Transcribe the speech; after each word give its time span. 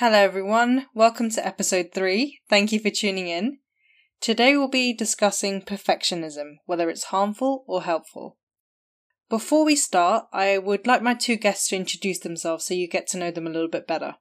Hello, 0.00 0.16
everyone. 0.16 0.86
Welcome 0.94 1.28
to 1.30 1.44
episode 1.44 1.90
three. 1.92 2.38
Thank 2.48 2.70
you 2.70 2.78
for 2.78 2.88
tuning 2.88 3.26
in. 3.26 3.58
Today 4.20 4.56
we'll 4.56 4.68
be 4.68 4.92
discussing 4.92 5.60
perfectionism, 5.60 6.58
whether 6.66 6.88
it's 6.88 7.10
harmful 7.10 7.64
or 7.66 7.82
helpful. 7.82 8.38
Before 9.28 9.64
we 9.64 9.74
start, 9.74 10.26
I 10.32 10.58
would 10.58 10.86
like 10.86 11.02
my 11.02 11.14
two 11.14 11.34
guests 11.34 11.66
to 11.70 11.76
introduce 11.76 12.20
themselves 12.20 12.64
so 12.64 12.74
you 12.74 12.86
get 12.86 13.08
to 13.08 13.18
know 13.18 13.32
them 13.32 13.48
a 13.48 13.50
little 13.50 13.68
bit 13.68 13.88
better. 13.88 14.14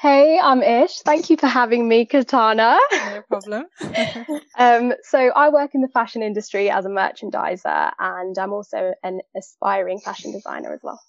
Hey, 0.00 0.36
I'm 0.42 0.64
Ish. 0.64 0.98
Thank 1.02 1.30
you 1.30 1.36
for 1.36 1.46
having 1.46 1.86
me, 1.86 2.04
Katana. 2.04 2.76
No 2.90 3.22
problem. 3.28 3.66
um, 4.58 4.94
so 5.04 5.18
I 5.18 5.50
work 5.50 5.76
in 5.76 5.80
the 5.80 5.88
fashion 5.94 6.24
industry 6.24 6.70
as 6.70 6.86
a 6.86 6.88
merchandiser, 6.88 7.92
and 8.00 8.36
I'm 8.36 8.52
also 8.52 8.94
an 9.04 9.20
aspiring 9.36 10.00
fashion 10.00 10.32
designer 10.32 10.74
as 10.74 10.80
well. 10.82 11.00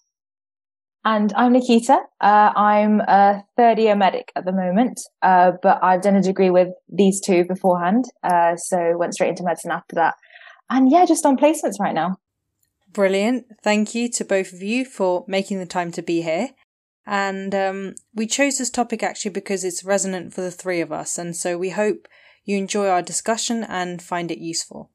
And 1.05 1.31
I'm 1.34 1.53
Nikita. 1.53 1.98
Uh, 2.20 2.52
I'm 2.55 2.99
a 3.02 3.44
third 3.55 3.80
year 3.80 3.95
medic 3.95 4.31
at 4.35 4.45
the 4.45 4.52
moment, 4.52 4.99
uh, 5.22 5.53
but 5.63 5.81
I've 5.81 6.02
done 6.02 6.17
a 6.17 6.22
degree 6.22 6.49
with 6.49 6.70
these 6.89 7.22
two 7.22 7.45
beforehand. 7.45 8.05
Uh, 8.22 8.58
so 8.58 8.98
went 8.98 9.13
straight 9.13 9.30
into 9.30 9.44
medicine 9.44 9.72
after 9.72 9.95
that. 9.95 10.16
And 10.70 10.91
yeah, 10.91 11.05
just 11.05 11.25
on 11.25 11.38
placements 11.38 11.80
right 11.80 11.95
now. 11.95 12.17
Brilliant. 12.91 13.45
Thank 13.63 13.95
you 13.95 14.09
to 14.09 14.25
both 14.25 14.52
of 14.52 14.62
you 14.62 14.84
for 14.84 15.23
making 15.27 15.59
the 15.59 15.66
time 15.66 15.91
to 15.94 16.02
be 16.02 16.22
here. 16.22 16.49
And 17.05 17.55
um, 17.55 17.95
we 18.13 18.27
chose 18.27 18.58
this 18.58 18.70
topic 18.70 19.02
actually 19.02 19.31
because 19.31 19.63
it's 19.63 19.84
resonant 19.84 20.34
for 20.34 20.41
the 20.41 20.52
three 20.52 20.81
of 20.81 20.91
us. 20.91 21.17
And 21.17 21.36
so 21.36 21.58
we 21.58 21.70
hope 21.70 22.08
you 22.44 22.58
enjoy 22.58 22.88
our 22.88 23.02
discussion 23.02 23.63
and 23.63 24.02
find 24.02 24.31
it 24.31 24.39
useful. 24.39 24.91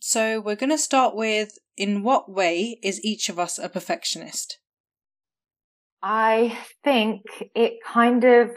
So 0.00 0.40
we're 0.40 0.56
going 0.56 0.70
to 0.70 0.78
start 0.78 1.14
with 1.14 1.58
in 1.76 2.02
what 2.02 2.30
way 2.30 2.78
is 2.82 3.04
each 3.04 3.28
of 3.28 3.38
us 3.38 3.58
a 3.58 3.68
perfectionist? 3.68 4.58
I 6.02 6.58
think 6.82 7.22
it 7.54 7.74
kind 7.84 8.24
of, 8.24 8.50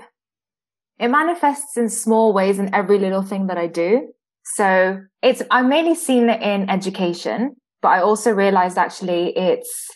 it 0.99 1.09
manifests 1.09 1.77
in 1.77 1.89
small 1.89 2.33
ways 2.33 2.57
in 2.57 2.73
every 2.73 2.97
little 2.97 3.21
thing 3.21 3.47
that 3.47 3.57
I 3.57 3.67
do. 3.67 4.13
So 4.55 5.01
it's, 5.21 5.41
I've 5.51 5.67
mainly 5.67 5.95
seen 5.95 6.29
it 6.29 6.41
in 6.41 6.69
education, 6.69 7.55
but 7.81 7.89
I 7.89 8.01
also 8.01 8.31
realized 8.31 8.77
actually 8.77 9.37
it's, 9.37 9.89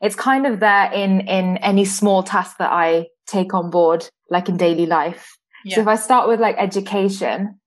it's 0.00 0.14
kind 0.14 0.46
of 0.46 0.60
there 0.60 0.90
in, 0.92 1.20
in 1.22 1.58
any 1.58 1.84
small 1.84 2.22
task 2.22 2.56
that 2.58 2.72
I 2.72 3.06
take 3.26 3.54
on 3.54 3.70
board, 3.70 4.08
like 4.30 4.48
in 4.48 4.56
daily 4.56 4.86
life. 4.86 5.36
Yeah. 5.64 5.76
So 5.76 5.80
if 5.82 5.88
I 5.88 5.96
start 5.96 6.28
with 6.28 6.40
like 6.40 6.56
education, 6.58 7.60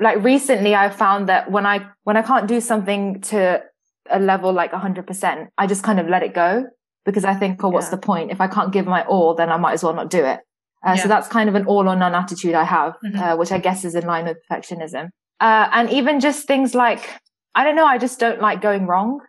like 0.00 0.22
recently 0.22 0.74
I 0.74 0.90
found 0.90 1.28
that 1.28 1.50
when 1.50 1.66
I, 1.66 1.86
when 2.04 2.16
I 2.16 2.22
can't 2.22 2.46
do 2.46 2.60
something 2.60 3.20
to 3.22 3.62
a 4.10 4.20
level 4.20 4.52
like 4.52 4.72
100%, 4.72 5.46
I 5.56 5.66
just 5.66 5.82
kind 5.82 5.98
of 5.98 6.08
let 6.08 6.22
it 6.22 6.34
go 6.34 6.66
because 7.04 7.24
I 7.24 7.34
think, 7.34 7.62
oh, 7.62 7.68
what's 7.68 7.86
yeah. 7.86 7.90
the 7.92 7.98
point? 7.98 8.30
If 8.30 8.40
I 8.40 8.46
can't 8.46 8.72
give 8.72 8.86
my 8.86 9.04
all, 9.04 9.34
then 9.34 9.50
I 9.50 9.56
might 9.56 9.72
as 9.72 9.84
well 9.84 9.94
not 9.94 10.10
do 10.10 10.24
it. 10.24 10.40
Uh, 10.86 10.94
yeah. 10.96 11.02
So 11.02 11.08
that's 11.08 11.28
kind 11.28 11.48
of 11.48 11.54
an 11.54 11.66
all 11.66 11.88
or 11.88 11.96
none 11.96 12.14
attitude 12.14 12.54
I 12.54 12.64
have, 12.64 12.94
mm-hmm. 13.04 13.18
uh, 13.18 13.36
which 13.36 13.52
I 13.52 13.58
guess 13.58 13.84
is 13.84 13.94
in 13.94 14.06
line 14.06 14.26
with 14.26 14.38
perfectionism. 14.50 15.08
Uh, 15.40 15.68
and 15.72 15.90
even 15.90 16.20
just 16.20 16.46
things 16.46 16.74
like, 16.74 17.08
I 17.54 17.64
don't 17.64 17.76
know, 17.76 17.86
I 17.86 17.98
just 17.98 18.18
don't 18.18 18.40
like 18.40 18.60
going 18.60 18.86
wrong. 18.86 19.20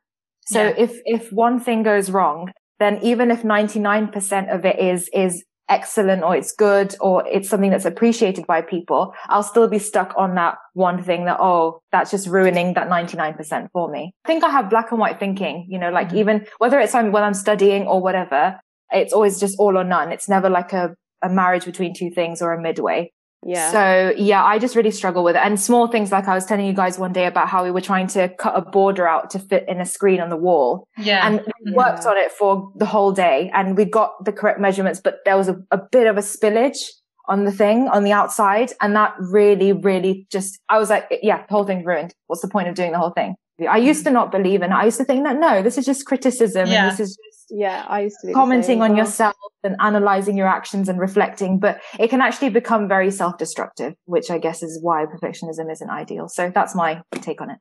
So 0.47 0.63
yeah. 0.63 0.73
if, 0.77 0.99
if 1.05 1.31
one 1.31 1.59
thing 1.59 1.83
goes 1.83 2.11
wrong, 2.11 2.51
then 2.79 2.99
even 3.01 3.31
if 3.31 3.43
99% 3.43 4.53
of 4.53 4.65
it 4.65 4.79
is, 4.79 5.09
is 5.13 5.43
excellent 5.69 6.23
or 6.23 6.35
it's 6.35 6.51
good 6.51 6.95
or 7.01 7.27
it's 7.27 7.49
something 7.49 7.71
that's 7.71 7.85
appreciated 7.85 8.45
by 8.47 8.61
people, 8.61 9.13
I'll 9.27 9.43
still 9.43 9.67
be 9.67 9.79
stuck 9.79 10.13
on 10.17 10.35
that 10.35 10.57
one 10.73 11.01
thing 11.01 11.25
that, 11.25 11.37
oh, 11.39 11.81
that's 11.91 12.11
just 12.11 12.27
ruining 12.27 12.73
that 12.73 12.89
99% 12.89 13.69
for 13.71 13.89
me. 13.89 14.13
I 14.25 14.27
think 14.27 14.43
I 14.43 14.49
have 14.49 14.69
black 14.69 14.91
and 14.91 14.99
white 14.99 15.19
thinking, 15.19 15.65
you 15.69 15.79
know, 15.79 15.89
like 15.89 16.09
mm-hmm. 16.09 16.17
even 16.17 16.47
whether 16.59 16.79
it's 16.79 16.93
when 16.93 17.15
I'm 17.15 17.33
studying 17.33 17.87
or 17.87 18.01
whatever, 18.01 18.59
it's 18.91 19.13
always 19.13 19.39
just 19.39 19.57
all 19.59 19.77
or 19.77 19.83
none. 19.83 20.11
It's 20.11 20.29
never 20.29 20.49
like 20.49 20.73
a, 20.73 20.95
a 21.21 21.29
marriage 21.29 21.65
between 21.65 21.93
two 21.93 22.11
things 22.11 22.41
or 22.41 22.53
a 22.53 22.61
midway. 22.61 23.11
Yeah. 23.45 23.71
So 23.71 24.13
yeah, 24.17 24.43
I 24.43 24.57
just 24.57 24.75
really 24.75 24.89
struggle 24.89 25.23
with 25.23 25.35
it. 25.35 25.41
And 25.43 25.59
small 25.59 25.87
things 25.87 26.11
like 26.11 26.27
I 26.27 26.33
was 26.33 26.45
telling 26.45 26.65
you 26.65 26.73
guys 26.73 26.97
one 26.97 27.13
day 27.13 27.27
about 27.27 27.47
how 27.47 27.63
we 27.63 27.69
were 27.69 27.79
trying 27.79 28.07
to 28.07 28.27
cut 28.39 28.57
a 28.57 28.61
border 28.61 29.07
out 29.07 29.29
to 29.31 29.39
fit 29.39 29.65
in 29.67 29.79
a 29.79 29.85
screen 29.85 30.19
on 30.19 30.29
the 30.29 30.35
wall. 30.35 30.87
Yeah. 30.97 31.25
And 31.25 31.41
we 31.41 31.71
mm-hmm. 31.71 31.75
worked 31.75 32.07
on 32.07 32.17
it 32.17 32.31
for 32.31 32.71
the 32.75 32.87
whole 32.87 33.11
day 33.11 33.51
and 33.53 33.77
we 33.77 33.85
got 33.85 34.25
the 34.25 34.31
correct 34.31 34.59
measurements, 34.59 34.99
but 34.99 35.19
there 35.25 35.37
was 35.37 35.47
a, 35.47 35.61
a 35.69 35.77
bit 35.77 36.07
of 36.07 36.17
a 36.17 36.21
spillage 36.21 36.79
on 37.27 37.45
the 37.45 37.51
thing 37.51 37.87
on 37.87 38.03
the 38.03 38.11
outside. 38.11 38.71
And 38.81 38.95
that 38.95 39.13
really, 39.19 39.73
really 39.73 40.25
just, 40.31 40.59
I 40.67 40.79
was 40.79 40.89
like, 40.89 41.07
yeah, 41.21 41.45
the 41.45 41.53
whole 41.53 41.65
thing's 41.65 41.85
ruined. 41.85 42.15
What's 42.25 42.41
the 42.41 42.49
point 42.49 42.67
of 42.67 42.73
doing 42.73 42.93
the 42.93 42.97
whole 42.97 43.11
thing? 43.11 43.35
I 43.69 43.77
used 43.77 43.99
mm-hmm. 43.99 44.09
to 44.09 44.13
not 44.13 44.31
believe 44.31 44.63
in 44.63 44.71
it. 44.71 44.75
I 44.75 44.85
used 44.85 44.97
to 44.97 45.05
think 45.05 45.23
that 45.23 45.37
no, 45.37 45.61
this 45.61 45.77
is 45.77 45.85
just 45.85 46.07
criticism 46.07 46.67
yeah. 46.67 46.89
and 46.89 46.91
this 46.91 46.99
is 46.99 47.17
yeah, 47.49 47.85
I 47.87 48.01
used 48.01 48.17
to 48.21 48.27
be 48.27 48.33
commenting 48.33 48.81
on 48.81 48.95
yourself 48.95 49.35
and 49.63 49.75
analyzing 49.79 50.37
your 50.37 50.47
actions 50.47 50.89
and 50.89 50.99
reflecting, 50.99 51.59
but 51.59 51.81
it 51.99 52.09
can 52.09 52.21
actually 52.21 52.49
become 52.49 52.87
very 52.87 53.11
self-destructive, 53.11 53.93
which 54.05 54.31
I 54.31 54.37
guess 54.37 54.63
is 54.63 54.79
why 54.81 55.05
perfectionism 55.05 55.71
isn't 55.71 55.89
ideal. 55.89 56.27
So 56.27 56.51
that's 56.53 56.75
my 56.75 57.01
take 57.21 57.41
on 57.41 57.51
it. 57.51 57.57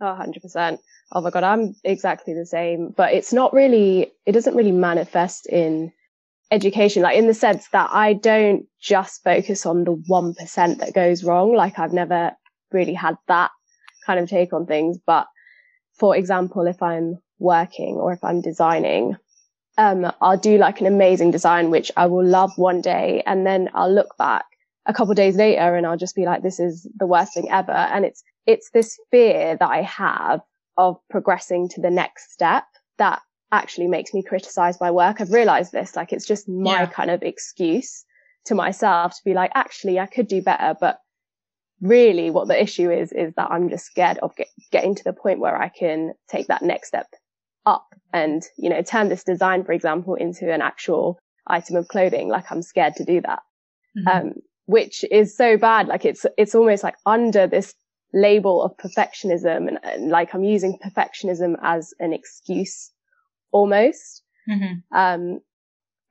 Oh, 0.00 0.06
100%. 0.06 0.78
Oh 1.12 1.20
my 1.20 1.30
God, 1.30 1.44
I'm 1.44 1.74
exactly 1.84 2.34
the 2.34 2.46
same, 2.46 2.92
but 2.96 3.12
it's 3.12 3.32
not 3.32 3.52
really, 3.52 4.12
it 4.26 4.32
doesn't 4.32 4.56
really 4.56 4.72
manifest 4.72 5.46
in 5.46 5.92
education, 6.50 7.02
like 7.02 7.16
in 7.16 7.26
the 7.26 7.34
sense 7.34 7.68
that 7.72 7.90
I 7.92 8.12
don't 8.12 8.66
just 8.80 9.22
focus 9.22 9.64
on 9.66 9.84
the 9.84 9.94
1% 9.94 10.78
that 10.78 10.94
goes 10.94 11.24
wrong. 11.24 11.54
Like 11.54 11.78
I've 11.78 11.92
never 11.92 12.32
really 12.72 12.94
had 12.94 13.16
that 13.28 13.50
kind 14.04 14.20
of 14.20 14.28
take 14.28 14.52
on 14.52 14.66
things. 14.66 14.98
But 15.06 15.26
for 15.98 16.16
example, 16.16 16.66
if 16.66 16.82
I'm 16.82 17.18
working 17.44 17.96
or 17.96 18.12
if 18.12 18.24
I'm 18.24 18.40
designing, 18.40 19.16
um, 19.78 20.10
I'll 20.20 20.38
do 20.38 20.58
like 20.58 20.80
an 20.80 20.86
amazing 20.86 21.30
design, 21.30 21.70
which 21.70 21.92
I 21.96 22.06
will 22.06 22.24
love 22.24 22.52
one 22.56 22.80
day. 22.80 23.22
And 23.26 23.46
then 23.46 23.70
I'll 23.74 23.92
look 23.92 24.16
back 24.18 24.44
a 24.86 24.92
couple 24.92 25.14
days 25.14 25.36
later 25.36 25.76
and 25.76 25.86
I'll 25.86 25.96
just 25.96 26.16
be 26.16 26.24
like, 26.24 26.42
this 26.42 26.60
is 26.60 26.88
the 26.96 27.06
worst 27.06 27.34
thing 27.34 27.50
ever. 27.50 27.72
And 27.72 28.04
it's, 28.04 28.22
it's 28.46 28.70
this 28.70 28.98
fear 29.10 29.56
that 29.58 29.70
I 29.70 29.82
have 29.82 30.40
of 30.76 30.96
progressing 31.08 31.68
to 31.70 31.80
the 31.80 31.90
next 31.90 32.32
step 32.32 32.64
that 32.98 33.20
actually 33.52 33.86
makes 33.86 34.12
me 34.12 34.22
criticize 34.22 34.80
my 34.80 34.90
work. 34.90 35.20
I've 35.20 35.32
realized 35.32 35.72
this, 35.72 35.96
like 35.96 36.12
it's 36.12 36.26
just 36.26 36.48
my 36.48 36.80
yeah. 36.80 36.86
kind 36.86 37.10
of 37.10 37.22
excuse 37.22 38.04
to 38.46 38.54
myself 38.54 39.12
to 39.12 39.24
be 39.24 39.34
like, 39.34 39.52
actually, 39.54 39.98
I 39.98 40.06
could 40.06 40.28
do 40.28 40.42
better, 40.42 40.74
but 40.78 40.98
really 41.80 42.30
what 42.30 42.48
the 42.48 42.60
issue 42.60 42.90
is, 42.90 43.12
is 43.12 43.32
that 43.34 43.50
I'm 43.50 43.68
just 43.68 43.86
scared 43.86 44.18
of 44.18 44.34
get, 44.36 44.48
getting 44.70 44.94
to 44.94 45.04
the 45.04 45.12
point 45.12 45.40
where 45.40 45.56
I 45.56 45.68
can 45.68 46.14
take 46.28 46.48
that 46.48 46.62
next 46.62 46.88
step 46.88 47.06
up 47.66 47.94
and, 48.12 48.42
you 48.56 48.70
know, 48.70 48.82
turn 48.82 49.08
this 49.08 49.24
design, 49.24 49.64
for 49.64 49.72
example, 49.72 50.14
into 50.14 50.52
an 50.52 50.62
actual 50.62 51.18
item 51.46 51.76
of 51.76 51.88
clothing. 51.88 52.28
Like 52.28 52.50
I'm 52.50 52.62
scared 52.62 52.94
to 52.96 53.04
do 53.04 53.20
that. 53.20 53.40
Mm-hmm. 53.96 54.08
Um, 54.08 54.32
which 54.66 55.04
is 55.10 55.36
so 55.36 55.56
bad. 55.56 55.88
Like 55.88 56.04
it's, 56.04 56.24
it's 56.38 56.54
almost 56.54 56.82
like 56.82 56.96
under 57.04 57.46
this 57.46 57.74
label 58.12 58.62
of 58.62 58.76
perfectionism 58.76 59.68
and, 59.68 59.78
and 59.82 60.10
like 60.10 60.34
I'm 60.34 60.44
using 60.44 60.78
perfectionism 60.84 61.56
as 61.62 61.92
an 61.98 62.12
excuse 62.12 62.90
almost. 63.50 64.22
Mm-hmm. 64.50 64.96
Um, 64.96 65.40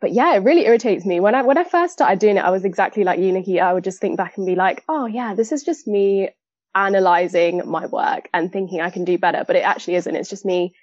but 0.01 0.11
yeah, 0.11 0.35
it 0.35 0.43
really 0.43 0.65
irritates 0.65 1.05
me. 1.05 1.19
When 1.19 1.33
I, 1.33 1.43
when 1.43 1.57
I 1.57 1.63
first 1.63 1.93
started 1.93 2.19
doing 2.19 2.37
it, 2.37 2.43
I 2.43 2.51
was 2.51 2.65
exactly 2.65 3.03
like 3.03 3.19
you, 3.19 3.31
Nikki. 3.31 3.59
I 3.59 3.73
would 3.73 3.85
just 3.85 3.99
think 3.99 4.17
back 4.17 4.37
and 4.37 4.45
be 4.45 4.55
like, 4.55 4.83
oh 4.87 5.05
yeah, 5.05 5.33
this 5.33 5.51
is 5.51 5.63
just 5.63 5.87
me 5.87 6.29
analyzing 6.75 7.61
my 7.65 7.85
work 7.85 8.29
and 8.33 8.51
thinking 8.51 8.81
I 8.81 8.89
can 8.89 9.05
do 9.05 9.17
better. 9.17 9.43
But 9.47 9.55
it 9.55 9.63
actually 9.63 9.95
isn't. 9.95 10.15
It's 10.15 10.29
just 10.29 10.45
me 10.45 10.73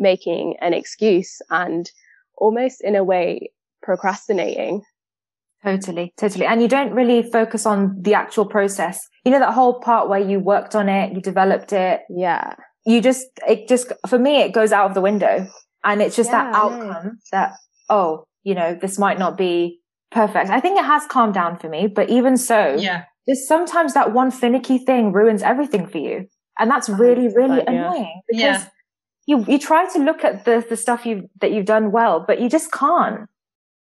making 0.00 0.56
an 0.60 0.74
excuse 0.74 1.40
and 1.50 1.90
almost 2.36 2.80
in 2.82 2.96
a 2.96 3.04
way 3.04 3.52
procrastinating. 3.82 4.82
Totally, 5.62 6.14
totally. 6.16 6.46
And 6.46 6.62
you 6.62 6.68
don't 6.68 6.92
really 6.92 7.22
focus 7.22 7.66
on 7.66 8.00
the 8.00 8.14
actual 8.14 8.46
process. 8.46 9.06
You 9.24 9.30
know, 9.30 9.38
that 9.38 9.52
whole 9.52 9.80
part 9.80 10.08
where 10.08 10.18
you 10.18 10.40
worked 10.40 10.74
on 10.74 10.88
it, 10.88 11.12
you 11.12 11.20
developed 11.20 11.72
it. 11.72 12.00
Yeah. 12.08 12.54
You 12.86 13.02
just, 13.02 13.26
it 13.46 13.68
just, 13.68 13.92
for 14.08 14.18
me, 14.18 14.40
it 14.40 14.54
goes 14.54 14.72
out 14.72 14.86
of 14.86 14.94
the 14.94 15.02
window 15.02 15.46
and 15.84 16.00
it's 16.00 16.16
just 16.16 16.30
yeah, 16.30 16.44
that 16.44 16.54
outcome 16.54 17.18
that, 17.30 17.52
oh, 17.90 18.24
you 18.42 18.54
know, 18.54 18.74
this 18.80 18.98
might 18.98 19.18
not 19.18 19.36
be 19.36 19.80
perfect. 20.10 20.48
I 20.48 20.60
think 20.60 20.78
it 20.78 20.84
has 20.84 21.04
calmed 21.06 21.34
down 21.34 21.58
for 21.58 21.68
me, 21.68 21.88
but 21.88 22.08
even 22.08 22.38
so, 22.38 22.76
yeah. 22.78 23.04
there's 23.26 23.46
sometimes 23.46 23.92
that 23.92 24.14
one 24.14 24.30
finicky 24.30 24.78
thing 24.78 25.12
ruins 25.12 25.42
everything 25.42 25.86
for 25.86 25.98
you. 25.98 26.26
And 26.58 26.70
that's 26.70 26.88
really, 26.88 27.28
really 27.28 27.60
annoying 27.66 28.22
because 28.28 28.42
yeah 28.42 28.66
you 29.26 29.44
you 29.46 29.58
try 29.58 29.88
to 29.92 29.98
look 29.98 30.24
at 30.24 30.44
the 30.44 30.64
the 30.68 30.76
stuff 30.76 31.06
you 31.06 31.28
that 31.40 31.52
you've 31.52 31.66
done 31.66 31.92
well, 31.92 32.24
but 32.26 32.40
you 32.40 32.48
just 32.48 32.72
can't. 32.72 33.28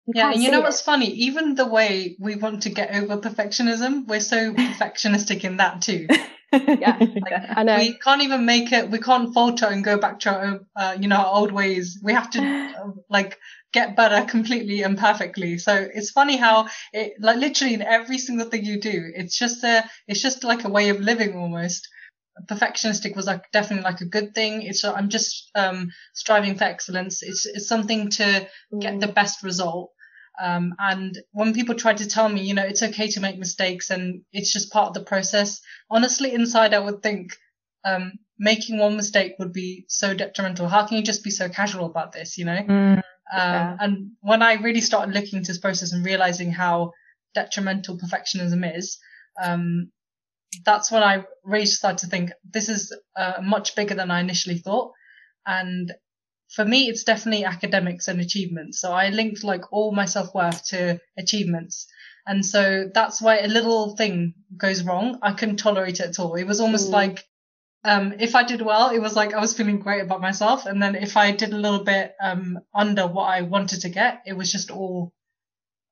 You 0.08 0.14
yeah, 0.16 0.32
and 0.32 0.42
you 0.42 0.52
know 0.52 0.62
what's 0.62 0.82
funny? 0.82 1.08
Even 1.08 1.56
the 1.56 1.68
way 1.68 2.16
we 2.20 2.36
want 2.36 2.64
to 2.64 2.70
get 2.70 2.96
over 2.96 3.18
perfectionism, 3.18 4.08
we're 4.08 4.22
so 4.22 4.54
perfectionistic 4.54 5.44
in 5.44 5.58
that 5.58 5.82
too. 5.82 6.08
yeah, 6.54 6.98
like, 6.98 7.58
I 7.58 7.64
know. 7.64 7.78
We 7.78 7.98
can't 7.98 8.22
even 8.22 8.46
make 8.46 8.72
it. 8.72 8.90
We 8.90 9.00
can't 9.00 9.34
falter 9.34 9.66
and 9.66 9.84
go 9.84 9.98
back 9.98 10.20
to 10.22 10.34
our, 10.34 10.60
uh, 10.78 10.98
you 11.00 11.10
know, 11.10 11.18
our 11.18 11.36
old 11.36 11.52
ways. 11.52 12.00
We 12.02 12.14
have 12.14 12.30
to 12.32 12.42
uh, 12.42 12.92
like 13.10 13.38
get 13.74 13.98
better 13.98 14.26
completely 14.26 14.82
and 14.84 14.98
perfectly. 14.98 15.58
So 15.58 15.74
it's 15.76 16.12
funny 16.12 16.38
how 16.38 16.70
it, 16.94 17.14
like, 17.20 17.38
literally 17.38 17.74
in 17.74 17.82
every 17.82 18.18
single 18.18 18.48
thing 18.48 18.64
you 18.64 18.80
do, 18.80 19.12
it's 19.14 19.38
just 19.38 19.62
a, 19.66 19.84
it's 20.08 20.22
just 20.22 20.46
like 20.46 20.64
a 20.64 20.70
way 20.70 20.88
of 20.88 21.02
living 21.02 21.36
almost 21.36 21.90
perfectionistic 22.46 23.16
was 23.16 23.26
like 23.26 23.52
definitely 23.52 23.84
like 23.84 24.02
a 24.02 24.06
good 24.06 24.36
thing. 24.36 24.62
It's 24.62 24.84
I'm 24.84 25.10
just 25.10 25.50
um, 25.56 25.90
striving 26.14 26.56
for 26.56 26.66
excellence. 26.66 27.24
It's 27.24 27.46
it's 27.46 27.68
something 27.68 28.10
to 28.12 28.48
get 28.80 29.00
the 29.00 29.08
best 29.08 29.44
result. 29.44 29.92
Um, 30.40 30.76
and 30.78 31.18
when 31.32 31.54
people 31.54 31.74
try 31.74 31.94
to 31.96 32.08
tell 32.08 32.30
me, 32.30 32.42
you 32.44 32.54
know, 32.54 32.64
it's 32.64 32.84
okay 32.84 33.08
to 33.08 33.20
make 33.20 33.40
mistakes 33.40 33.90
and 33.90 34.22
it's 34.32 34.54
just 34.54 34.72
part 34.72 34.90
of 34.90 34.94
the 34.94 35.02
process, 35.02 35.62
honestly, 35.90 36.32
inside 36.32 36.76
I 36.76 36.80
would 36.80 37.02
think, 37.02 37.32
um, 37.84 38.14
making 38.38 38.78
one 38.78 38.96
mistake 38.96 39.34
would 39.40 39.52
be 39.52 39.86
so 39.88 40.14
detrimental. 40.14 40.68
How 40.68 40.86
can 40.86 40.98
you 40.98 41.04
just 41.04 41.24
be 41.24 41.32
so 41.32 41.50
casual 41.50 41.88
about 41.88 42.12
this, 42.12 42.38
you 42.38 42.46
know? 42.46 42.62
Mm, 42.62 42.98
Um, 42.98 43.04
yeah. 43.34 43.78
and 43.80 44.12
when 44.22 44.44
I 44.44 44.54
really 44.54 44.82
started 44.82 45.16
looking 45.16 45.40
into 45.40 45.52
this 45.52 45.60
process 45.60 45.92
and 45.92 46.06
realizing 46.06 46.52
how 46.52 46.92
detrimental 47.34 47.98
perfectionism 47.98 48.78
is, 48.78 49.00
um, 49.44 49.92
that's 50.66 50.92
when 50.92 51.04
I 51.04 51.26
really 51.44 51.66
started 51.66 52.00
to 52.00 52.08
think 52.08 52.32
this 52.44 52.70
is 52.70 52.96
uh, 53.16 53.34
much 53.42 53.76
bigger 53.76 53.96
than 53.96 54.12
I 54.12 54.20
initially 54.20 54.58
thought. 54.58 54.94
And 55.46 55.94
for 56.50 56.66
me, 56.66 56.88
it's 56.88 57.04
definitely 57.04 57.46
academics 57.46 58.08
and 58.08 58.22
achievements. 58.22 58.80
So 58.80 58.92
I 58.92 59.10
linked 59.10 59.44
like 59.44 59.72
all 59.72 59.92
my 59.92 60.06
self 60.06 60.34
worth 60.34 60.66
to 60.68 61.00
achievements. 61.18 61.88
And 62.26 62.46
so 62.46 62.90
that's 62.94 63.22
why 63.22 63.40
a 63.40 63.48
little 63.48 63.96
thing 63.96 64.34
goes 64.58 64.84
wrong. 64.84 65.20
I 65.22 65.34
couldn't 65.34 65.58
tolerate 65.58 66.00
it 66.00 66.08
at 66.08 66.20
all. 66.20 66.36
It 66.36 66.44
was 66.46 66.60
almost 66.60 66.90
Mm. 66.90 66.94
like, 66.94 67.26
um, 67.86 68.14
if 68.20 68.36
I 68.36 68.44
did 68.44 68.62
well, 68.62 68.90
it 68.90 69.00
was 69.00 69.16
like 69.16 69.34
I 69.34 69.40
was 69.40 69.54
feeling 69.54 69.80
great 69.80 70.02
about 70.02 70.20
myself. 70.22 70.66
And 70.66 70.82
then 70.82 70.96
if 70.96 71.16
I 71.16 71.32
did 71.32 71.54
a 71.54 71.58
little 71.58 71.84
bit, 71.84 72.16
um, 72.22 72.60
under 72.74 73.08
what 73.08 73.26
I 73.30 73.42
wanted 73.42 73.82
to 73.82 73.90
get, 73.90 74.24
it 74.26 74.34
was 74.34 74.52
just 74.52 74.72
all, 74.72 75.14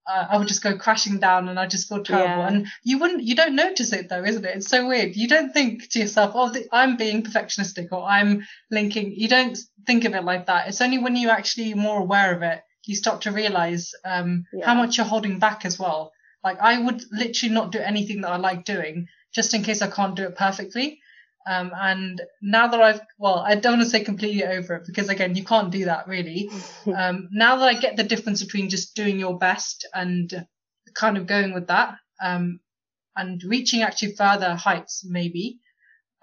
uh, 0.08 0.26
I 0.30 0.38
would 0.38 0.48
just 0.48 0.62
go 0.64 0.78
crashing 0.78 1.20
down 1.20 1.50
and 1.50 1.60
I 1.60 1.66
just 1.66 1.90
feel 1.90 2.04
terrible. 2.04 2.44
Yeah. 2.44 2.48
And 2.48 2.68
you 2.84 3.00
wouldn't, 3.00 3.24
you 3.24 3.36
don't 3.36 3.56
notice 3.56 3.92
it 3.94 4.10
though, 4.10 4.24
isn't 4.24 4.46
it? 4.46 4.58
It's 4.58 4.70
so 4.70 4.88
weird. 4.88 5.16
You 5.16 5.28
don't 5.28 5.52
think 5.52 5.90
to 5.90 6.00
yourself, 6.00 6.34
oh, 6.36 6.54
I'm 6.72 6.96
being 6.98 7.24
perfectionistic 7.24 7.88
or 7.92 8.04
I'm 8.04 8.46
linking. 8.70 9.14
You 9.16 9.28
don't 9.28 9.58
think 9.88 10.06
of 10.06 10.14
it 10.14 10.24
like 10.24 10.46
that. 10.48 10.68
It's 10.68 10.82
only 10.82 11.00
when 11.00 11.16
you 11.16 11.30
actually 11.30 11.74
more 11.74 12.00
aware 12.00 12.36
of 12.36 12.44
it, 12.44 12.62
you 12.86 12.96
start 12.96 13.22
to 13.22 13.32
realize, 13.32 13.92
um, 14.04 14.46
Yeah. 14.54 14.68
how 14.68 14.76
much 14.76 14.98
you're 14.98 15.06
holding 15.08 15.40
back 15.40 15.66
as 15.66 15.80
well. 15.80 16.12
Like 16.44 16.60
I 16.62 16.78
would 16.80 17.02
literally 17.12 17.54
not 17.54 17.72
do 17.72 17.80
anything 17.80 18.22
that 18.22 18.32
I 18.32 18.38
like 18.38 18.66
doing 18.66 19.08
just 19.34 19.54
in 19.54 19.64
case 19.64 19.82
I 19.82 19.88
can't 19.88 20.16
do 20.16 20.24
it 20.24 20.36
perfectly. 20.38 21.00
Um, 21.48 21.72
and 21.76 22.22
now 22.42 22.68
that 22.68 22.82
I've, 22.82 23.02
well, 23.20 23.36
I 23.36 23.56
don't 23.56 23.74
want 23.74 23.84
to 23.84 23.90
say 23.90 24.04
completely 24.04 24.44
over 24.44 24.76
it 24.76 24.88
because 24.88 25.10
again, 25.10 25.36
you 25.36 25.44
can't 25.44 25.72
do 25.72 25.86
that 25.86 26.08
really. 26.08 26.50
Um, 26.96 27.30
now 27.32 27.58
that 27.58 27.68
I 27.68 27.80
get 27.80 27.98
the 27.98 28.04
difference 28.04 28.44
between 28.44 28.70
just 28.70 28.96
doing 28.96 29.20
your 29.20 29.38
best 29.38 29.88
and 29.94 30.46
kind 30.94 31.18
of 31.18 31.28
going 31.28 31.54
with 31.54 31.68
that, 31.68 31.96
um, 32.22 32.60
and 33.16 33.42
reaching 33.44 33.82
actually 33.82 34.14
further 34.16 34.56
heights, 34.56 35.04
maybe, 35.08 35.60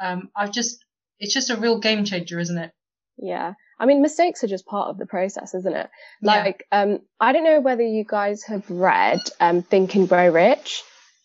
um, 0.00 0.30
I've 0.36 0.52
just, 0.52 0.84
it's 1.18 1.34
just 1.34 1.50
a 1.50 1.56
real 1.56 1.78
game 1.78 2.04
changer, 2.04 2.38
isn't 2.38 2.58
it? 2.58 2.70
Yeah. 3.16 3.54
I 3.78 3.86
mean, 3.86 4.02
mistakes 4.02 4.44
are 4.44 4.48
just 4.48 4.66
part 4.66 4.88
of 4.88 4.98
the 4.98 5.06
process, 5.06 5.54
isn't 5.54 5.74
it? 5.74 5.90
Yeah. 6.20 6.30
Like, 6.30 6.64
um, 6.70 7.00
I 7.20 7.32
don't 7.32 7.44
know 7.44 7.60
whether 7.60 7.82
you 7.82 8.04
guys 8.08 8.44
have 8.44 8.68
read, 8.70 9.20
um, 9.40 9.62
Think 9.62 9.94
and 9.94 10.08
Grow 10.08 10.30
Rich 10.30 10.82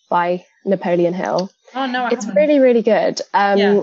by 0.09 0.45
Napoleon 0.65 1.13
Hill. 1.13 1.49
Oh 1.73 1.85
no, 1.85 2.03
I 2.05 2.09
It's 2.11 2.25
haven't. 2.25 2.41
really, 2.41 2.59
really 2.59 2.81
good. 2.81 3.21
Um, 3.33 3.57
Yeah. 3.59 3.81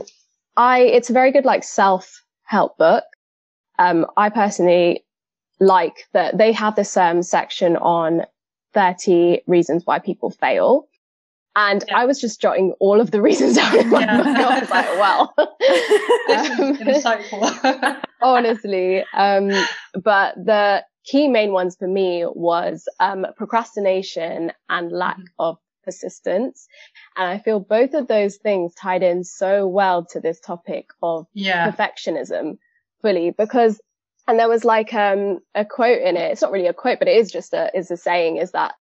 I, 0.56 0.81
it's 0.81 1.10
a 1.10 1.12
very 1.12 1.32
good, 1.32 1.44
like, 1.44 1.64
self-help 1.64 2.78
book. 2.78 3.04
Um, 3.78 4.06
I 4.16 4.28
personally 4.31 5.04
like 5.60 6.06
that 6.12 6.38
they 6.38 6.52
have 6.52 6.76
this, 6.76 6.96
um, 6.96 7.22
section 7.22 7.76
on 7.76 8.22
30 8.72 9.42
reasons 9.46 9.84
why 9.84 9.98
people 9.98 10.31
fail. 10.31 10.86
And 11.56 11.84
Yeah. 11.88 11.98
I 11.98 12.06
was 12.06 12.20
just 12.20 12.40
jotting 12.40 12.72
all 12.81 13.00
of 13.00 13.10
the 13.10 13.20
reasons 13.22 13.54
down 13.60 13.78
in 13.78 13.88
my 13.90 14.00
Yeah. 14.00 14.16
book. 14.16 14.26
I 14.26 14.60
was 14.60 14.70
like, 14.70 14.98
well, 14.98 15.34
This 16.84 16.98
is 16.98 17.04
insightful. 17.04 18.02
honestly. 18.22 19.04
Um, 19.12 19.50
but 20.02 20.34
the 20.36 20.84
key 21.04 21.28
main 21.28 21.52
ones 21.52 21.76
for 21.76 21.86
me 21.86 22.25
was 22.26 22.88
um, 23.00 23.26
procrastination 23.36 24.52
and 24.69 24.90
lack 24.92 25.19
Mhm. 25.19 25.25
of 25.38 25.58
persistence. 25.84 26.66
And 27.16 27.28
I 27.28 27.38
feel 27.38 27.60
both 27.60 27.94
of 27.94 28.08
those 28.08 28.36
things 28.36 28.75
tied 28.75 29.02
in 29.02 29.25
so 29.25 29.66
well 29.66 30.04
to 30.06 30.20
this 30.20 30.40
topic 30.40 30.88
of 31.02 31.26
yeah. 31.32 31.70
perfectionism 31.70 32.58
fully 33.02 33.31
because 33.31 33.81
and 34.26 34.38
there 34.38 34.48
was 34.48 34.64
like 34.64 34.94
um 34.94 35.40
a 35.54 35.64
quote 35.64 36.00
in 36.00 36.16
it 36.16 36.32
it's 36.32 36.40
not 36.40 36.52
really 36.52 36.69
a 36.69 36.72
quote 36.72 36.98
but 36.98 37.08
it 37.08 37.16
is 37.19 37.31
just 37.31 37.52
a 37.52 37.70
is 37.76 37.90
a 37.90 37.96
saying 37.98 38.38
is 38.38 38.52
that 38.52 38.75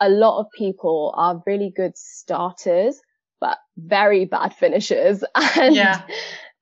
a 0.00 0.08
lot 0.08 0.40
of 0.40 0.46
people 0.56 1.14
are 1.16 1.42
really 1.46 1.72
good 1.74 1.96
starters 1.96 3.00
but 3.40 3.56
very 3.76 4.24
bad 4.24 4.52
finishers 4.52 5.22
and 5.34 5.74
Yeah. 5.76 6.02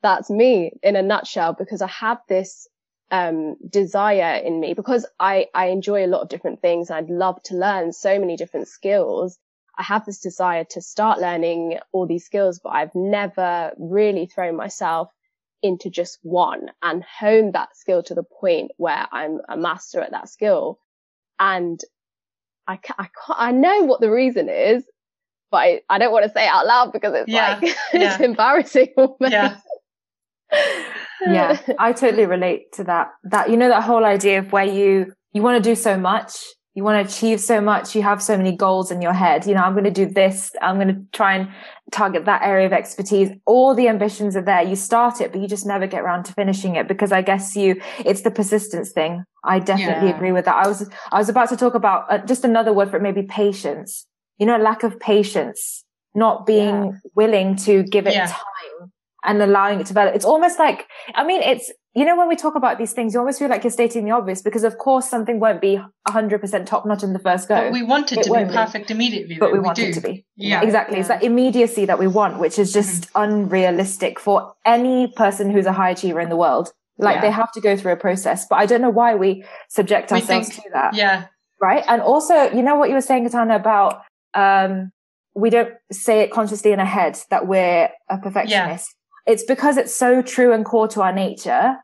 that's 0.03 0.29
me 0.29 0.73
in 0.83 0.97
a 0.97 1.03
nutshell 1.03 1.55
because 1.55 1.81
i 1.81 1.89
have 1.89 2.19
this 2.29 2.69
um 3.11 3.57
desire 3.69 4.37
in 4.45 4.61
me 4.61 4.75
because 4.75 5.07
i 5.19 5.47
i 5.55 5.67
enjoy 5.67 6.05
a 6.05 6.09
lot 6.09 6.21
of 6.23 6.29
different 6.29 6.61
things 6.61 6.91
and 6.91 6.99
i'd 6.99 7.11
love 7.11 7.43
to 7.45 7.55
learn 7.57 7.93
so 7.93 8.19
many 8.19 8.37
different 8.37 8.69
skills 8.69 9.39
I 9.79 9.83
have 9.83 10.05
this 10.07 10.21
desire 10.21 10.65
to 10.71 10.81
start 10.81 11.21
learning 11.21 11.79
all 11.93 12.07
these 12.07 12.25
skills, 12.25 12.61
but 12.63 12.71
I've 12.71 12.95
never 12.95 13.73
really 13.79 14.27
thrown 14.27 14.57
myself 14.57 15.11
into 15.63 15.91
just 15.91 16.19
one 16.23 16.69
and 16.83 17.03
honed 17.05 17.55
that 17.55 17.77
skill 17.77 18.03
to 18.05 18.15
the 18.15 18.23
point 18.23 18.71
where 18.77 19.07
I'm 19.13 19.41
a 19.49 19.57
master 19.57 20.01
at 20.01 20.13
that 20.13 20.29
skill. 20.29 20.79
And 21.39 21.81
I, 22.67 22.77
ca- 22.77 22.95
I 22.99 23.05
can't, 23.27 23.39
I 23.39 23.53
know 23.53 23.83
what 23.83 24.01
the 24.01 24.11
reason 24.11 24.49
is, 24.49 24.85
but 25.51 25.59
I, 25.59 25.81
I 25.91 25.99
don't 25.99 26.13
want 26.13 26.25
to 26.25 26.33
say 26.33 26.45
it 26.45 26.51
out 26.51 26.67
loud 26.67 26.93
because 26.93 27.15
it's 27.15 27.29
Yeah, 27.29 27.59
like, 27.61 27.65
it's 27.93 28.21
yeah. 28.21 28.23
embarrassing. 28.23 28.89
almost. 28.97 29.19
Yeah. 29.21 29.57
yeah, 31.27 31.59
I 31.79 31.93
totally 31.93 32.27
relate 32.27 32.73
to 32.75 32.85
that. 32.85 33.09
That, 33.25 33.51
you 33.51 33.57
know, 33.57 33.69
that 33.69 33.83
whole 33.83 34.05
idea 34.05 34.39
of 34.39 34.53
where 34.53 34.65
you, 34.65 35.13
you 35.33 35.43
want 35.43 35.63
to 35.63 35.71
do 35.71 35.75
so 35.75 35.99
much, 35.99 36.39
you 36.77 36.85
want 36.85 37.03
to 37.09 37.11
achieve 37.11 37.41
so 37.41 37.59
much, 37.59 37.97
you 37.97 38.03
have 38.03 38.23
so 38.23 38.37
many 38.37 38.55
goals 38.55 38.91
in 38.91 39.01
your 39.01 39.15
head. 39.15 39.47
You 39.47 39.55
know, 39.55 39.63
I'm 39.63 39.73
going 39.73 39.85
to 39.85 39.91
do 39.91 40.05
this. 40.05 40.55
I'm 40.61 40.77
going 40.77 40.89
to 40.95 41.01
try 41.11 41.35
and 41.35 41.49
target 41.91 42.27
that 42.27 42.43
area 42.43 42.67
of 42.67 42.75
expertise. 42.75 43.31
All 43.47 43.75
the 43.75 43.89
ambitions 43.89 44.37
are 44.37 44.43
there. 44.43 44.61
You 44.63 44.77
start 44.77 45.23
it, 45.23 45.33
but 45.33 45.41
you 45.41 45.49
just 45.49 45.65
never 45.65 45.87
get 45.87 46.03
around 46.03 46.25
to 46.25 46.35
finishing 46.35 46.77
it 46.77 46.87
because 46.87 47.13
I 47.13 47.23
guess 47.23 47.57
you, 47.57 47.81
it's 48.01 48.21
the 48.21 48.31
persistence 48.31 48.93
thing. 48.93 49.25
I 49.43 49.59
definitely 49.59 50.09
Yeah. 50.09 50.17
agree 50.17 50.33
with 50.33 50.45
that. 50.45 50.55
I 50.55 50.69
was, 50.69 50.87
I 51.11 51.17
was 51.17 51.31
about 51.31 51.49
to 51.49 51.57
talk 51.57 51.75
about 51.75 52.13
uh, 52.13 52.19
just 52.19 52.45
another 52.45 52.75
word 52.75 52.91
for 52.91 52.99
it, 52.99 53.03
maybe 53.03 53.23
patience. 53.23 54.07
You 54.37 54.45
know, 54.45 54.59
lack 54.59 54.83
of 54.83 55.01
patience, 55.01 55.83
not 56.15 56.45
being 56.45 56.85
Yeah. 56.93 56.99
willing 57.15 57.57
to 57.57 57.85
give 57.85 58.07
it 58.07 58.13
Yeah. 58.13 58.27
time 58.27 58.43
and 59.27 59.43
allowing 59.43 59.81
it 59.81 59.85
to 59.87 59.89
develop. 59.89 60.15
It's 60.15 60.25
almost 60.25 60.59
like, 60.59 60.87
I 61.15 61.25
mean, 61.25 61.43
it's, 61.43 61.71
you 61.95 62.05
know, 62.05 62.17
when 62.17 62.29
we 62.29 62.37
talk 62.37 62.55
about 62.55 62.79
these 62.79 62.93
things, 62.93 63.13
you 63.13 63.21
almost 63.21 63.39
feel 63.39 63.49
like 63.49 63.65
you're 63.65 63.71
stating 63.71 64.05
the 64.05 64.13
obvious 64.13 64.41
because 64.41 64.65
of 64.65 64.79
course 64.79 65.09
something 65.11 65.41
won't 65.41 65.61
be 65.61 65.81
100% 66.09 66.67
top 66.67 66.87
notch 66.87 67.03
in 67.03 67.13
the 67.13 67.19
first 67.19 67.49
go. 67.49 67.57
But 67.57 67.73
we 67.73 67.83
want 67.83 68.13
it 68.13 68.19
It 68.19 68.25
to 68.25 68.33
be 68.33 68.45
be. 68.45 68.51
perfect 68.53 68.91
immediately. 68.91 69.37
but 69.39 69.47
though. 69.49 69.53
we 69.55 69.59
want 69.59 69.77
do. 69.77 69.85
it 69.87 69.95
to 69.95 70.01
be. 70.01 70.25
Yeah. 70.37 70.63
Exactly. 70.63 70.99
It's 70.99 71.09
Yeah. 71.09 71.17
that 71.19 71.25
immediacy 71.25 71.85
that 71.87 71.99
we 71.99 72.07
want, 72.07 72.39
which 72.39 72.59
is 72.59 72.73
just 72.73 73.11
unrealistic 73.15 74.19
for 74.21 74.55
any 74.65 75.09
person 75.17 75.51
who's 75.51 75.67
a 75.67 75.73
high 75.73 75.91
achiever 75.91 76.21
in 76.21 76.29
the 76.29 76.37
world. 76.37 76.71
Like 76.99 77.17
Yeah. 77.17 77.21
they 77.23 77.31
have 77.31 77.53
to 77.53 77.61
go 77.61 77.77
through 77.77 77.93
a 77.93 77.97
process, 77.97 78.47
but 78.49 78.57
I 78.57 78.67
don't 78.67 78.81
know 78.81 78.91
why 78.91 79.15
we 79.17 79.45
subject 79.69 80.11
We 80.11 80.19
ourselves 80.21 80.49
think- 80.49 80.65
to 80.65 80.71
that 80.75 80.95
Yeah. 80.95 81.25
right? 81.61 81.85
And 81.89 82.01
also, 82.03 82.51
you 82.53 82.63
know 82.63 82.77
what 82.77 82.89
you 82.89 82.95
were 82.95 83.01
saying, 83.01 83.25
Katana, 83.25 83.57
about 83.57 84.03
um, 84.35 84.93
we 85.35 85.51
don't 85.51 85.73
say 85.93 86.21
it 86.21 86.31
consciously 86.31 86.73
in 86.73 86.81
our 86.81 86.87
head 86.87 87.19
that 87.31 87.47
we're 87.47 87.89
a 88.09 88.19
perfectionist. 88.19 88.95
It's 89.27 89.45
because 89.45 89.77
it's 89.77 89.95
so 89.95 90.23
true 90.23 90.53
and 90.53 90.65
core 90.65 90.89
to 90.89 91.03
our 91.03 91.13
nature. 91.13 91.77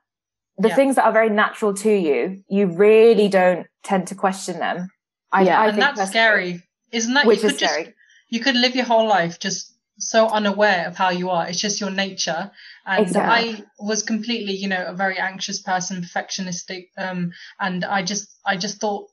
The 0.58 0.68
Yeah. 0.68 0.76
things 0.76 0.96
that 0.96 1.04
are 1.04 1.12
very 1.12 1.30
natural 1.30 1.74
to 1.74 1.90
you, 1.90 2.44
you 2.48 2.66
really 2.66 3.28
don't 3.28 3.66
tend 3.82 4.06
to 4.08 4.14
question 4.14 4.58
them. 4.58 4.88
I, 5.32 5.42
Yeah. 5.42 5.60
I 5.60 5.66
and 5.68 5.76
think 5.76 5.96
that's 5.96 6.10
scary, 6.10 6.62
isn't 6.92 7.14
that? 7.14 7.26
Which 7.26 7.42
you 7.42 7.46
is 7.46 7.52
could 7.52 7.60
just, 7.60 7.72
scary. 7.72 7.94
You 8.28 8.40
could 8.40 8.56
live 8.56 8.76
your 8.76 8.84
whole 8.84 9.06
life 9.06 9.38
just 9.40 9.74
so 9.98 10.26
unaware 10.28 10.86
of 10.86 10.96
how 10.96 11.10
you 11.10 11.30
are. 11.30 11.46
It's 11.48 11.60
just 11.60 11.80
your 11.80 11.90
nature. 11.90 12.50
And 12.86 13.06
Exactly. 13.06 13.54
I 13.60 13.64
was 13.78 14.02
completely, 14.02 14.54
you 14.54 14.68
know, 14.68 14.84
a 14.86 14.94
very 14.94 15.18
anxious 15.18 15.60
person, 15.60 16.02
perfectionistic. 16.02 16.88
Um, 16.96 17.32
and 17.58 17.84
I 17.84 18.02
just, 18.02 18.28
I 18.44 18.56
just 18.56 18.80
thought, 18.80 19.08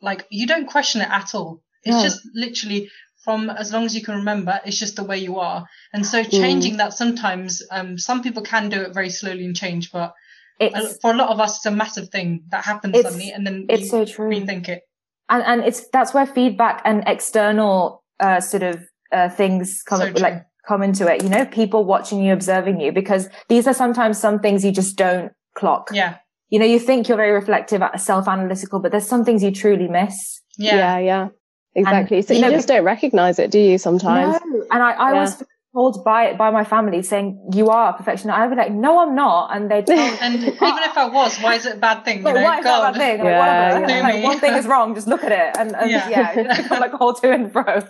like, 0.00 0.26
you 0.30 0.46
don't 0.46 0.66
question 0.66 1.00
it 1.00 1.10
at 1.10 1.34
all. 1.34 1.62
It's 1.84 1.96
No. 1.96 2.02
just 2.02 2.20
literally 2.34 2.90
from 3.26 3.50
as 3.50 3.72
long 3.72 3.84
as 3.84 3.92
you 3.96 4.02
can 4.02 4.14
remember, 4.22 4.60
it's 4.64 4.78
just 4.78 4.94
the 4.94 5.04
way 5.04 5.18
you 5.18 5.34
are. 5.40 5.66
And 5.92 6.06
so 6.06 6.22
changing 6.22 6.76
that 6.78 6.92
sometimes, 6.92 7.60
um, 7.72 7.98
some 7.98 8.22
people 8.22 8.42
can 8.42 8.68
do 8.68 8.80
it 8.80 8.94
very 8.94 9.10
slowly 9.10 9.44
and 9.44 9.56
change, 9.56 9.90
but 9.90 10.14
It's, 10.60 10.98
for 11.02 11.10
a 11.10 11.16
lot 11.16 11.28
of 11.34 11.38
us, 11.40 11.56
it's 11.56 11.66
a 11.66 11.70
massive 11.70 12.08
thing 12.08 12.44
that 12.52 12.64
happens 12.64 12.94
suddenly, 12.96 13.30
and 13.34 13.44
then 13.46 13.66
it's 13.68 13.82
you 13.82 13.88
so 13.88 14.04
true. 14.04 14.30
rethink 14.30 14.68
it. 14.68 14.80
and, 15.28 15.42
and 15.42 15.58
it's, 15.68 15.80
that's 15.92 16.14
where 16.14 16.24
feedback 16.24 16.80
and 16.84 17.02
external, 17.06 18.04
uh, 18.20 18.40
sort 18.40 18.62
of, 18.62 18.76
uh, 19.12 19.28
things 19.28 19.82
come, 19.82 20.00
So 20.00 20.12
like, 20.22 20.46
come 20.68 20.82
into 20.82 21.06
it, 21.12 21.22
you 21.24 21.28
know, 21.28 21.44
people 21.46 21.84
watching 21.84 22.22
you, 22.24 22.32
observing 22.32 22.80
you, 22.80 22.92
because 22.92 23.28
these 23.48 23.66
are 23.66 23.74
sometimes 23.74 24.18
some 24.18 24.38
things 24.38 24.64
you 24.64 24.72
just 24.72 24.96
don't 24.96 25.32
clock. 25.54 25.90
Yeah, 25.92 26.16
you 26.48 26.58
know, 26.60 26.66
you 26.74 26.78
think 26.78 27.08
you're 27.08 27.22
very 27.24 27.32
reflective, 27.32 27.82
self-analytical, 27.96 28.80
but 28.80 28.92
there's 28.92 29.08
some 29.14 29.24
things 29.24 29.42
you 29.42 29.50
truly 29.50 29.88
miss. 29.88 30.40
yeah, 30.56 30.76
yeah, 30.76 30.98
yeah. 31.10 31.28
Exactly. 31.76 32.22
so 32.22 32.32
you 32.34 32.40
you 32.40 32.46
know, 32.46 32.50
just 32.56 32.68
don't 32.68 32.84
recognize 32.84 33.38
it, 33.38 33.50
do 33.50 33.58
you, 33.58 33.78
sometimes? 33.78 34.34
No. 34.44 34.66
And 34.72 34.82
I, 34.82 34.92
I 34.92 35.12
Yeah. 35.12 35.20
was 35.20 35.42
told 35.74 36.02
by 36.04 36.32
by 36.32 36.48
my 36.50 36.64
family 36.64 37.02
saying 37.02 37.50
you 37.52 37.68
are 37.68 37.90
a 37.90 37.92
perfectionist. 37.98 38.36
I'd 38.38 38.48
be 38.48 38.56
like, 38.56 38.72
no, 38.72 38.98
I'm 39.02 39.14
not, 39.14 39.54
and 39.54 39.70
they 39.70 39.82
tell 39.88 39.96
me. 40.12 40.18
And 40.22 40.34
even 40.42 40.82
if 40.90 40.96
I 40.96 41.06
was, 41.08 41.38
why 41.38 41.54
is 41.56 41.66
it 41.66 41.76
a 41.76 41.78
bad 41.78 42.04
thing? 42.06 42.18
You 42.26 42.32
know, 42.32 42.42
why 42.42 42.58
is 42.58 42.64
that 42.64 42.78
a 42.80 42.92
bad 42.92 42.96
thing? 42.96 43.18
Yeah, 43.24 43.38
whatever. 43.38 43.92
yeah. 43.92 44.00
Like, 44.08 44.24
one 44.24 44.40
thing 44.40 44.54
is 44.54 44.66
wrong. 44.66 44.94
Just 44.94 45.06
look 45.06 45.22
at 45.22 45.32
it, 45.32 45.56
and, 45.60 45.76
and 45.76 45.90
Yeah. 45.90 46.08
yeah, 46.08 46.32
it's 46.34 46.56
become 46.62 46.80
like 46.80 46.94
a 46.94 46.96
whole 46.96 47.12
to 47.14 47.30
and 47.30 47.52
fro. 47.52 47.82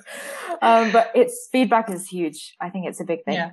Um, 0.62 0.90
but 0.90 1.12
it's 1.14 1.48
feedback 1.52 1.88
is 1.90 2.08
huge. 2.08 2.56
I 2.60 2.70
think 2.70 2.86
it's 2.88 3.00
a 3.00 3.04
big 3.04 3.24
thing. 3.24 3.34
Yeah. 3.34 3.50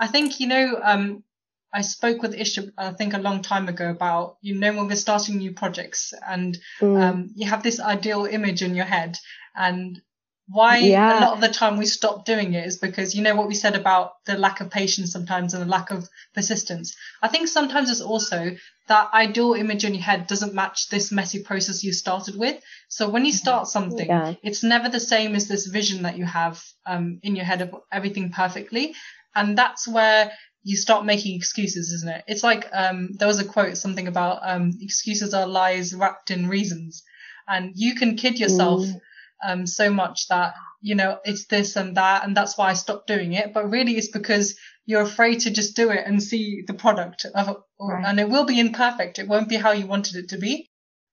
I 0.00 0.06
think, 0.06 0.40
you 0.40 0.46
know, 0.46 0.78
um, 0.82 1.24
I 1.72 1.82
spoke 1.82 2.22
with 2.22 2.34
Isha, 2.34 2.72
I 2.78 2.92
think 2.92 3.14
a 3.14 3.18
long 3.18 3.42
time 3.42 3.68
ago 3.68 3.90
about, 3.90 4.36
you 4.40 4.54
know, 4.58 4.72
when 4.74 4.86
we're 4.88 4.96
starting 4.96 5.38
new 5.38 5.52
projects 5.52 6.14
and 6.26 6.56
Mm. 6.80 7.02
um, 7.02 7.30
you 7.34 7.48
have 7.48 7.62
this 7.62 7.80
ideal 7.80 8.24
image 8.24 8.62
in 8.62 8.74
your 8.74 8.86
head 8.86 9.18
and 9.54 10.00
why 10.50 10.78
Yeah. 10.78 11.18
a 11.18 11.20
lot 11.20 11.34
of 11.34 11.40
the 11.42 11.48
time 11.50 11.76
we 11.76 11.84
stop 11.84 12.24
doing 12.24 12.54
it 12.54 12.64
is 12.66 12.78
because 12.78 13.14
you 13.14 13.22
know 13.22 13.34
what 13.36 13.48
we 13.48 13.54
said 13.54 13.76
about 13.76 14.12
the 14.24 14.38
lack 14.38 14.62
of 14.62 14.70
patience 14.70 15.12
sometimes 15.12 15.52
and 15.52 15.62
the 15.62 15.68
lack 15.68 15.90
of 15.90 16.08
persistence. 16.34 16.96
I 17.20 17.28
think 17.28 17.48
sometimes 17.48 17.90
it's 17.90 18.00
also 18.00 18.56
that 18.86 19.10
ideal 19.12 19.52
image 19.52 19.84
in 19.84 19.92
your 19.94 20.02
head 20.02 20.26
doesn't 20.26 20.54
match 20.54 20.88
this 20.88 21.12
messy 21.12 21.42
process 21.42 21.84
you 21.84 21.92
started 21.92 22.34
with. 22.36 22.62
So 22.88 23.10
when 23.10 23.26
you 23.26 23.32
start 23.32 23.68
something, 23.68 24.06
Yeah. 24.08 24.34
it's 24.42 24.62
never 24.62 24.88
the 24.88 25.00
same 25.00 25.34
as 25.36 25.48
this 25.48 25.66
vision 25.66 26.04
that 26.04 26.16
you 26.16 26.24
have 26.24 26.64
um, 26.86 27.20
in 27.22 27.36
your 27.36 27.44
head 27.44 27.60
of 27.60 27.74
everything 27.92 28.32
perfectly. 28.32 28.94
And 29.34 29.58
that's 29.58 29.86
where 29.86 30.32
you 30.62 30.76
stop 30.76 31.04
making 31.04 31.36
excuses, 31.36 31.92
isn't 31.92 32.08
it? 32.08 32.24
It's 32.26 32.42
like 32.42 32.68
um, 32.72 33.10
there 33.18 33.28
was 33.28 33.38
a 33.38 33.44
quote, 33.44 33.76
something 33.76 34.08
about 34.08 34.40
um, 34.42 34.72
excuses 34.80 35.32
are 35.34 35.46
lies 35.46 35.94
wrapped 35.94 36.30
in 36.30 36.48
reasons. 36.48 37.02
And 37.46 37.72
you 37.74 37.94
can 37.94 38.16
kid 38.16 38.38
yourself 38.38 38.82
Mm. 38.82 39.00
um, 39.46 39.66
so 39.66 39.88
much 39.90 40.28
that, 40.28 40.54
you 40.82 40.94
know, 40.96 41.18
it's 41.24 41.46
this 41.46 41.76
and 41.76 41.96
that, 41.96 42.24
and 42.24 42.36
that's 42.36 42.58
why 42.58 42.70
I 42.70 42.74
stopped 42.74 43.06
doing 43.06 43.32
it. 43.34 43.54
But 43.54 43.70
really, 43.70 43.96
it's 43.96 44.10
because 44.10 44.56
you're 44.84 45.02
afraid 45.02 45.40
to 45.40 45.50
just 45.50 45.76
do 45.76 45.90
it 45.90 46.02
and 46.06 46.22
see 46.22 46.64
the 46.66 46.74
product 46.74 47.24
of. 47.34 47.56
Right. 47.80 48.04
And 48.04 48.18
it 48.18 48.28
will 48.28 48.44
be 48.44 48.58
imperfect. 48.60 49.18
It 49.18 49.28
won't 49.28 49.48
be 49.48 49.56
how 49.56 49.70
you 49.72 49.86
wanted 49.86 50.16
it 50.16 50.30
to 50.30 50.38
be. 50.38 50.68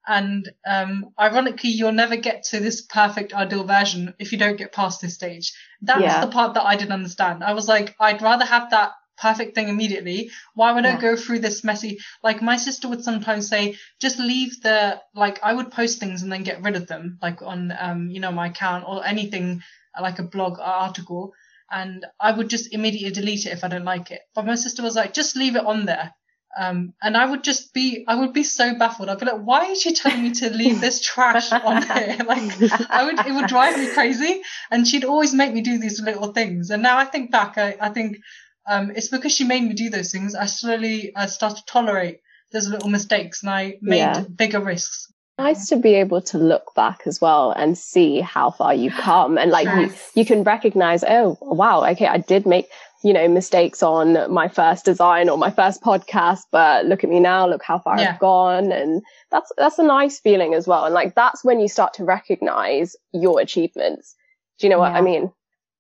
And 0.08 0.52
um, 0.68 1.12
ironically, 1.20 1.70
you'll 1.70 1.92
never 1.92 2.16
get 2.16 2.44
to 2.46 2.60
this 2.60 2.82
perfect 2.82 3.34
ideal 3.34 3.64
version 3.64 4.14
if 4.20 4.32
you 4.32 4.38
don't 4.38 4.58
get 4.58 4.72
past 4.74 5.02
this 5.02 5.14
stage. 5.16 5.54
That's 5.82 6.02
Yeah. 6.02 6.22
the 6.22 6.32
part 6.32 6.56
that 6.56 6.66
I 6.66 6.75
didn't 6.75 6.92
understand. 6.92 7.44
I 7.44 7.54
was 7.54 7.68
like, 7.68 7.96
I'd 8.00 8.22
rather 8.22 8.46
have 8.46 8.70
that 8.72 8.92
perfect 9.17 9.55
thing 9.55 9.69
immediately. 9.69 10.31
Why 10.53 10.72
would 10.72 10.86
I 10.86 11.00
go 11.00 11.15
through 11.15 11.39
this 11.39 11.63
messy? 11.63 12.00
Like 12.24 12.41
my 12.41 12.57
sister 12.57 12.88
would 12.88 13.03
sometimes 13.03 13.48
say, 13.48 13.77
just 14.00 14.19
leave 14.19 14.62
the 14.62 15.01
like. 15.13 15.39
I 15.43 15.53
would 15.53 15.72
post 15.72 16.00
things 16.00 16.24
and 16.24 16.31
then 16.31 16.43
get 16.43 16.62
rid 16.63 16.75
of 16.75 16.88
them, 16.88 17.17
like 17.22 17.41
on 17.41 17.74
um 17.77 18.10
you 18.10 18.19
know 18.19 18.31
my 18.31 18.48
account 18.48 18.86
or 18.88 19.05
anything 19.05 19.62
like 20.00 20.19
a 20.19 20.24
blog 20.24 20.60
article, 20.60 21.34
and 21.72 22.05
I 22.19 22.31
would 22.31 22.50
just 22.50 22.74
immediately 22.74 23.12
delete 23.12 23.45
it 23.45 23.53
if 23.53 23.63
I 23.63 23.67
don't 23.67 23.86
like 23.86 24.12
it. 24.12 24.22
But 24.34 24.45
my 24.45 24.55
sister 24.55 24.84
was 24.84 24.95
like, 24.95 25.13
just 25.13 25.36
leave 25.36 25.55
it 25.55 25.65
on 25.65 25.86
there. 25.86 26.13
Um, 26.57 26.93
and 27.01 27.17
I 27.17 27.25
would 27.25 27.43
just 27.43 27.74
be, 27.74 28.05
I 28.07 28.15
would 28.15 28.31
be 28.31 28.43
so 28.43 28.75
baffled. 28.75 29.10
I'd 29.10 29.19
be 29.19 29.25
like, 29.25 29.41
why 29.41 29.65
is 29.65 29.81
she 29.81 29.93
telling 29.93 30.24
me 30.24 30.31
to 30.31 30.50
leave 30.51 30.79
this 30.79 31.01
trash 31.01 31.51
on 31.51 31.81
here? 31.81 32.17
Like, 32.25 32.89
I 32.89 33.03
would, 33.05 33.27
it 33.27 33.34
would 33.34 33.48
drive 33.48 33.77
me 33.77 33.88
crazy. 33.88 34.41
And 34.72 34.88
she'd 34.88 35.03
always 35.03 35.34
make 35.34 35.53
me 35.53 35.62
do 35.62 35.77
these 35.77 36.00
little 36.00 36.31
things. 36.31 36.69
And 36.69 36.81
now 36.81 36.98
I 36.98 37.05
think 37.05 37.29
back, 37.29 37.57
I, 37.57 37.75
I 37.81 37.89
think, 37.89 38.19
um, 38.67 38.91
it's 38.95 39.10
because 39.10 39.31
she 39.34 39.43
made 39.43 39.63
me 39.63 39.74
do 39.74 39.89
those 39.89 40.12
things. 40.12 40.36
I 40.36 40.45
slowly, 40.45 41.12
I 41.15 41.25
started 41.27 41.57
to 41.57 41.65
tolerate 41.65 42.19
those 42.51 42.67
little 42.67 42.89
mistakes 42.89 43.41
and 43.43 43.50
I 43.50 43.77
made 43.81 43.98
Yeah. 43.98 44.24
bigger 44.36 44.60
risks. 44.60 45.12
nice 45.38 45.67
to 45.67 45.75
be 45.75 45.95
able 45.95 46.22
to 46.22 46.38
look 46.38 46.74
back 46.75 47.01
as 47.05 47.19
well 47.19 47.51
and 47.51 47.77
see 47.77 48.22
how 48.22 48.50
far 48.51 48.74
you've 48.74 48.93
come 49.12 49.38
and 49.38 49.51
like 49.51 49.67
you, 49.67 49.93
you 50.13 50.25
can 50.25 50.43
recognize 50.43 51.03
oh 51.03 51.38
wow 51.41 51.84
okay 51.84 52.07
i 52.07 52.17
did 52.17 52.45
make 52.45 52.67
you 53.03 53.12
know 53.12 53.27
mistakes 53.27 53.84
on 53.84 54.31
my 54.31 54.48
first 54.48 54.86
design 54.86 55.27
or 55.27 55.38
my 55.38 55.51
first 55.51 55.81
podcast 55.84 56.43
but 56.53 56.86
look 56.86 57.03
at 57.03 57.10
me 57.10 57.19
now 57.19 57.45
look 57.50 57.62
how 57.62 57.77
far 57.79 58.00
Yeah. 58.00 58.12
i've 58.13 58.19
gone 58.19 58.72
and 58.72 59.01
that's 59.29 59.51
that's 59.57 59.77
a 59.77 59.84
nice 59.84 60.22
feeling 60.22 60.53
as 60.53 60.65
well 60.69 60.86
and 60.86 60.93
like 60.93 61.15
that's 61.15 61.43
when 61.43 61.60
you 61.60 61.67
start 61.67 61.95
to 61.95 62.05
recognize 62.05 62.95
your 63.12 63.41
achievements 63.41 64.15
do 64.60 64.67
you 64.67 64.72
know 64.72 64.79
what 64.79 64.93
i 64.93 65.01
mean 65.01 65.34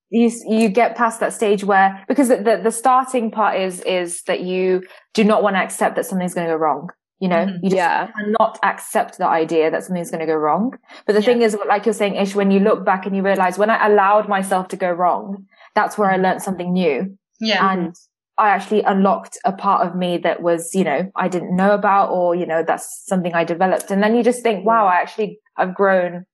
you 0.09 0.31
you 0.47 0.69
get 0.69 0.95
past 0.95 1.19
that 1.19 1.33
stage 1.33 1.63
where 1.63 2.03
because 2.07 2.27
the 2.29 2.59
the, 2.63 2.71
starting 2.71 3.31
part 3.31 3.59
is 3.59 3.81
is 3.81 4.21
that 4.23 4.41
you 4.41 4.83
do 5.13 5.23
not 5.23 5.41
want 5.43 5.55
to 5.55 5.59
accept 5.59 5.95
that 5.95 6.05
something's 6.05 6.33
going 6.33 6.47
to 6.47 6.53
go 6.53 6.57
wrong 6.57 6.89
you 7.19 7.27
know 7.27 7.45
Mhm. 7.45 7.55
you 7.63 7.69
just 7.69 7.75
yeah 7.75 8.07
cannot 8.11 8.59
accept 8.63 9.17
the 9.17 9.27
idea 9.27 9.71
that 9.71 9.83
something's 9.83 10.11
going 10.11 10.19
to 10.19 10.25
go 10.25 10.35
wrong 10.35 10.77
but 11.05 11.13
the 11.13 11.21
Yeah. 11.21 11.25
thing 11.25 11.41
is 11.41 11.57
like 11.67 11.85
you're 11.85 11.93
saying 11.93 12.15
ish 12.15 12.35
when 12.35 12.51
you 12.51 12.59
look 12.59 12.85
back 12.85 13.05
and 13.05 13.15
you 13.15 13.23
realize 13.23 13.57
when 13.57 13.69
i 13.69 13.85
allowed 13.87 14.27
myself 14.29 14.67
to 14.69 14.75
go 14.77 14.91
wrong 14.91 15.45
that's 15.75 15.97
where 15.97 16.11
i 16.11 16.17
learned 16.17 16.41
something 16.41 16.71
new 16.73 17.17
Yeah. 17.39 17.71
and 17.73 17.95
I 18.37 18.49
actually 18.49 18.81
unlocked 18.83 19.37
a 19.45 19.53
part 19.53 19.87
of 19.87 19.95
me 19.95 20.17
that 20.17 20.41
was, 20.41 20.75
you 20.75 20.83
know, 20.83 21.09
I 21.15 21.29
didn't 21.29 21.55
know 21.55 21.71
about, 21.73 22.11
or, 22.11 22.35
you 22.35 22.45
know, 22.45 22.63
that's 22.67 23.03
something 23.07 23.33
I 23.33 23.45
developed. 23.45 23.89
And 23.91 24.03
then 24.03 24.13
you 24.13 24.23
just 24.23 24.43
think, 24.43 24.65
wow, 24.65 24.87
I 24.87 24.95
actually, 24.95 25.39
I've 25.55 25.73
grown 25.73 26.25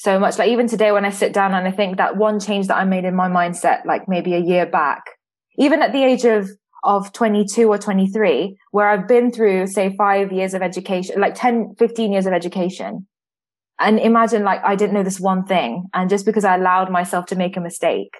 so 0.00 0.18
much. 0.18 0.38
Like 0.38 0.48
even 0.50 0.66
today 0.66 0.92
when 0.92 1.04
I 1.04 1.10
sit 1.10 1.32
down 1.34 1.52
and 1.54 1.68
I 1.68 1.70
think 1.70 1.98
that 1.98 2.16
one 2.16 2.40
change 2.40 2.68
that 2.68 2.76
I 2.78 2.84
made 2.84 3.04
in 3.04 3.14
my 3.14 3.28
mindset, 3.28 3.84
like 3.84 4.08
maybe 4.08 4.32
a 4.34 4.38
year 4.38 4.64
back, 4.64 5.02
even 5.58 5.82
at 5.82 5.92
the 5.92 6.02
age 6.02 6.24
of, 6.24 6.48
of 6.84 7.12
22 7.12 7.68
or 7.68 7.76
23, 7.76 8.56
where 8.70 8.88
I've 8.88 9.06
been 9.06 9.30
through, 9.30 9.66
say, 9.66 9.94
five 9.98 10.32
years 10.32 10.54
of 10.54 10.62
education, 10.62 11.20
like 11.20 11.34
10, 11.34 11.74
15 11.78 12.12
years 12.12 12.24
of 12.24 12.32
education. 12.32 13.06
And 13.78 13.98
imagine 13.98 14.42
like 14.42 14.60
I 14.64 14.74
didn't 14.74 14.94
know 14.94 15.02
this 15.02 15.20
one 15.20 15.44
thing. 15.44 15.84
And 15.92 16.08
just 16.08 16.24
because 16.24 16.46
I 16.46 16.54
allowed 16.56 16.90
myself 16.90 17.26
to 17.26 17.36
make 17.36 17.58
a 17.58 17.60
mistake, 17.60 18.12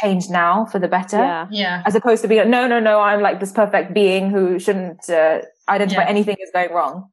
change 0.00 0.28
now 0.30 0.64
for 0.64 0.78
the 0.78 0.88
better 0.88 1.18
yeah 1.18 1.46
yeah. 1.50 1.82
as 1.84 1.94
opposed 1.94 2.22
to 2.22 2.28
being 2.28 2.48
no 2.48 2.66
no 2.66 2.80
no 2.80 2.98
i'm 2.98 3.20
like 3.20 3.40
this 3.40 3.52
perfect 3.52 3.92
being 3.92 4.30
who 4.30 4.58
shouldn't 4.58 5.06
uh, 5.10 5.42
identify 5.68 6.00
Yeah. 6.04 6.08
anything 6.08 6.36
as 6.42 6.50
going 6.50 6.72
wrong 6.72 7.10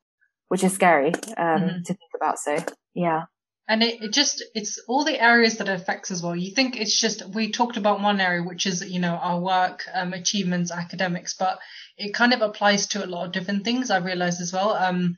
which 0.47 0.63
is 0.63 0.71
scary 0.71 1.11
um 1.37 1.59
Mhm. 1.61 1.83
to 1.83 1.93
think 1.93 2.11
about 2.15 2.39
so 2.39 2.55
yeah 2.93 3.23
And 3.69 3.83
it, 3.83 4.01
it 4.01 4.13
just, 4.13 4.43
it's 4.55 4.79
all 4.88 5.05
the 5.05 5.21
areas 5.21 5.57
that 5.57 5.69
it 5.69 5.79
affects 5.79 6.09
as 6.09 6.23
well. 6.23 6.35
You 6.35 6.55
think 6.55 6.75
it's 6.75 6.99
just, 6.99 7.23
we 7.35 7.51
talked 7.51 7.77
about 7.77 8.01
one 8.01 8.19
area, 8.19 8.41
which 8.41 8.65
is, 8.65 8.83
you 8.83 8.99
know, 8.99 9.13
our 9.13 9.39
work, 9.39 9.83
um, 9.93 10.11
achievements, 10.13 10.71
academics, 10.71 11.35
but 11.35 11.59
it 11.95 12.15
kind 12.15 12.33
of 12.33 12.41
applies 12.41 12.88
to 12.88 13.05
a 13.05 13.07
lot 13.07 13.27
of 13.27 13.31
different 13.31 13.63
things. 13.63 13.91
I 13.91 13.97
realized 13.97 14.41
as 14.41 14.51
well. 14.51 14.71
Um, 14.73 15.17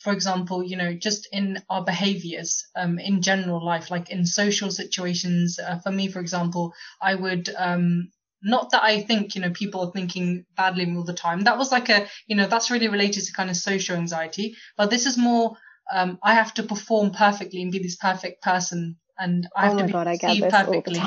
for 0.00 0.12
example, 0.12 0.62
you 0.62 0.76
know, 0.76 0.92
just 0.92 1.26
in 1.32 1.62
our 1.70 1.82
behaviors, 1.82 2.66
um, 2.76 2.98
in 2.98 3.22
general 3.22 3.64
life, 3.64 3.90
like 3.90 4.10
in 4.10 4.26
social 4.26 4.70
situations, 4.70 5.58
uh, 5.58 5.78
for 5.78 5.90
me, 5.90 6.08
for 6.08 6.20
example, 6.20 6.74
I 7.00 7.14
would, 7.14 7.48
um, 7.56 8.10
not 8.42 8.72
that 8.72 8.84
I 8.84 9.02
think, 9.02 9.34
you 9.34 9.40
know, 9.40 9.50
people 9.50 9.80
are 9.80 9.92
thinking 9.92 10.44
badly 10.54 10.84
all 10.94 11.02
the 11.02 11.14
time. 11.14 11.40
That 11.40 11.56
was 11.56 11.72
like 11.72 11.88
a, 11.88 12.06
you 12.26 12.36
know, 12.36 12.46
that's 12.46 12.70
really 12.70 12.88
related 12.88 13.24
to 13.24 13.32
kind 13.32 13.48
of 13.48 13.56
social 13.56 13.96
anxiety, 13.96 14.54
but 14.76 14.90
this 14.90 15.06
is 15.06 15.16
more, 15.16 15.56
um, 15.92 16.18
I 16.22 16.34
have 16.34 16.54
to 16.54 16.62
perform 16.62 17.10
perfectly 17.10 17.62
and 17.62 17.72
be 17.72 17.78
this 17.78 17.96
perfect 17.96 18.42
person, 18.42 18.96
and 19.18 19.48
I 19.56 19.66
have 19.66 19.74
oh 19.74 19.78
to 19.78 19.84
be 19.84 19.92
god 19.92 20.06
perceived 20.06 20.44
this 20.44 20.54
all 20.54 20.64
the 20.64 20.66
perfectly. 20.66 21.00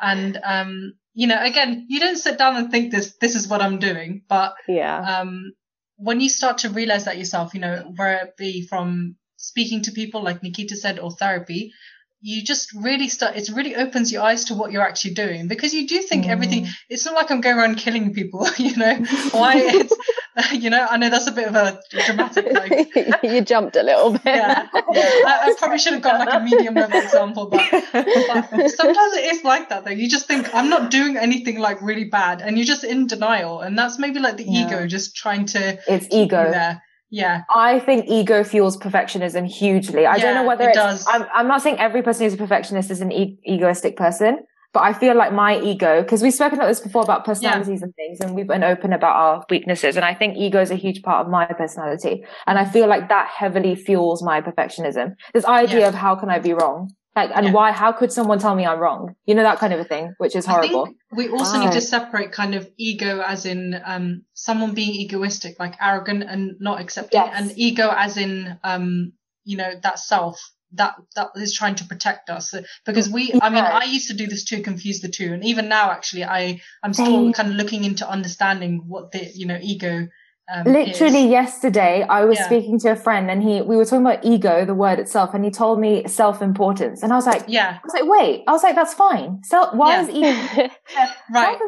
And 0.00 0.40
um, 0.42 0.92
you 1.14 1.26
know, 1.26 1.42
again, 1.42 1.86
you 1.88 2.00
don't 2.00 2.16
sit 2.16 2.38
down 2.38 2.56
and 2.56 2.70
think 2.70 2.90
this 2.90 3.16
this 3.20 3.34
is 3.34 3.48
what 3.48 3.60
I'm 3.62 3.78
doing, 3.78 4.22
but 4.28 4.54
yeah 4.68 5.20
um, 5.20 5.52
when 5.96 6.20
you 6.20 6.28
start 6.30 6.58
to 6.58 6.70
realize 6.70 7.04
that 7.04 7.18
yourself, 7.18 7.54
you 7.54 7.60
know, 7.60 7.92
whether 7.96 8.14
it 8.24 8.36
be 8.36 8.66
from 8.66 9.16
speaking 9.36 9.82
to 9.82 9.92
people 9.92 10.22
like 10.22 10.42
Nikita 10.42 10.76
said 10.76 10.98
or 10.98 11.10
therapy, 11.10 11.72
you 12.22 12.42
just 12.44 12.72
really 12.74 13.08
start, 13.08 13.36
it 13.36 13.48
really 13.50 13.74
opens 13.76 14.12
your 14.12 14.22
eyes 14.22 14.44
to 14.46 14.54
what 14.54 14.72
you're 14.72 14.86
actually 14.86 15.14
doing 15.14 15.48
because 15.48 15.72
you 15.74 15.86
do 15.86 16.00
think 16.02 16.28
everything, 16.28 16.64
Mm. 16.64 16.70
it's 16.88 17.04
not 17.06 17.14
like 17.14 17.30
I'm 17.30 17.40
going 17.40 17.58
around 17.58 17.76
killing 17.76 18.12
people, 18.14 18.46
you 18.58 18.76
know, 18.76 18.94
why 19.32 19.54
it's, 19.56 19.94
you 20.52 20.70
know, 20.70 20.86
I 20.88 20.96
know 20.96 21.10
that's 21.10 21.26
a 21.26 21.32
bit 21.32 21.48
of 21.48 21.54
a 21.54 21.80
dramatic, 21.90 22.46
like, 22.52 23.22
you 23.22 23.40
jumped 23.40 23.76
a 23.76 23.82
little 23.82 24.12
bit 24.12 24.22
yeah, 24.24 24.66
yeah. 24.72 25.10
I, 25.26 25.50
I 25.50 25.54
probably 25.58 25.78
should 25.78 25.94
have 25.94 26.02
got 26.02 26.18
like 26.18 26.34
a 26.34 26.44
medium 26.44 26.74
level 26.74 27.00
example, 27.00 27.46
but, 27.46 27.68
but 27.92 28.50
sometimes 28.70 29.14
it 29.16 29.34
is 29.34 29.44
like 29.44 29.68
that 29.70 29.84
though. 29.84 29.90
You 29.90 30.08
just 30.08 30.26
think 30.26 30.54
I'm 30.54 30.68
not 30.68 30.90
doing 30.90 31.16
anything 31.16 31.58
like 31.58 31.82
really 31.82 32.04
bad, 32.04 32.42
and 32.42 32.56
you're 32.56 32.66
just 32.66 32.84
in 32.84 33.06
denial, 33.06 33.60
and 33.60 33.78
that's 33.78 33.98
maybe 33.98 34.20
like 34.20 34.36
the 34.36 34.44
Yeah. 34.44 34.66
ego 34.66 34.86
just 34.86 35.16
trying 35.16 35.46
to 35.46 35.78
it's 35.88 36.06
ego 36.10 36.50
there. 36.50 36.82
Yeah, 37.12 37.42
I 37.52 37.80
think 37.80 38.06
ego 38.06 38.44
fuels 38.44 38.76
perfectionism 38.76 39.44
hugely. 39.44 40.06
I 40.06 40.18
don't 40.18 40.34
Yeah, 40.34 40.42
know 40.42 40.46
whether 40.46 40.64
it 40.64 40.68
it's, 40.68 40.76
does. 40.76 41.06
I'm, 41.08 41.26
I'm 41.34 41.48
not 41.48 41.60
saying 41.60 41.80
every 41.80 42.02
person 42.02 42.24
who's 42.24 42.34
a 42.34 42.36
perfectionist 42.36 42.88
is 42.88 43.00
an 43.00 43.10
e- 43.10 43.36
egoistic 43.44 43.96
person, 43.96 44.44
but 44.72 44.80
I 44.82 44.92
feel 44.92 45.16
like 45.16 45.32
my 45.32 45.58
ego, 45.60 46.02
because 46.02 46.22
we've 46.22 46.34
spoken 46.34 46.58
about 46.58 46.68
this 46.68 46.80
before 46.80 47.02
about 47.02 47.24
personalities 47.24 47.82
and 47.82 47.94
things, 47.96 48.20
and 48.20 48.34
we've 48.34 48.46
been 48.46 48.62
open 48.62 48.92
about 48.92 49.16
our 49.16 49.44
weaknesses. 49.50 49.96
And 49.96 50.04
I 50.04 50.14
think 50.14 50.36
ego 50.36 50.60
is 50.60 50.70
a 50.70 50.76
huge 50.76 51.02
part 51.02 51.26
of 51.26 51.30
my 51.30 51.46
personality. 51.46 52.24
And 52.46 52.58
I 52.58 52.64
feel 52.64 52.86
like 52.86 53.08
that 53.08 53.28
heavily 53.28 53.74
fuels 53.74 54.22
my 54.22 54.40
perfectionism. 54.40 55.14
This 55.34 55.44
idea 55.44 55.80
Yeah. 55.80 55.88
of 55.88 55.94
how 55.94 56.14
can 56.14 56.30
I 56.30 56.38
be 56.38 56.52
wrong? 56.52 56.92
Like, 57.16 57.32
and 57.34 57.46
Yeah. 57.46 57.52
why, 57.52 57.72
how 57.72 57.90
could 57.90 58.12
someone 58.12 58.38
tell 58.38 58.54
me 58.54 58.64
I'm 58.64 58.78
wrong? 58.78 59.16
You 59.26 59.34
know, 59.34 59.42
that 59.42 59.58
kind 59.58 59.72
of 59.72 59.80
a 59.80 59.84
thing, 59.84 60.14
which 60.18 60.36
is 60.36 60.46
horrible. 60.46 60.88
We 61.10 61.28
also 61.28 61.58
need 61.58 61.72
to 61.72 61.80
separate 61.80 62.30
kind 62.30 62.54
of 62.54 62.70
ego 62.76 63.20
as 63.26 63.46
in 63.46 63.80
um, 63.84 64.22
someone 64.34 64.74
being 64.74 64.94
egoistic, 64.94 65.58
like 65.58 65.74
arrogant 65.82 66.22
and 66.22 66.54
not 66.60 66.80
accepting, 66.80 67.20
Yes. 67.20 67.34
and 67.36 67.52
ego 67.58 67.92
as 67.96 68.16
in 68.16 68.56
um, 68.62 69.12
you 69.44 69.56
know 69.56 69.72
that 69.82 69.98
self 69.98 70.38
that 70.72 70.94
that 71.16 71.28
is 71.36 71.54
trying 71.54 71.74
to 71.74 71.84
protect 71.84 72.30
us 72.30 72.54
because 72.86 73.08
we 73.08 73.32
i 73.42 73.50
mean 73.50 73.64
i 73.64 73.84
used 73.84 74.08
to 74.08 74.14
do 74.14 74.26
this 74.26 74.44
too 74.44 74.62
confuse 74.62 75.00
the 75.00 75.08
two 75.08 75.32
and 75.32 75.44
even 75.44 75.68
now 75.68 75.90
actually 75.90 76.24
i 76.24 76.60
i'm 76.82 76.94
still 76.94 77.32
kind 77.32 77.50
of 77.50 77.54
looking 77.56 77.84
into 77.84 78.08
understanding 78.08 78.84
what 78.86 79.10
the 79.12 79.30
you 79.34 79.46
know 79.46 79.58
ego 79.60 80.06
um, 80.52 80.64
Literally 80.64 81.26
is. 81.26 81.30
yesterday, 81.30 82.02
I 82.02 82.24
was 82.24 82.36
yeah. 82.36 82.46
speaking 82.46 82.80
to 82.80 82.90
a 82.90 82.96
friend, 82.96 83.30
and 83.30 83.40
he 83.40 83.62
we 83.62 83.76
were 83.76 83.84
talking 83.84 84.04
about 84.04 84.24
ego, 84.24 84.64
the 84.64 84.74
word 84.74 84.98
itself, 84.98 85.32
and 85.32 85.44
he 85.44 85.50
told 85.52 85.78
me 85.78 86.08
self 86.08 86.42
importance, 86.42 87.04
and 87.04 87.12
I 87.12 87.16
was 87.16 87.24
like, 87.26 87.44
yeah, 87.46 87.78
I 87.80 87.80
was 87.84 87.94
like, 87.94 88.04
wait, 88.04 88.42
I 88.48 88.52
was 88.52 88.64
like, 88.64 88.74
that's 88.74 88.92
fine. 88.92 89.44
So 89.44 89.70
why 89.74 89.92
yeah. 89.92 90.02
is 90.02 90.08
ego 90.08 90.74
right? 91.32 91.58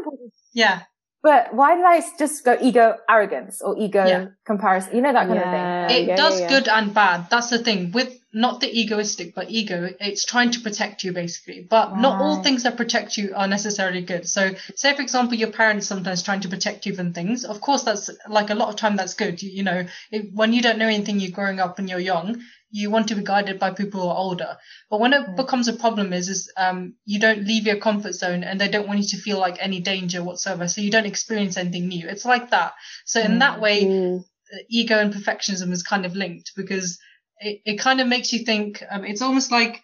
Yeah, 0.53 0.83
but 1.23 1.55
why 1.55 1.77
did 1.77 1.85
I 1.85 2.03
just 2.19 2.45
go 2.45 2.57
ego 2.61 2.97
arrogance 3.09 3.63
or 3.63 3.79
ego 3.79 4.05
yeah. 4.05 4.27
comparison? 4.45 4.97
You 4.97 5.03
know 5.03 5.13
that 5.13 5.29
kind 5.29 5.39
yeah. 5.39 5.83
of 5.85 5.89
thing. 5.89 6.03
It 6.03 6.09
yeah, 6.09 6.17
does 6.17 6.41
good 6.41 6.67
and 6.69 6.93
bad. 6.93 7.31
That's 7.31 7.51
the 7.51 7.59
thing 7.59 7.93
with 7.93 8.19
not 8.33 8.61
the 8.61 8.81
egoistic, 8.81 9.35
but 9.35 9.49
ego. 9.49 9.91
It's 10.01 10.25
trying 10.25 10.51
to 10.53 10.61
protect 10.61 11.05
you 11.05 11.13
basically. 11.13 11.67
But 11.69 11.93
right. 11.93 12.01
not 12.01 12.21
all 12.21 12.43
things 12.43 12.65
that 12.65 12.77
protect 12.77 13.17
you 13.17 13.35
are 13.37 13.47
necessarily 13.47 14.03
good. 14.03 14.29
So, 14.29 14.55
say 14.75 14.97
for 14.97 15.03
example, 15.03 15.37
your 15.37 15.53
parents 15.53 15.87
sometimes 15.87 16.25
trying 16.25 16.41
to 16.41 16.49
protect 16.49 16.87
you 16.87 16.95
from 16.95 17.13
things. 17.13 17.45
Of 17.45 17.61
course, 17.61 17.85
that's 17.85 18.11
like 18.29 18.51
a 18.51 18.55
lot 18.57 18.71
of 18.71 18.77
time 18.77 18.97
that's 18.97 19.15
good. 19.15 19.41
You, 19.43 19.51
you 19.51 19.63
know, 19.63 19.87
it, 20.11 20.33
when 20.33 20.53
you 20.53 20.61
don't 20.61 20.79
know 20.79 20.89
anything, 20.89 21.21
you're 21.21 21.31
growing 21.31 21.61
up 21.61 21.79
and 21.79 21.89
you're 21.89 22.01
young 22.01 22.43
you 22.73 22.91
want 22.91 23.09
to 23.09 23.15
be 23.15 23.23
guided 23.23 23.59
by 23.59 23.71
people 23.71 24.01
who 24.01 24.09
are 24.09 24.17
older. 24.17 24.57
But 24.91 24.99
when 24.99 25.13
it 25.13 25.27
mm. 25.27 25.37
becomes 25.37 25.69
a 25.69 25.75
problem 25.75 26.15
is, 26.15 26.31
is 26.31 26.51
um, 26.57 26.95
you 27.05 27.21
don't 27.21 27.47
leave 27.47 27.67
your 27.67 27.77
comfort 27.77 28.15
zone 28.15 28.43
and 28.43 28.59
they 28.59 28.69
don't 28.69 28.89
want 28.89 29.01
you 29.01 29.09
to 29.09 29.19
feel 29.19 29.39
like 29.39 29.59
any 29.61 29.81
danger 29.81 30.25
whatsoever. 30.25 30.67
So 30.67 30.81
you 30.81 30.91
don't 30.91 31.07
experience 31.07 31.59
anything 31.59 31.89
new. 31.89 32.09
It's 32.09 32.25
like 32.25 32.51
that. 32.51 32.73
So 33.05 33.21
in 33.21 33.33
mm. 33.33 33.39
that 33.41 33.61
way, 33.61 33.85
mm. 33.85 34.25
ego 34.71 34.99
and 34.99 35.13
perfectionism 35.13 35.71
is 35.71 35.83
kind 35.83 36.07
of 36.07 36.17
linked 36.17 36.53
because 36.57 36.99
it, 37.39 37.61
it 37.67 37.77
kind 37.79 38.01
of 38.01 38.09
makes 38.09 38.33
you 38.33 38.45
think, 38.45 38.83
um, 38.91 39.05
it's 39.05 39.23
almost 39.23 39.53
like, 39.53 39.83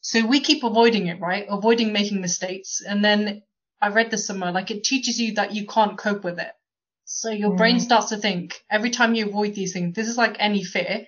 so 0.00 0.24
we 0.24 0.38
keep 0.40 0.62
avoiding 0.62 1.08
it, 1.08 1.20
right? 1.20 1.46
Avoiding 1.48 1.92
making 1.92 2.20
mistakes. 2.20 2.82
And 2.86 3.04
then 3.04 3.42
I 3.80 3.88
read 3.88 4.12
this 4.12 4.26
somewhere, 4.26 4.52
like 4.52 4.70
it 4.70 4.84
teaches 4.84 5.20
you 5.20 5.34
that 5.34 5.54
you 5.54 5.66
can't 5.66 5.98
cope 5.98 6.22
with 6.22 6.38
it. 6.38 6.52
So 7.04 7.30
your 7.30 7.56
brain 7.56 7.78
mm. 7.78 7.80
starts 7.80 8.10
to 8.10 8.16
think 8.16 8.62
every 8.70 8.90
time 8.90 9.16
you 9.16 9.26
avoid 9.26 9.56
these 9.56 9.72
things, 9.72 9.96
this 9.96 10.06
is 10.06 10.16
like 10.16 10.36
any 10.38 10.62
fear 10.62 11.06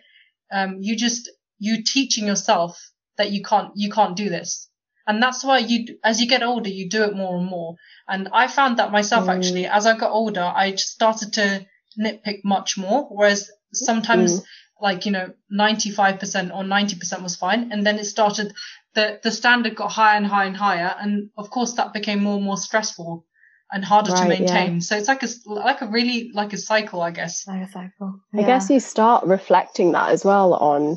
um, 0.54 0.78
you 0.80 0.96
just 0.96 1.30
you 1.58 1.82
teaching 1.82 2.26
yourself 2.26 2.78
that 3.18 3.30
you 3.32 3.42
can't 3.42 3.72
you 3.74 3.90
can't 3.90 4.16
do 4.16 4.28
this. 4.28 4.68
And 5.06 5.22
that's 5.22 5.44
why 5.44 5.58
you 5.58 5.98
as 6.02 6.20
you 6.20 6.28
get 6.28 6.42
older 6.42 6.70
you 6.70 6.88
do 6.88 7.02
it 7.02 7.16
more 7.16 7.36
and 7.36 7.46
more. 7.46 7.76
And 8.08 8.28
i 8.32 8.46
found 8.46 8.78
that 8.78 8.92
myself 8.92 9.26
mm. 9.26 9.36
actually 9.36 9.66
as 9.66 9.86
i 9.86 9.96
got 9.96 10.10
older 10.10 10.42
i 10.42 10.74
started 10.74 11.32
to 11.34 11.66
nitpick 11.98 12.40
much 12.44 12.76
more 12.76 13.04
whereas 13.10 13.50
sometimes 13.72 14.40
mm. 14.40 14.44
like 14.80 15.06
you 15.06 15.12
know 15.12 15.32
95% 15.52 16.54
or 16.54 16.62
90% 16.64 17.22
was 17.22 17.36
fine. 17.36 17.72
And 17.72 17.86
then 17.86 17.98
it 17.98 18.04
started 18.04 18.54
the 18.94 19.20
the 19.22 19.30
standard 19.30 19.74
got 19.74 19.92
higher 19.92 20.16
and 20.16 20.26
higher 20.26 20.46
and 20.46 20.56
higher. 20.56 20.94
And 21.00 21.30
of 21.36 21.50
course 21.50 21.74
that 21.74 21.92
became 21.92 22.22
more 22.22 22.36
and 22.36 22.44
more 22.44 22.56
stressful 22.56 23.26
and 23.74 23.84
harder 23.84 24.12
right, 24.12 24.22
to 24.22 24.28
maintain. 24.28 24.74
Yeah. 24.74 24.78
So 24.78 24.96
it's 24.96 25.08
like 25.08 25.24
a 25.24 25.28
like 25.46 25.82
a 25.82 25.86
really 25.86 26.30
like 26.32 26.52
a 26.52 26.56
cycle, 26.56 27.02
I 27.02 27.10
guess. 27.10 27.46
Like 27.46 27.62
a 27.62 27.70
cycle. 27.70 28.20
Yeah. 28.32 28.42
I 28.42 28.46
guess 28.46 28.70
you 28.70 28.78
start 28.78 29.26
reflecting 29.26 29.92
that 29.92 30.10
as 30.10 30.24
well 30.24 30.54
on 30.54 30.96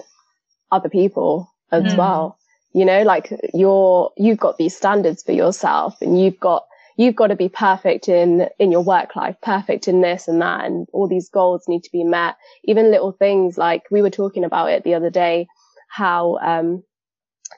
other 0.72 0.88
people 0.88 1.52
as 1.72 1.96
mm. 1.96 1.98
well. 1.98 2.38
You 2.74 2.86
know, 2.86 3.02
like 3.02 3.34
you're 3.54 4.12
you've 4.16 4.38
got 4.38 4.60
these 4.60 4.78
standards 4.78 5.24
for 5.24 5.32
yourself, 5.32 5.96
and 6.02 6.22
you've 6.22 6.40
got 6.40 6.66
you've 6.98 7.16
got 7.16 7.28
to 7.28 7.36
be 7.36 7.50
perfect 7.50 8.08
in 8.08 8.48
in 8.60 8.72
your 8.72 8.84
work 8.84 9.16
life, 9.16 9.36
perfect 9.42 9.88
in 9.88 10.02
this 10.02 10.28
and 10.28 10.40
that, 10.44 10.66
and 10.66 10.88
all 10.94 11.08
these 11.08 11.30
goals 11.30 11.64
need 11.68 11.84
to 11.84 11.92
be 11.92 12.04
met. 12.04 12.36
Even 12.66 12.92
little 12.92 13.12
things 13.12 13.58
like 13.58 13.84
we 13.90 14.04
were 14.04 14.12
talking 14.12 14.44
about 14.44 14.70
it 14.70 14.84
the 14.84 14.94
other 14.94 15.10
day, 15.10 15.48
how 15.90 16.38
um, 16.44 16.84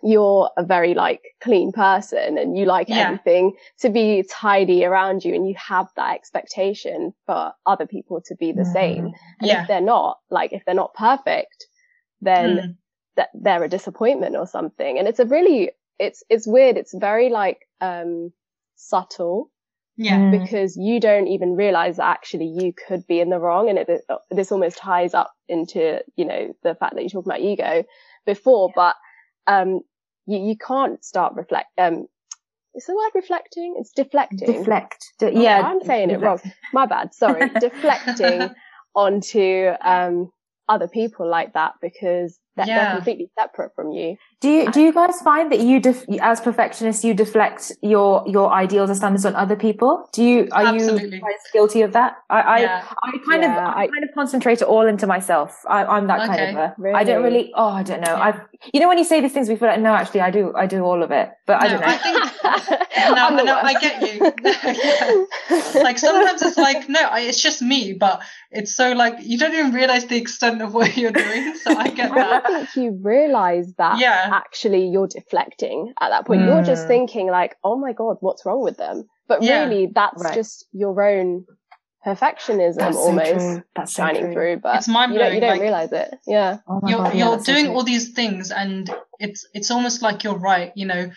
you're 0.03 0.50
a 0.58 0.63
very 0.63 0.93
like 0.93 1.22
clean 1.41 1.72
person 1.72 2.38
and 2.38 2.58
you 2.58 2.65
like 2.65 2.89
yeah. 2.89 2.98
everything 3.00 3.53
to 3.79 3.89
be 3.89 4.24
tidy 4.29 4.86
around 4.86 5.24
you 5.25 5.34
and 5.34 5.48
you 5.48 5.55
have 5.58 5.88
that 5.96 6.15
expectation 6.15 7.13
for 7.25 7.53
other 7.65 7.86
people 7.86 8.22
to 8.25 8.36
be 8.36 8.51
the 8.51 8.63
mm. 8.63 8.74
same. 8.74 9.05
And 9.39 9.48
yeah. 9.50 9.62
if 9.62 9.67
they're 9.67 9.81
not, 9.81 10.19
like 10.29 10.53
if 10.53 10.63
they're 10.65 10.75
not 10.75 10.93
perfect, 10.93 11.67
then 12.22 12.58
mm. 12.58 12.75
that 13.15 13.29
they're 13.34 13.63
a 13.63 13.69
disappointment 13.69 14.36
or 14.36 14.48
something. 14.48 14.98
And 14.98 15.07
it's 15.07 15.20
a 15.20 15.25
really, 15.25 15.72
it's, 15.98 16.24
it's 16.29 16.48
weird. 16.48 16.77
It's 16.77 16.94
very 16.94 17.29
like, 17.29 17.59
um, 17.81 18.31
subtle. 18.75 19.51
Yeah. 19.98 20.18
Mm. 20.18 20.40
Because 20.42 20.77
you 20.77 21.01
don't 21.01 21.27
even 21.27 21.55
realize 21.55 21.98
that 21.98 22.07
actually 22.07 22.46
you 22.46 22.74
could 22.87 23.05
be 23.05 23.20
in 23.20 23.29
the 23.29 23.40
wrong. 23.40 23.70
And 23.70 23.79
it, 23.79 24.01
this 24.31 24.51
almost 24.51 24.77
ties 24.77 25.14
up 25.14 25.33
into, 25.50 26.00
you 26.16 26.24
know, 26.25 26.53
the 26.64 26.75
fact 26.75 26.96
that 26.96 27.03
you 27.03 27.09
talk 27.09 27.25
about 27.25 27.42
ego 27.42 27.83
before, 28.25 28.72
but 28.74 28.96
um, 29.50 29.81
you, 30.27 30.40
you 30.40 30.55
can't 30.55 31.03
start 31.03 31.33
reflect, 31.35 31.68
um, 31.77 32.05
is 32.75 32.85
the 32.85 32.96
word 32.96 33.12
reflecting? 33.16 33.75
It's 33.79 33.92
deflecting. 33.92 34.46
Deflect. 34.46 35.03
De- 35.18 35.33
yeah. 35.33 35.62
I'm 35.66 35.81
saying 35.81 36.09
deflect. 36.09 36.46
it 36.46 36.48
wrong. 36.48 36.53
My 36.72 36.85
bad. 36.85 37.14
Sorry. 37.14 37.50
deflecting 37.59 38.51
onto, 38.96 39.72
um, 39.81 40.31
other 40.70 40.88
people 40.88 41.27
like 41.27 41.53
that 41.53 41.74
because 41.81 42.40
they're, 42.59 42.67
yeah. 42.67 42.83
they're 42.83 42.95
completely 42.95 43.29
separate 43.37 43.74
from 43.75 43.91
you. 43.91 44.17
Do 44.41 44.50
you 44.50 44.72
do 44.72 44.81
you 44.81 44.93
guys 44.93 45.19
find 45.22 45.51
that 45.51 45.59
you, 45.59 45.81
def- 45.81 46.05
as 46.22 46.39
perfectionists, 46.39 47.03
you 47.03 47.13
deflect 47.13 47.74
your 47.81 48.24
your 48.25 48.51
ideals 48.53 48.89
and 48.89 48.98
standards 48.98 49.25
on 49.25 49.35
other 49.35 49.55
people? 49.55 50.07
Do 50.13 50.24
you 50.24 50.48
are 50.53 50.67
Absolutely. 50.67 51.17
you 51.17 51.37
guilty 51.51 51.81
of 51.81 51.91
that? 51.93 52.17
I 52.29 52.61
yeah. 52.61 52.85
I, 53.03 53.09
I 53.09 53.17
kind 53.29 53.43
yeah. 53.43 53.69
of 53.69 53.77
I 53.77 53.87
kind 53.87 54.03
of 54.03 54.09
concentrate 54.13 54.61
it 54.61 54.67
all 54.67 54.87
into 54.87 55.07
myself. 55.07 55.61
I, 55.67 55.98
am 55.98 56.07
that 56.07 56.22
okay. 56.22 56.27
kind 56.27 56.41
of 56.51 56.55
a. 56.55 56.75
Really? 56.77 56.95
I 56.95 57.03
don't 57.03 57.24
really. 57.24 57.51
Oh, 57.53 57.67
I 57.67 57.83
don't 57.83 58.01
know. 58.01 58.15
I 58.15 58.39
you 58.74 58.79
know 58.79 58.87
when 58.87 58.98
you 58.98 59.03
say 59.03 59.19
these 59.19 59.33
things, 59.33 59.50
we 59.50 59.57
feel 59.57 59.67
like 59.67 59.81
no, 59.81 59.93
actually, 59.93 60.22
I 60.22 60.31
do. 60.31 60.53
I 60.55 60.67
do 60.67 60.83
all 60.83 61.03
of 61.03 61.11
it, 61.11 61.31
but 61.45 61.59
no, 61.59 61.65
I 61.65 61.67
don't 61.67 61.81
know. 61.81 61.87
I 61.87 61.98
think, 61.98 62.79
no, 63.15 63.43
no, 63.43 63.59
I 63.61 63.74
get 63.79 63.95
you. 65.75 65.81
like 65.83 65.98
sometimes 65.98 66.41
it's 66.41 66.57
like 66.57 66.87
no, 66.87 67.01
I, 67.01 67.22
it's 67.22 67.41
just 67.41 67.61
me, 67.61 67.91
but 67.93 68.22
it's 68.51 68.75
so 68.75 68.93
like 68.93 69.15
you 69.22 69.37
don't 69.37 69.53
even 69.53 69.74
realize 69.74 70.05
the 70.07 70.17
extent 70.17 70.61
of 70.61 70.74
what 70.74 70.98
you're 70.98 71.11
doing. 71.11 71.55
So 71.55 71.75
I 71.77 71.89
get 71.89 72.11
that. 72.13 72.43
I 72.50 72.57
don't 72.57 72.70
think 72.70 72.85
you 72.85 73.00
realize 73.01 73.74
that. 73.77 74.00
Yeah 74.00 74.29
actually 74.50 74.88
you're 74.88 75.07
deflecting 75.07 75.94
at 76.00 76.09
that 76.09 76.25
point. 76.25 76.42
Mm. 76.42 76.48
You're 76.48 76.64
just 76.64 76.83
hmm. 76.83 76.88
thinking 76.88 77.27
like, 77.27 77.55
oh 77.64 77.77
my 77.77 77.94
God, 77.94 78.18
what's 78.22 78.46
wrong 78.46 78.64
with 78.64 78.77
them? 78.77 79.07
But 79.27 79.44
yeah. 79.44 79.64
really 79.64 79.92
that's 79.94 80.24
right. 80.24 80.33
just 80.33 80.66
your 80.72 81.01
own 81.01 81.46
perfectionism 82.05 82.77
that's 82.77 82.98
almost 82.98 83.40
so 83.40 83.62
that's 83.75 83.94
shining 83.94 84.27
so 84.27 84.33
through. 84.33 84.57
But 84.57 84.77
it's 84.77 84.88
mind 84.88 85.14
blowing. 85.14 85.35
You 85.35 85.42
don't, 85.42 85.42
you 85.42 85.42
don't 85.42 85.50
like, 85.51 85.62
realize 85.62 85.92
it. 85.92 86.16
Yeah. 86.25 86.57
Oh 86.68 86.81
you're, 86.88 86.98
God, 86.98 87.16
you're 87.16 87.35
yeah, 87.35 87.44
doing 87.44 87.66
so 87.66 87.74
all 87.74 87.83
these 87.83 88.09
things 88.14 88.51
and 88.51 88.90
it's, 89.20 89.48
it's 89.53 89.72
almost 89.72 90.01
like 90.01 90.24
you're 90.24 90.38
right. 90.38 90.72
You 90.75 90.88
know, 90.88 91.12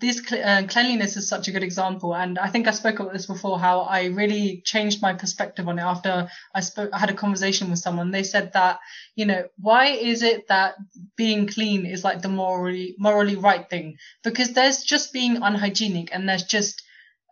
this 0.00 0.20
uh, 0.32 0.62
cleanliness 0.68 1.16
is 1.16 1.28
such 1.28 1.46
a 1.46 1.52
good 1.52 1.62
example 1.62 2.14
and 2.14 2.38
i 2.38 2.48
think 2.48 2.66
i 2.66 2.70
spoke 2.72 2.98
about 2.98 3.12
this 3.12 3.26
before 3.26 3.58
how 3.58 3.80
i 3.82 4.06
really 4.06 4.60
changed 4.64 5.00
my 5.00 5.12
perspective 5.12 5.68
on 5.68 5.78
it 5.78 5.82
after 5.82 6.28
i 6.54 6.60
spoke 6.60 6.90
i 6.92 6.98
had 6.98 7.10
a 7.10 7.14
conversation 7.14 7.70
with 7.70 7.78
someone. 7.78 8.10
They 8.10 8.22
said 8.22 8.52
that 8.52 8.80
you 9.14 9.26
know 9.26 9.44
why 9.58 9.86
is 9.86 10.22
it 10.22 10.48
that 10.48 10.74
being 11.16 11.46
clean 11.46 11.86
is 11.86 12.04
like 12.04 12.22
the 12.22 12.28
morally 12.28 12.94
morally 12.98 13.36
right 13.36 13.68
thing? 13.68 13.96
Because 14.24 14.52
there's 14.52 14.82
just 14.82 15.12
being 15.12 15.36
unhygienic 15.36 16.10
and 16.12 16.28
there's 16.28 16.44
just 16.44 16.82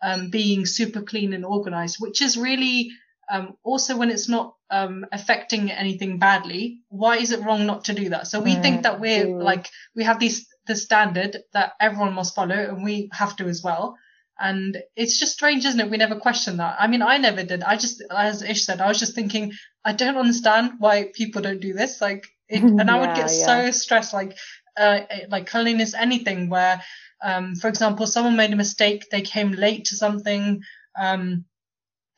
um, 0.02 0.30
being 0.30 0.66
super 0.66 1.02
clean 1.02 1.32
and 1.32 1.44
organized 1.44 1.96
which 1.98 2.20
is 2.20 2.36
really 2.36 2.90
um, 3.32 3.56
also 3.62 3.96
when 3.96 4.10
it's 4.10 4.28
not 4.28 4.54
um, 4.70 5.06
affecting 5.12 5.70
anything 5.70 6.18
badly 6.18 6.80
why 6.88 7.16
is 7.16 7.32
it 7.32 7.40
wrong 7.40 7.66
not 7.66 7.84
to 7.84 7.94
do 7.94 8.10
that? 8.10 8.26
So 8.26 8.40
we 8.40 8.54
mm, 8.54 8.62
think 8.62 8.82
that 8.82 9.00
we're 9.00 9.26
mm. 9.26 9.42
like 9.42 9.68
we 9.96 10.04
have 10.04 10.18
these 10.18 10.46
the 10.66 10.76
standard 10.76 11.38
that 11.52 11.72
everyone 11.80 12.14
must 12.14 12.34
follow 12.34 12.54
and 12.54 12.84
we 12.84 13.08
have 13.12 13.36
to 13.36 13.46
as 13.46 13.62
well 13.62 13.96
and 14.38 14.78
it's 14.96 15.18
just 15.18 15.32
strange 15.32 15.64
isn't 15.64 15.80
it 15.80 15.90
we 15.90 15.96
never 15.96 16.16
question 16.16 16.56
that 16.56 16.76
i 16.78 16.86
mean 16.86 17.02
i 17.02 17.18
never 17.18 17.44
did 17.44 17.62
i 17.62 17.76
just 17.76 18.02
as 18.10 18.42
ish 18.42 18.64
said 18.64 18.80
i 18.80 18.88
was 18.88 18.98
just 18.98 19.14
thinking 19.14 19.52
i 19.84 19.92
don't 19.92 20.16
understand 20.16 20.72
why 20.78 21.10
people 21.14 21.40
don't 21.40 21.60
do 21.60 21.72
this 21.72 22.00
like 22.00 22.26
it, 22.48 22.62
and 22.62 22.90
i 22.90 22.98
would 22.98 23.14
get 23.16 23.30
yeah. 23.30 23.46
so 23.46 23.70
stressed 23.70 24.12
like 24.12 24.36
uh 24.76 25.00
like 25.28 25.46
cleanliness 25.46 25.94
anything 25.94 26.48
where 26.48 26.82
um 27.22 27.54
for 27.54 27.68
example 27.68 28.06
someone 28.06 28.36
made 28.36 28.52
a 28.52 28.56
mistake 28.56 29.06
they 29.10 29.22
came 29.22 29.52
late 29.52 29.84
to 29.84 29.96
something 29.96 30.60
um 30.98 31.44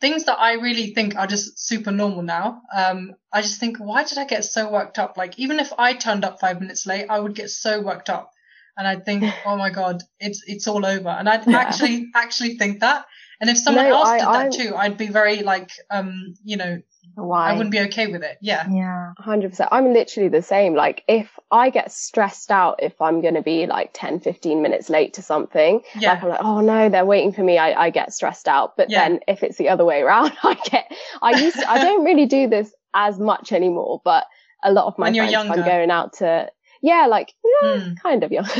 things 0.00 0.24
that 0.24 0.38
I 0.38 0.54
really 0.54 0.92
think 0.92 1.16
are 1.16 1.26
just 1.26 1.58
super 1.58 1.90
normal 1.90 2.22
now. 2.22 2.62
Um, 2.74 3.14
I 3.32 3.42
just 3.42 3.60
think, 3.60 3.78
why 3.78 4.04
did 4.04 4.18
I 4.18 4.24
get 4.24 4.44
so 4.44 4.70
worked 4.70 4.98
up? 4.98 5.16
Like, 5.16 5.38
even 5.38 5.58
if 5.58 5.72
I 5.78 5.94
turned 5.94 6.24
up 6.24 6.40
five 6.40 6.60
minutes 6.60 6.86
late, 6.86 7.06
I 7.08 7.18
would 7.18 7.34
get 7.34 7.50
so 7.50 7.80
worked 7.80 8.10
up. 8.10 8.30
And 8.76 8.86
I'd 8.86 9.04
think, 9.04 9.24
oh 9.46 9.56
my 9.56 9.70
God, 9.70 10.02
it's, 10.20 10.42
it's 10.46 10.68
all 10.68 10.84
over. 10.84 11.08
And 11.08 11.28
I'd 11.28 11.46
yeah. 11.46 11.58
actually, 11.58 12.10
actually 12.14 12.56
think 12.56 12.80
that. 12.80 13.06
And 13.40 13.50
if 13.50 13.58
someone 13.58 13.84
no, 13.84 13.96
else 13.96 14.08
I, 14.08 14.18
did 14.18 14.26
that 14.26 14.34
I'm... 14.34 14.50
too, 14.50 14.76
I'd 14.76 14.96
be 14.96 15.08
very 15.08 15.42
like, 15.42 15.70
um, 15.90 16.34
you 16.42 16.56
know, 16.56 16.80
why? 17.14 17.50
I 17.50 17.52
wouldn't 17.52 17.70
be 17.70 17.80
okay 17.80 18.08
with 18.08 18.22
it. 18.22 18.36
Yeah. 18.40 18.68
Yeah. 18.70 19.12
100%. 19.20 19.68
I'm 19.70 19.92
literally 19.92 20.28
the 20.28 20.42
same. 20.42 20.74
Like 20.74 21.02
if 21.08 21.38
I 21.50 21.70
get 21.70 21.90
stressed 21.92 22.50
out 22.50 22.82
if 22.82 23.00
I'm 23.00 23.22
going 23.22 23.34
to 23.34 23.42
be 23.42 23.66
like 23.66 23.90
10, 23.94 24.20
15 24.20 24.60
minutes 24.60 24.90
late 24.90 25.14
to 25.14 25.22
something, 25.22 25.82
yeah. 25.98 26.12
like 26.12 26.22
I'm 26.22 26.28
like, 26.28 26.40
oh 26.42 26.60
no, 26.60 26.88
they're 26.88 27.06
waiting 27.06 27.32
for 27.32 27.42
me. 27.42 27.58
I, 27.58 27.86
I 27.86 27.90
get 27.90 28.12
stressed 28.12 28.48
out. 28.48 28.76
But 28.76 28.90
yeah. 28.90 29.08
then 29.08 29.20
if 29.28 29.42
it's 29.42 29.56
the 29.56 29.68
other 29.68 29.84
way 29.84 30.02
around, 30.02 30.32
I 30.42 30.54
get, 30.54 30.92
I 31.22 31.40
used 31.40 31.58
to, 31.58 31.70
I 31.70 31.78
don't 31.78 32.04
really 32.04 32.26
do 32.26 32.48
this 32.48 32.74
as 32.92 33.18
much 33.18 33.52
anymore, 33.52 34.00
but 34.04 34.26
a 34.62 34.72
lot 34.72 34.86
of 34.86 34.98
my 34.98 35.10
when 35.10 35.14
friends, 35.14 35.34
I'm 35.34 35.64
going 35.64 35.90
out 35.90 36.14
to, 36.14 36.50
yeah, 36.82 37.06
like 37.06 37.32
yeah, 37.62 37.78
Hmm. 37.80 37.94
kind 38.02 38.22
of 38.24 38.32
young. 38.32 38.46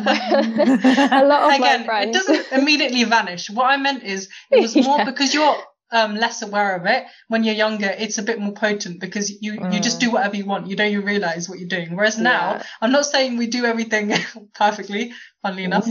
a 0.00 1.24
lot 1.24 1.42
of 1.50 1.58
Again, 1.58 1.80
my 1.80 1.84
friends. 1.86 2.16
it 2.16 2.26
doesn't 2.26 2.52
immediately 2.60 3.04
vanish. 3.04 3.50
What 3.50 3.64
I 3.66 3.76
meant 3.76 4.02
is 4.04 4.28
it 4.50 4.60
was 4.60 4.74
more 4.76 4.98
Yeah. 4.98 5.04
because 5.04 5.34
you're 5.34 5.56
um, 5.92 6.14
less 6.14 6.40
aware 6.42 6.76
of 6.76 6.86
it. 6.86 7.04
When 7.26 7.42
you're 7.42 7.54
younger, 7.56 7.88
it's 7.88 8.16
a 8.18 8.22
bit 8.22 8.38
more 8.38 8.52
potent 8.52 9.00
because 9.00 9.42
you 9.42 9.54
you 9.72 9.80
just 9.80 9.96
Mm. 9.96 10.00
do 10.00 10.10
whatever 10.12 10.36
you 10.36 10.46
want. 10.46 10.68
You 10.68 10.76
don't 10.76 10.92
even 10.92 11.04
realize 11.04 11.48
what 11.48 11.58
you're 11.58 11.68
doing. 11.68 11.96
Whereas 11.96 12.16
now, 12.16 12.52
Yeah. 12.54 12.62
I'm 12.80 12.92
not 12.92 13.06
saying 13.06 13.36
we 13.38 13.48
do 13.48 13.64
everything 13.64 14.14
perfectly. 14.54 15.12
Funnily 15.42 15.64
enough, 15.64 15.88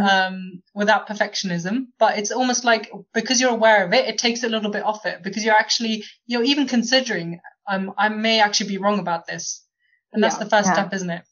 um, 0.00 0.62
without 0.74 1.08
perfectionism, 1.08 1.86
but 1.98 2.18
it's 2.18 2.30
almost 2.30 2.64
like 2.64 2.88
because 3.12 3.40
you're 3.40 3.50
aware 3.50 3.84
of 3.84 3.92
it, 3.92 4.06
it 4.06 4.16
takes 4.16 4.44
a 4.44 4.48
little 4.48 4.70
bit 4.70 4.84
off 4.84 5.04
it 5.06 5.22
because 5.24 5.44
you're 5.44 5.56
actually 5.56 6.04
you're 6.26 6.44
even 6.44 6.68
considering 6.68 7.40
um 7.68 7.92
I 7.98 8.08
may 8.10 8.40
actually 8.40 8.68
be 8.68 8.78
wrong 8.78 9.00
about 9.00 9.26
this, 9.26 9.61
and 10.12 10.22
that's 10.22 10.36
Yeah. 10.36 10.44
the 10.44 10.50
first 10.50 10.68
Yeah. 10.68 10.74
step, 10.74 10.92
isn't 10.92 11.10
it? 11.10 11.22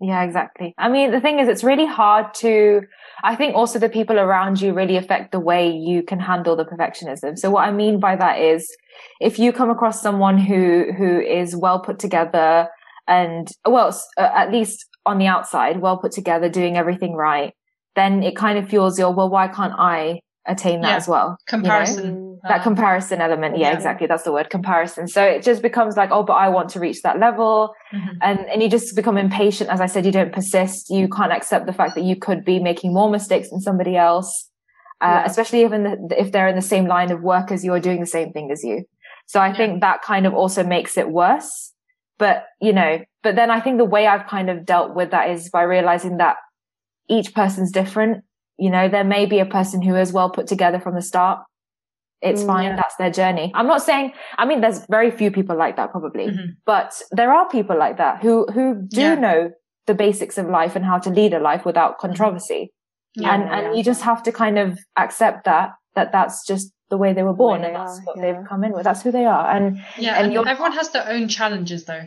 Yeah, 0.00 0.22
exactly. 0.22 0.74
I 0.76 0.90
mean, 0.90 1.10
the 1.10 1.20
thing 1.20 1.38
is, 1.38 1.48
it's 1.48 1.64
really 1.64 1.86
hard 1.86 2.34
to, 2.34 2.82
I 3.24 3.34
think 3.34 3.54
also 3.54 3.78
the 3.78 3.88
people 3.88 4.18
around 4.18 4.60
you 4.60 4.74
really 4.74 4.98
affect 4.98 5.32
the 5.32 5.40
way 5.40 5.70
you 5.70 6.02
can 6.02 6.20
handle 6.20 6.54
the 6.54 6.66
perfectionism. 6.66 7.38
So 7.38 7.50
what 7.50 7.66
I 7.66 7.72
mean 7.72 7.98
by 7.98 8.14
that 8.16 8.38
is 8.38 8.68
if 9.20 9.38
you 9.38 9.52
come 9.54 9.70
across 9.70 10.02
someone 10.02 10.36
who, 10.36 10.92
who 10.98 11.18
is 11.20 11.56
well 11.56 11.80
put 11.80 11.98
together 11.98 12.68
and, 13.08 13.48
well, 13.64 13.88
uh, 14.18 14.28
at 14.34 14.52
least 14.52 14.84
on 15.06 15.16
the 15.16 15.28
outside, 15.28 15.80
well 15.80 15.96
put 15.96 16.12
together, 16.12 16.50
doing 16.50 16.76
everything 16.76 17.14
right, 17.14 17.54
then 17.94 18.22
it 18.22 18.36
kind 18.36 18.58
of 18.58 18.68
fuels 18.68 18.98
your, 18.98 19.14
well, 19.14 19.30
why 19.30 19.48
can't 19.48 19.72
I 19.78 20.20
attain 20.48 20.80
that 20.82 20.88
Yeah. 20.90 20.96
as 20.96 21.08
well? 21.08 21.28
you 21.28 21.58
know? 21.58 21.60
Comparison. 21.62 22.38
that 22.48 22.60
uh, 22.60 22.62
comparison 22.62 23.20
element. 23.20 23.58
Yeah, 23.58 23.68
yeah. 23.70 23.74
exactly. 23.74 24.06
That's 24.06 24.22
the 24.22 24.32
word 24.32 24.50
comparison. 24.50 25.08
So 25.08 25.22
it 25.24 25.42
just 25.42 25.62
becomes 25.62 25.96
like, 25.96 26.10
oh, 26.12 26.22
but 26.22 26.34
I 26.34 26.48
want 26.48 26.68
to 26.70 26.80
reach 26.80 27.02
that 27.02 27.18
level. 27.18 27.74
mhm. 27.92 28.18
And, 28.22 28.40
and 28.50 28.62
you 28.62 28.68
just 28.68 28.94
become 28.94 29.16
impatient. 29.18 29.68
As 29.70 29.80
I 29.80 29.86
said, 29.86 30.04
you 30.06 30.12
don't 30.12 30.32
persist. 30.32 30.90
You 30.90 31.08
can't 31.08 31.32
accept 31.32 31.66
the 31.66 31.72
fact 31.72 31.94
that 31.96 32.04
you 32.04 32.16
could 32.16 32.44
be 32.44 32.58
making 32.60 32.92
more 32.94 33.10
mistakes 33.10 33.50
than 33.50 33.60
somebody 33.60 33.96
else. 33.96 34.48
Uh, 35.00 35.06
Yeah. 35.06 35.24
especially 35.26 35.60
even 35.62 35.82
the, 36.08 36.20
if 36.20 36.32
they're 36.32 36.48
in 36.48 36.56
the 36.56 36.62
same 36.62 36.86
line 36.86 37.10
of 37.10 37.20
work 37.22 37.50
as 37.52 37.64
you 37.64 37.72
or 37.72 37.80
doing 37.80 38.00
the 38.00 38.06
same 38.06 38.32
thing 38.32 38.50
as 38.50 38.62
you. 38.64 38.84
So 39.26 39.40
I 39.40 39.52
think 39.54 39.80
that 39.80 40.02
kind 40.02 40.24
of 40.26 40.32
also 40.34 40.62
makes 40.64 40.96
it 40.96 41.10
worse. 41.10 41.72
But, 42.18 42.46
you 42.62 42.72
know, 42.72 43.00
but 43.22 43.36
then 43.36 43.50
I 43.50 43.60
think 43.60 43.76
the 43.78 43.84
way 43.84 44.06
I've 44.06 44.26
kind 44.26 44.48
of 44.48 44.64
dealt 44.64 44.94
with 44.94 45.10
that 45.10 45.28
is 45.30 45.50
by 45.50 45.62
realizing 45.62 46.16
that 46.18 46.36
each 47.10 47.34
person's 47.34 47.70
different. 47.72 48.24
You 48.58 48.70
know, 48.70 48.88
there 48.88 49.04
may 49.04 49.26
be 49.26 49.38
a 49.38 49.46
person 49.46 49.82
who 49.82 49.94
is 49.96 50.12
well 50.12 50.30
put 50.30 50.46
together 50.46 50.80
from 50.80 50.94
the 50.94 51.02
start. 51.02 51.40
It's 52.22 52.42
Mm, 52.42 52.46
fine. 52.46 52.64
yeah. 52.64 52.76
That's 52.76 52.96
their 52.96 53.10
journey. 53.10 53.52
I'm 53.54 53.66
not 53.66 53.82
saying, 53.82 54.12
I 54.38 54.46
mean, 54.46 54.60
there's 54.62 54.84
very 54.86 55.10
few 55.10 55.30
people 55.30 55.56
like 55.56 55.76
that 55.76 55.90
probably, 55.90 56.28
Mhm. 56.28 56.56
but 56.64 57.00
there 57.10 57.30
are 57.32 57.46
people 57.48 57.76
like 57.76 57.98
that 57.98 58.22
who, 58.22 58.46
who 58.46 58.74
do 58.74 59.00
Yeah. 59.00 59.14
know 59.16 59.50
the 59.86 59.94
basics 59.94 60.38
of 60.38 60.48
life 60.48 60.74
and 60.74 60.84
how 60.84 60.98
to 60.98 61.10
lead 61.10 61.34
a 61.34 61.38
life 61.38 61.64
without 61.66 61.98
controversy. 61.98 62.72
Yeah. 63.18 63.32
and, 63.34 63.42
and 63.48 63.76
you 63.78 63.82
just 63.82 64.02
have 64.02 64.22
to 64.24 64.32
kind 64.32 64.58
of 64.58 64.78
accept 64.96 65.44
that, 65.44 65.70
that 65.94 66.12
that's 66.12 66.44
just 66.46 66.70
the 66.90 66.98
way 66.98 67.14
they 67.14 67.22
were 67.22 67.32
born 67.32 67.62
they 67.62 67.68
and 67.68 67.76
that's 67.76 67.98
are, 67.98 68.02
what 68.02 68.20
they've 68.20 68.44
come 68.46 68.62
in 68.62 68.72
with. 68.72 68.84
That's 68.84 69.00
who 69.02 69.10
they 69.10 69.24
are. 69.24 69.48
And 69.50 69.78
Yeah, 69.96 70.16
and 70.18 70.36
and, 70.36 70.46
everyone 70.48 70.72
has 70.72 70.90
their 70.90 71.08
own 71.08 71.26
challenges 71.28 71.86
though. 71.86 72.02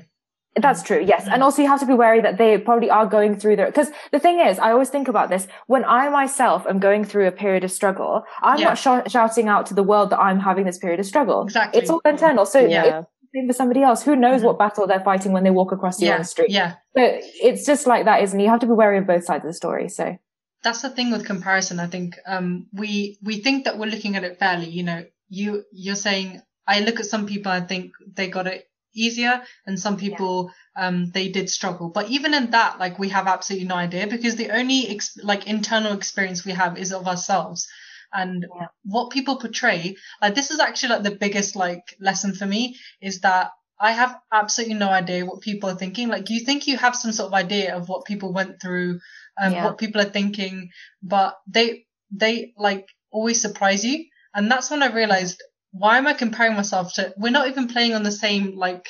That's 0.56 0.82
true. 0.84 1.00
Yes. 1.00 1.28
And 1.28 1.44
also 1.44 1.62
you 1.62 1.68
have 1.68 1.80
to 1.80 1.86
be 1.86 1.94
wary 1.94 2.22
that 2.22 2.38
they 2.38 2.58
probably 2.58 2.90
are 2.90 3.06
going 3.06 3.38
through 3.40 3.56
their, 3.58 3.68
because 3.68 3.90
the 4.12 4.20
thing 4.20 4.40
is, 4.40 4.58
I 4.60 4.72
always 4.72 4.90
think 4.90 5.08
about 5.08 5.30
this. 5.30 5.48
When 5.68 5.86
I 5.86 6.10
myself 6.10 6.66
am 6.68 6.80
going 6.80 7.06
through 7.06 7.28
a 7.28 7.32
period 7.32 7.64
of 7.64 7.72
struggle, 7.72 8.24
I'm 8.42 8.60
Yeah. 8.60 8.74
not 8.74 8.78
sh- 9.08 9.12
shouting 9.12 9.48
out 9.48 9.68
to 9.68 9.74
the 9.74 9.84
world 9.84 10.10
that 10.10 10.20
I'm 10.20 10.40
having 10.40 10.66
this 10.66 10.78
period 10.78 11.00
of 11.00 11.06
struggle. 11.06 11.44
Exactly. 11.44 11.80
It's 11.82 11.90
all 11.90 12.02
internal. 12.04 12.46
So 12.46 12.60
yeah. 12.60 13.04
same 13.34 13.48
for 13.48 13.54
somebody 13.54 13.84
else. 13.84 14.02
Who 14.04 14.16
knows 14.16 14.42
Mhm. 14.42 14.46
what 14.46 14.58
battle 14.58 14.88
they're 14.88 15.00
fighting 15.00 15.32
when 15.34 15.44
they 15.44 15.52
walk 15.52 15.72
across 15.72 16.02
Yeah, 16.02 16.18
the 16.18 16.24
street? 16.24 16.50
yeah. 16.50 16.74
So 16.98 17.20
it's 17.44 17.64
just 17.64 17.86
like 17.86 18.06
that, 18.06 18.24
isn't 18.24 18.40
it? 18.40 18.44
You 18.44 18.50
have 18.50 18.60
to 18.62 18.66
be 18.66 18.74
wary 18.74 18.98
of 18.98 19.06
both 19.06 19.24
sides 19.26 19.46
of 19.46 19.50
the 19.50 19.54
story. 19.54 19.88
So 19.88 20.18
That's 20.64 20.82
the 20.82 20.90
thing 20.90 21.12
with 21.12 21.26
comparison. 21.26 21.80
I 21.80 21.86
think 21.88 22.18
um, 22.28 22.66
we 22.74 23.18
we 23.24 23.38
think 23.38 23.66
that 23.66 23.78
we're 23.78 23.86
looking 23.92 24.16
at 24.18 24.24
it 24.26 24.40
fairly. 24.40 24.66
You 24.68 24.84
know, 24.84 25.06
you 25.30 25.64
you're 25.72 25.96
saying 25.96 26.42
I 26.68 26.80
look 26.82 27.00
at 27.00 27.06
some 27.06 27.26
people 27.28 27.52
I 27.52 27.62
think 27.62 27.92
they 28.16 28.28
got 28.30 28.46
it 28.48 28.66
easier, 29.00 29.42
and 29.66 29.80
some 29.80 29.98
people 29.98 30.52
um, 30.76 31.12
they 31.12 31.30
did 31.30 31.50
struggle. 31.50 31.90
But 31.90 32.10
even 32.10 32.34
in 32.34 32.52
that, 32.52 32.80
like 32.80 33.00
we 33.00 33.10
have 33.10 33.28
absolutely 33.28 33.68
no 33.68 33.76
idea 33.76 34.08
because 34.08 34.36
the 34.36 34.52
only 34.52 34.88
ex- 34.90 35.18
like 35.24 35.48
internal 35.48 35.94
experience 35.94 36.46
we 36.46 36.52
have 36.54 36.78
is 36.78 36.94
of 36.94 37.08
ourselves. 37.08 37.68
And 38.14 38.46
Yeah. 38.56 38.68
what 38.84 39.12
people 39.12 39.38
portray, 39.38 39.96
like 40.22 40.36
this 40.36 40.52
is 40.52 40.60
actually 40.60 40.90
like 40.90 41.04
the 41.04 41.16
biggest 41.16 41.56
like 41.56 41.96
lesson 42.00 42.34
for 42.34 42.46
me 42.46 42.78
is 43.02 43.22
that 43.22 43.52
I 43.80 43.92
have 43.92 44.20
absolutely 44.32 44.76
no 44.76 44.90
idea 44.90 45.26
what 45.26 45.42
people 45.42 45.70
are 45.70 45.76
thinking. 45.76 46.10
Like 46.10 46.30
you 46.30 46.42
think 46.46 46.68
you 46.68 46.78
have 46.78 46.96
some 46.96 47.12
sort 47.12 47.28
of 47.28 47.34
idea 47.34 47.76
of 47.76 47.88
what 47.88 48.06
people 48.06 48.34
went 48.34 48.62
through, 48.62 49.00
um, 49.42 49.54
Yeah. 49.54 49.64
what 49.66 49.78
people 49.78 50.02
are 50.02 50.10
thinking, 50.10 50.70
but 51.02 51.38
they 51.48 51.86
they 52.12 52.54
like 52.58 52.88
always 53.12 53.42
surprise 53.42 53.86
you. 53.86 54.06
And 54.34 54.50
that's 54.52 54.70
when 54.70 54.84
I 54.84 54.94
realized 54.94 55.42
why 55.72 55.98
am 55.98 56.08
I 56.08 56.14
comparing 56.14 56.56
myself 56.56 56.94
to? 56.96 57.14
We're 57.18 57.32
not 57.32 57.48
even 57.48 57.68
playing 57.68 57.94
on 57.94 58.04
the 58.04 58.12
same 58.12 58.58
like 58.58 58.88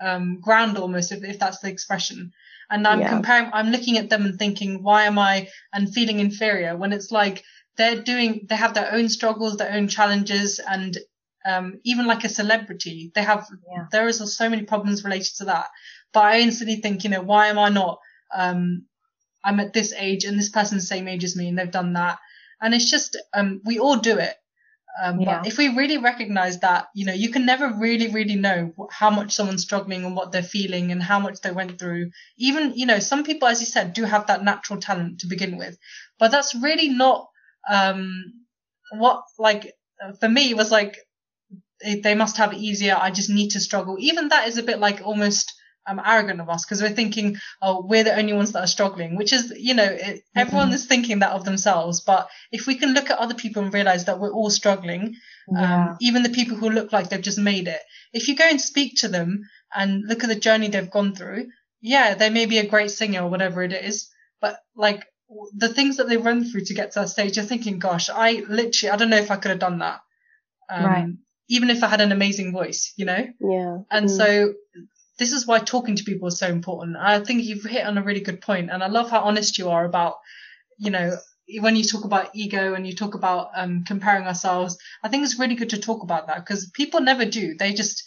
um, 0.00 0.40
ground 0.40 0.76
almost, 0.78 1.12
if 1.12 1.24
if 1.24 1.38
that's 1.38 1.58
the 1.60 1.68
expression. 1.70 2.32
And 2.70 2.86
I'm 2.86 3.00
Yeah. 3.00 3.08
comparing. 3.08 3.50
I'm 3.52 3.70
looking 3.70 3.96
at 3.98 4.10
them 4.10 4.24
and 4.26 4.38
thinking, 4.38 4.82
why 4.82 5.04
am 5.04 5.18
I 5.18 5.48
and 5.72 5.92
feeling 5.92 6.20
inferior 6.20 6.76
when 6.76 6.92
it's 6.92 7.10
like 7.10 7.44
they're 7.78 8.02
doing 8.02 8.44
they 8.48 8.56
have 8.56 8.74
their 8.74 8.92
own 8.92 9.08
struggles 9.08 9.56
their 9.56 9.72
own 9.72 9.88
challenges 9.88 10.58
and 10.58 10.98
um, 11.46 11.80
even 11.84 12.06
like 12.06 12.24
a 12.24 12.28
celebrity 12.28 13.10
they 13.14 13.22
have 13.22 13.46
Yeah. 13.70 13.86
there 13.90 14.08
is 14.08 14.36
so 14.36 14.50
many 14.50 14.64
problems 14.64 15.04
related 15.04 15.34
to 15.36 15.44
that 15.46 15.68
but 16.12 16.24
i 16.24 16.40
instantly 16.40 16.76
think 16.76 17.04
you 17.04 17.10
know 17.10 17.22
why 17.22 17.46
am 17.46 17.58
i 17.58 17.68
not 17.70 18.00
um, 18.34 18.84
i'm 19.44 19.60
at 19.60 19.72
this 19.72 19.94
age 19.96 20.24
and 20.24 20.38
this 20.38 20.50
person's 20.50 20.82
the 20.82 20.86
same 20.94 21.08
age 21.08 21.24
as 21.24 21.36
me 21.36 21.48
and 21.48 21.58
they've 21.58 21.70
done 21.70 21.94
that 21.94 22.18
and 22.60 22.74
it's 22.74 22.90
just 22.90 23.16
um, 23.32 23.60
we 23.64 23.78
all 23.78 23.96
do 23.96 24.18
it 24.18 24.34
um, 25.02 25.20
Yeah. 25.20 25.38
but 25.38 25.46
if 25.46 25.58
we 25.58 25.68
really 25.68 25.98
recognize 25.98 26.60
that 26.60 26.88
you 26.94 27.04
know 27.06 27.12
you 27.12 27.30
can 27.30 27.46
never 27.46 27.72
really 27.72 28.08
really 28.08 28.34
know 28.36 28.72
how 28.90 29.10
much 29.10 29.32
someone's 29.34 29.62
struggling 29.62 30.04
and 30.04 30.16
what 30.16 30.32
they're 30.32 30.42
feeling 30.42 30.90
and 30.92 31.02
how 31.02 31.18
much 31.18 31.40
they 31.40 31.50
went 31.52 31.78
through. 31.78 32.10
Even 32.36 32.74
you 32.74 32.86
know 32.86 32.98
some 32.98 33.24
people 33.24 33.48
as 33.48 33.60
you 33.60 33.66
said 33.66 33.92
do 33.92 34.04
have 34.04 34.26
that 34.26 34.44
natural 34.44 34.80
talent 34.80 35.20
to 35.20 35.26
begin 35.26 35.56
with. 35.56 35.78
But 36.18 36.30
that's 36.30 36.54
really 36.54 36.88
not 36.88 37.28
um 37.70 38.32
what 38.92 39.22
like 39.38 39.74
for 40.20 40.28
me 40.28 40.54
was 40.54 40.70
like 40.70 40.96
they 42.02 42.14
must 42.14 42.36
have 42.38 42.52
it 42.52 42.58
easier. 42.58 42.96
I 42.98 43.10
just 43.10 43.30
need 43.30 43.50
to 43.50 43.60
struggle. 43.60 43.96
Even 44.00 44.28
that 44.28 44.48
is 44.48 44.58
a 44.58 44.62
bit 44.64 44.80
like 44.80 45.00
almost 45.04 45.52
um, 45.88 46.00
arrogant 46.04 46.40
of 46.40 46.48
us 46.48 46.64
because 46.64 46.82
we're 46.82 46.90
thinking 46.90 47.36
oh 47.62 47.84
we're 47.86 48.04
the 48.04 48.16
only 48.16 48.32
ones 48.32 48.52
that 48.52 48.62
are 48.62 48.66
struggling 48.66 49.16
which 49.16 49.32
is 49.32 49.52
you 49.56 49.74
know 49.74 49.84
it, 49.84 50.22
everyone 50.36 50.72
is 50.72 50.86
thinking 50.86 51.20
that 51.20 51.32
of 51.32 51.44
themselves 51.44 52.00
but 52.00 52.28
if 52.52 52.66
we 52.66 52.74
can 52.74 52.92
look 52.94 53.10
at 53.10 53.18
other 53.18 53.34
people 53.34 53.62
and 53.62 53.72
realize 53.72 54.04
that 54.04 54.20
we're 54.20 54.32
all 54.32 54.50
struggling 54.50 55.14
yeah. 55.52 55.90
um, 55.90 55.96
even 56.00 56.22
the 56.22 56.28
people 56.30 56.56
who 56.56 56.70
look 56.70 56.92
like 56.92 57.08
they've 57.08 57.20
just 57.20 57.38
made 57.38 57.68
it. 57.68 57.80
If 58.12 58.28
you 58.28 58.36
go 58.36 58.44
and 58.48 58.60
speak 58.60 58.96
to 58.96 59.08
them 59.08 59.48
and 59.74 60.02
look 60.06 60.22
at 60.22 60.28
the 60.28 60.34
journey 60.36 60.68
they've 60.68 60.90
gone 60.90 61.14
through, 61.14 61.46
yeah, 61.80 62.14
they 62.14 62.30
may 62.30 62.46
be 62.46 62.58
a 62.58 62.66
great 62.66 62.90
singer 62.90 63.22
or 63.22 63.30
whatever 63.30 63.62
it 63.62 63.72
is, 63.72 64.08
but 64.40 64.58
like 64.76 65.04
w- 65.28 65.50
the 65.56 65.68
things 65.68 65.96
that 65.96 66.08
they 66.08 66.16
run 66.16 66.44
through 66.44 66.64
to 66.64 66.74
get 66.74 66.92
to 66.92 67.00
that 67.00 67.08
stage, 67.08 67.36
you're 67.36 67.44
thinking, 67.44 67.78
gosh, 67.78 68.10
I 68.10 68.42
literally, 68.48 68.90
I 68.90 68.96
don't 68.96 69.10
know 69.10 69.16
if 69.18 69.30
I 69.30 69.36
could 69.36 69.50
have 69.50 69.60
done 69.60 69.78
that. 69.78 70.00
Um, 70.70 70.84
Right. 70.84 71.08
Even 71.50 71.70
if 71.70 71.82
I 71.82 71.88
had 71.88 72.02
an 72.02 72.12
amazing 72.12 72.52
voice, 72.52 72.92
you 72.96 73.06
know? 73.06 73.26
Yeah. 73.40 73.78
And 73.90 74.06
Mm. 74.06 74.16
so 74.16 74.54
this 75.18 75.32
is 75.32 75.46
why 75.46 75.58
talking 75.58 75.96
to 75.96 76.04
people 76.04 76.28
is 76.28 76.38
so 76.38 76.46
important. 76.48 76.96
I 76.96 77.20
think 77.20 77.44
you've 77.44 77.64
hit 77.64 77.84
on 77.86 77.98
a 77.98 78.02
really 78.02 78.20
good 78.20 78.40
point, 78.40 78.70
and 78.70 78.82
I 78.82 78.88
love 78.88 79.10
how 79.10 79.20
honest 79.20 79.58
you 79.58 79.68
are 79.70 79.84
about, 79.84 80.16
you 80.78 80.90
know, 80.90 81.16
when 81.60 81.76
you 81.76 81.84
talk 81.84 82.04
about 82.04 82.30
ego 82.34 82.74
and 82.74 82.86
you 82.86 82.94
talk 82.94 83.14
about 83.14 83.48
um, 83.54 83.84
comparing 83.84 84.26
ourselves. 84.26 84.76
I 85.02 85.08
think 85.08 85.24
it's 85.24 85.38
really 85.38 85.54
good 85.54 85.70
to 85.70 85.80
talk 85.80 86.02
about 86.02 86.26
that 86.26 86.44
because 86.44 86.70
people 86.70 87.00
never 87.00 87.24
do. 87.24 87.54
They 87.58 87.72
just 87.72 88.04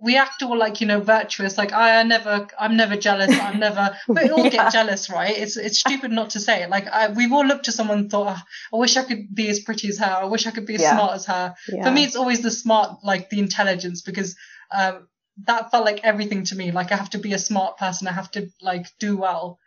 we 0.00 0.16
act 0.16 0.42
all 0.42 0.56
like 0.58 0.80
you 0.80 0.86
know 0.86 1.00
virtuous, 1.00 1.56
like 1.58 1.72
I, 1.72 2.00
I 2.00 2.02
never, 2.02 2.46
I'm 2.58 2.76
never 2.76 2.96
jealous. 2.96 3.32
I'm 3.38 3.58
never. 3.58 3.96
But 4.08 4.24
We 4.24 4.30
all 4.30 4.44
Yeah. 4.44 4.50
get 4.50 4.72
jealous, 4.72 5.08
right? 5.10 5.36
It's 5.36 5.56
it's 5.56 5.80
stupid 5.80 6.10
not 6.12 6.30
to 6.30 6.40
say 6.40 6.62
it. 6.62 6.70
Like 6.70 6.86
I, 6.88 7.08
we've 7.08 7.32
all 7.32 7.44
looked 7.44 7.64
to 7.66 7.72
someone 7.72 7.98
and 7.98 8.10
thought, 8.10 8.36
oh, 8.36 8.76
I 8.76 8.80
wish 8.80 8.96
I 8.96 9.02
could 9.04 9.34
be 9.34 9.48
as 9.48 9.60
pretty 9.60 9.88
as 9.88 9.98
her. 9.98 10.06
I 10.22 10.24
wish 10.24 10.46
I 10.46 10.50
could 10.52 10.66
be 10.66 10.74
as 10.76 10.82
Yeah. 10.82 10.94
smart 10.94 11.14
as 11.14 11.26
her 11.26 11.54
yeah. 11.68 11.84
for 11.84 11.90
me 11.90 12.04
it's 12.04 12.16
always 12.16 12.42
the 12.42 12.50
smart 12.50 12.98
like 13.04 13.28
the 13.30 13.38
intelligence 13.40 14.02
because 14.02 14.36
um 14.72 15.08
that 15.46 15.70
felt 15.70 15.84
like 15.84 16.00
everything 16.04 16.44
to 16.44 16.54
me 16.56 16.70
like 16.70 16.92
i 16.92 16.96
have 16.96 17.10
to 17.10 17.18
be 17.18 17.32
a 17.32 17.38
smart 17.38 17.76
person 17.76 18.06
i 18.06 18.12
have 18.12 18.30
to 18.30 18.48
like 18.62 18.86
do 19.00 19.16
well 19.16 19.58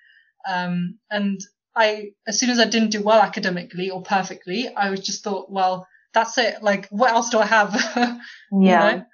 um 0.47 0.97
and 1.12 1.41
i 1.75 2.12
as 2.25 2.39
soon 2.39 2.49
as 2.49 2.60
i 2.60 2.65
didn't 2.65 2.91
do 2.91 3.01
well 3.01 3.21
academically 3.21 3.89
or 3.89 4.01
perfectly 4.01 4.73
i 4.75 4.89
was 4.89 5.01
just 5.01 5.23
thought 5.23 5.51
well 5.51 5.86
that's 6.13 6.38
it 6.38 6.63
like 6.63 6.88
what 6.89 7.12
else 7.12 7.30
do 7.30 7.38
i 7.39 7.45
have 7.45 7.75
You 8.51 8.69
yeah. 8.69 8.80
know? 8.80 9.06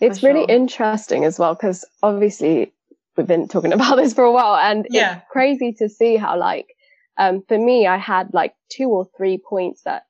It's 0.00 0.20
For 0.20 0.26
really 0.28 0.44
interesting 0.44 1.24
as 1.24 1.38
well 1.38 1.54
because 1.54 1.84
obviously 2.02 2.72
we've 3.16 3.26
been 3.26 3.48
talking 3.48 3.72
about 3.78 3.96
this 3.96 4.14
for 4.14 4.24
a 4.24 4.32
while, 4.32 4.56
and 4.56 4.86
Yeah. 4.90 5.16
it's 5.16 5.24
crazy 5.30 5.72
to 5.78 5.88
see 5.88 6.16
how 6.16 6.38
like 6.38 6.66
um 7.16 7.42
for 7.46 7.58
me 7.58 7.86
I 7.86 7.96
had 7.96 8.32
like 8.34 8.54
two 8.70 8.88
or 8.88 9.06
three 9.16 9.38
points 9.38 9.82
that 9.82 10.04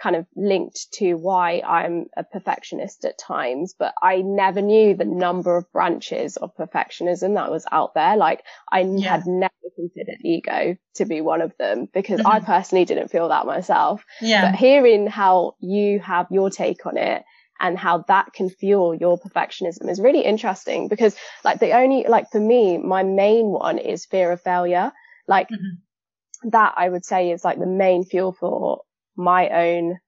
kind 0.00 0.16
of 0.16 0.26
linked 0.36 0.92
to 0.94 1.14
why 1.14 1.62
I'm 1.66 2.06
a 2.16 2.24
perfectionist 2.24 3.04
at 3.04 3.18
times, 3.18 3.74
but 3.78 3.94
I 4.02 4.22
never 4.22 4.60
knew 4.60 4.94
the 4.94 5.04
number 5.04 5.56
of 5.56 5.70
branches 5.72 6.36
of 6.36 6.56
perfectionism 6.56 7.34
that 7.34 7.50
was 7.50 7.66
out 7.70 7.94
there. 7.94 8.16
Like 8.16 8.42
I 8.70 8.80
yeah. 8.80 9.10
had 9.10 9.26
never 9.26 9.52
considered 9.76 10.18
ego 10.22 10.76
to 10.96 11.04
be 11.04 11.20
one 11.20 11.40
of 11.40 11.56
them 11.58 11.88
because 11.92 12.20
mm-hmm. 12.20 12.28
I 12.28 12.40
personally 12.40 12.84
didn't 12.84 13.10
feel 13.10 13.28
that 13.28 13.46
myself. 13.46 14.04
Yeah. 14.20 14.50
But 14.50 14.58
hearing 14.58 15.06
how 15.06 15.54
you 15.60 16.00
have 16.00 16.26
your 16.30 16.50
take 16.50 16.84
on 16.86 16.96
it 16.96 17.22
and 17.60 17.78
how 17.78 18.04
that 18.08 18.32
can 18.32 18.50
fuel 18.50 18.94
your 18.94 19.18
perfectionism 19.18 19.88
is 19.88 20.00
really 20.00 20.24
interesting 20.24 20.88
because 20.88 21.14
like 21.44 21.60
the 21.60 21.72
only, 21.72 22.04
like 22.08 22.30
for 22.30 22.40
me, 22.40 22.78
my 22.78 23.04
main 23.04 23.46
one 23.46 23.78
is 23.78 24.06
fear 24.06 24.32
of 24.32 24.42
failure. 24.42 24.92
Like 25.28 25.48
mm-hmm. 25.48 26.50
that 26.50 26.74
I 26.76 26.88
would 26.88 27.04
say 27.04 27.30
is 27.30 27.44
like 27.44 27.58
the 27.58 27.66
main 27.66 28.04
fuel 28.04 28.32
for 28.32 28.82
my 29.16 29.48
own 29.48 29.98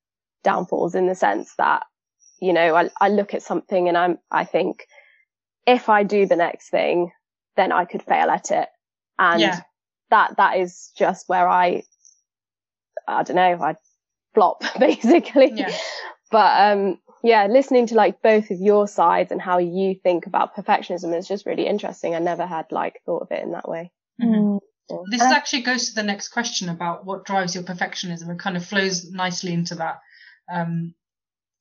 downfalls 0.45 0.95
in 0.95 1.07
the 1.07 1.15
sense 1.15 1.55
that, 1.59 1.85
you 2.41 2.53
know, 2.53 2.75
I, 2.75 2.91
I 3.01 3.09
look 3.09 3.35
at 3.35 3.43
something 3.43 3.89
and 3.89 3.97
I'm, 3.97 4.19
I 4.31 4.45
think 4.45 4.87
if 5.67 5.89
I 5.89 6.03
do 6.05 6.27
the 6.27 6.37
next 6.37 6.71
thing, 6.71 7.11
then 7.57 7.73
I 7.73 7.85
could 7.85 8.03
fail 8.03 8.31
at 8.31 8.51
it. 8.51 8.69
And 9.19 9.41
yeah. 9.41 9.61
that, 10.11 10.37
that 10.37 10.59
is 10.59 10.93
just 10.97 11.29
where 11.29 11.49
I, 11.49 11.83
I 13.09 13.23
don't 13.23 13.37
know, 13.37 13.59
I 13.63 13.77
flop 14.35 14.63
basically. 14.79 15.53
Yeah. 15.55 15.77
But, 16.31 16.73
um, 16.73 16.99
yeah, 17.23 17.47
listening 17.47 17.87
to 17.89 17.95
like 17.95 18.23
both 18.23 18.51
of 18.51 18.61
your 18.61 18.87
sides 18.87 19.33
and 19.33 19.41
how 19.41 19.59
you 19.59 19.97
think 20.03 20.27
about 20.27 20.55
perfectionism 20.55 21.17
is 21.17 21.27
just 21.27 21.47
really 21.47 21.67
interesting. 21.67 22.15
I 22.15 22.21
never 22.21 22.47
had 22.47 22.67
like 22.71 23.01
thought 23.05 23.23
of 23.23 23.33
it 23.33 23.43
in 23.43 23.53
that 23.53 23.69
way. 23.69 23.91
Mm-hmm. 24.23 24.59
This 25.11 25.23
uh, 25.23 25.33
actually 25.35 25.63
goes 25.63 25.89
to 25.89 25.95
the 25.95 26.03
next 26.03 26.29
question 26.29 26.69
about 26.69 27.05
what 27.05 27.25
drives 27.25 27.55
your 27.55 27.65
perfectionism. 27.65 28.31
It 28.31 28.39
kind 28.39 28.57
of 28.57 28.65
flows 28.65 29.11
nicely 29.11 29.53
into 29.53 29.75
that. 29.77 30.01
Um, 30.53 30.95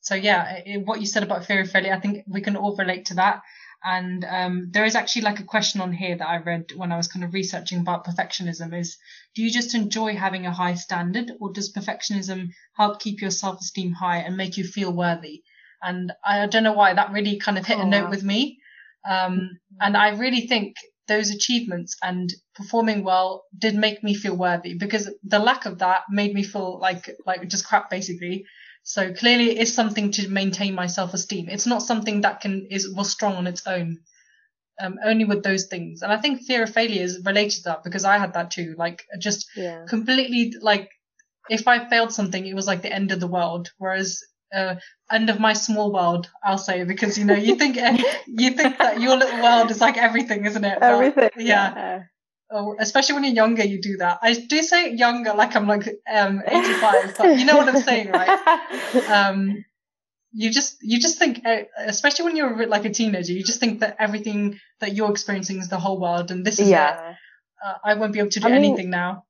so 0.02 0.14
yeah, 0.14 0.62
it, 0.66 0.86
what 0.86 1.00
you 1.00 1.08
said 1.08 1.24
about 1.24 1.46
fear 1.46 1.62
of 1.62 1.72
failure, 1.72 1.94
I 1.94 2.00
think 2.00 2.24
we 2.28 2.42
can 2.42 2.56
all 2.56 2.76
relate 2.76 3.06
to 3.06 3.16
that. 3.16 3.42
And 3.84 4.26
um, 4.26 4.70
there 4.72 4.86
is 4.86 4.96
actually 4.96 5.24
like 5.24 5.40
a 5.40 5.44
question 5.44 5.82
on 5.82 5.94
here 5.94 6.18
that 6.18 6.28
I 6.28 6.38
read 6.38 6.72
when 6.76 6.92
I 6.92 6.98
was 6.98 7.08
kind 7.08 7.24
of 7.24 7.34
researching 7.34 7.80
about 7.80 8.06
perfectionism 8.06 8.78
is, 8.80 8.98
do 9.36 9.44
you 9.44 9.52
just 9.52 9.76
enjoy 9.76 10.16
having 10.16 10.46
a 10.46 10.54
high 10.54 10.74
standard 10.74 11.32
or 11.40 11.52
does 11.52 11.72
perfectionism 11.72 12.50
help 12.74 13.00
keep 13.00 13.22
your 13.22 13.32
self-esteem 13.32 13.94
high 13.94 14.18
and 14.18 14.38
make 14.38 14.58
you 14.58 14.64
feel 14.64 14.92
worthy? 14.92 15.44
And 15.84 16.14
I 16.26 16.48
don't 16.48 16.64
know 16.64 16.74
why 16.74 16.94
that 16.94 17.12
really 17.12 17.38
kind 17.38 17.58
of 17.58 17.66
hit 17.66 17.78
oh, 17.78 17.82
a 17.82 17.86
note 17.86 18.06
wow. 18.06 18.10
with 18.10 18.24
me. 18.24 18.60
Um, 19.08 19.60
and 19.80 19.96
I 19.96 20.10
really 20.10 20.48
think 20.48 20.78
those 21.08 21.30
achievements 21.30 21.96
and 22.02 22.34
performing 22.56 23.04
well 23.04 23.46
did 23.58 23.76
make 23.76 24.04
me 24.04 24.16
feel 24.16 24.36
worthy 24.36 24.76
because 24.76 25.10
the 25.24 25.40
lack 25.40 25.66
of 25.66 25.80
that 25.80 26.02
made 26.10 26.34
me 26.34 26.44
feel 26.44 26.80
like 26.80 27.10
like 27.26 27.48
just 27.48 27.68
crap 27.68 27.90
basically. 27.90 28.46
So 28.84 29.14
clearly 29.14 29.52
it 29.52 29.58
is 29.58 29.74
something 29.74 30.12
to 30.12 30.30
maintain 30.30 30.76
my 30.76 30.88
self-esteem. 30.88 31.50
It's 31.50 31.66
not 31.66 31.82
something 31.82 32.22
that 32.22 32.42
can 32.42 32.68
is 32.70 32.94
was 32.94 33.12
strong 33.12 33.36
on 33.36 33.48
its 33.48 33.66
own. 33.66 34.00
Um, 34.78 34.98
only 35.06 35.24
with 35.24 35.42
those 35.42 35.68
things. 35.68 36.02
And 36.02 36.12
I 36.12 36.18
think 36.18 36.42
fear 36.42 36.64
of 36.64 36.74
failure 36.74 37.02
is 37.02 37.22
related 37.24 37.52
to 37.60 37.64
that 37.70 37.84
because 37.86 38.04
I 38.04 38.18
had 38.18 38.34
that 38.34 38.52
too. 38.52 38.76
Like 38.78 39.06
just 39.20 39.48
yeah. 39.56 39.86
completely 39.88 40.54
like 40.60 40.90
if 41.50 41.68
I 41.68 41.88
failed 41.88 42.12
something, 42.12 42.46
it 42.46 42.56
was 42.56 42.68
like 42.68 42.82
the 42.82 42.92
end 42.92 43.14
of 43.14 43.22
the 43.22 43.28
world. 43.28 43.72
Whereas 43.78 44.22
uh, 44.56 44.76
end 45.12 45.30
of 45.30 45.40
my 45.40 45.54
small 45.54 45.92
world, 45.92 46.30
I'll 46.44 46.58
say, 46.58 46.84
because 46.84 47.18
you 47.18 47.26
know 47.26 47.36
you 47.36 47.56
think 47.56 47.76
you 48.28 48.52
think 48.52 48.78
that 48.78 49.02
your 49.02 49.18
little 49.18 49.42
world 49.42 49.70
is 49.72 49.82
like 49.82 49.98
everything, 49.98 50.46
isn't 50.46 50.64
it? 50.64 50.80
But, 50.80 50.94
everything. 50.94 51.30
Yeah. 51.38 51.74
yeah. 51.76 52.04
Oh, 52.52 52.76
especially 52.80 53.16
when 53.16 53.24
you're 53.24 53.34
younger, 53.34 53.64
you 53.64 53.82
do 53.82 53.98
that. 53.98 54.20
I 54.22 54.34
do 54.34 54.62
say 54.62 54.94
younger, 54.94 55.34
like 55.34 55.56
I'm 55.56 55.68
like 55.68 55.88
um 56.12 56.42
85, 56.46 57.18
but 57.18 57.40
you 57.40 57.46
know 57.46 57.58
what 57.58 57.70
I'm 57.70 57.82
saying, 57.82 58.12
right? 58.12 58.40
Um, 59.10 59.66
you 60.32 60.52
just 60.52 60.78
you 60.82 61.00
just 61.00 61.18
think, 61.18 61.42
especially 61.78 62.26
when 62.26 62.36
you're 62.36 62.68
like 62.68 62.86
a 62.86 62.90
teenager, 62.90 63.34
you 63.34 63.44
just 63.44 63.60
think 63.60 63.80
that 63.80 63.96
everything 64.00 64.60
that 64.80 64.94
you're 64.94 65.12
experiencing 65.12 65.60
is 65.60 65.70
the 65.70 65.80
whole 65.80 66.00
world, 66.00 66.32
and 66.32 66.46
this 66.46 66.60
is 66.60 66.70
yeah. 66.70 67.12
it. 67.12 67.16
Uh, 67.66 67.74
I 67.84 67.94
won't 67.96 68.14
be 68.14 68.20
able 68.20 68.32
to 68.32 68.40
do 68.40 68.48
I 68.48 68.52
mean, 68.52 68.66
anything 68.66 68.90
now 68.90 69.24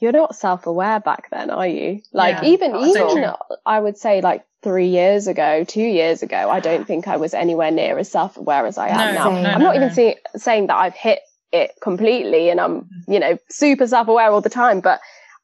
you're 0.00 0.12
not 0.12 0.36
self-aware 0.36 1.00
back 1.00 1.30
then, 1.30 1.50
are 1.50 1.66
you? 1.66 2.02
Like 2.12 2.42
yeah, 2.42 2.48
even 2.50 2.76
even 2.76 3.32
I 3.64 3.80
would 3.80 3.96
say 3.96 4.20
like 4.20 4.44
three 4.62 4.88
years 4.88 5.26
ago, 5.26 5.64
two 5.64 5.80
years 5.80 6.22
ago, 6.22 6.50
I 6.50 6.60
don't 6.60 6.86
think 6.86 7.08
I 7.08 7.16
was 7.16 7.34
anywhere 7.34 7.70
near 7.70 7.98
as 7.98 8.10
self-aware 8.10 8.66
as 8.66 8.78
I 8.78 8.88
am 8.88 8.96
no, 8.96 9.12
now. 9.12 9.30
No, 9.30 9.48
I'm 9.50 9.58
no, 9.60 9.66
not 9.66 9.76
even 9.76 9.90
see, 9.92 10.16
saying 10.36 10.66
that 10.66 10.76
I've 10.76 10.94
hit 10.94 11.20
it 11.52 11.70
completely 11.80 12.50
and 12.50 12.60
I'm, 12.60 12.80
mm-hmm. 12.80 13.12
you 13.12 13.20
know, 13.20 13.38
super 13.48 13.86
self-aware 13.86 14.30
all 14.30 14.40
the 14.40 14.50
time, 14.50 14.80
but 14.80 15.00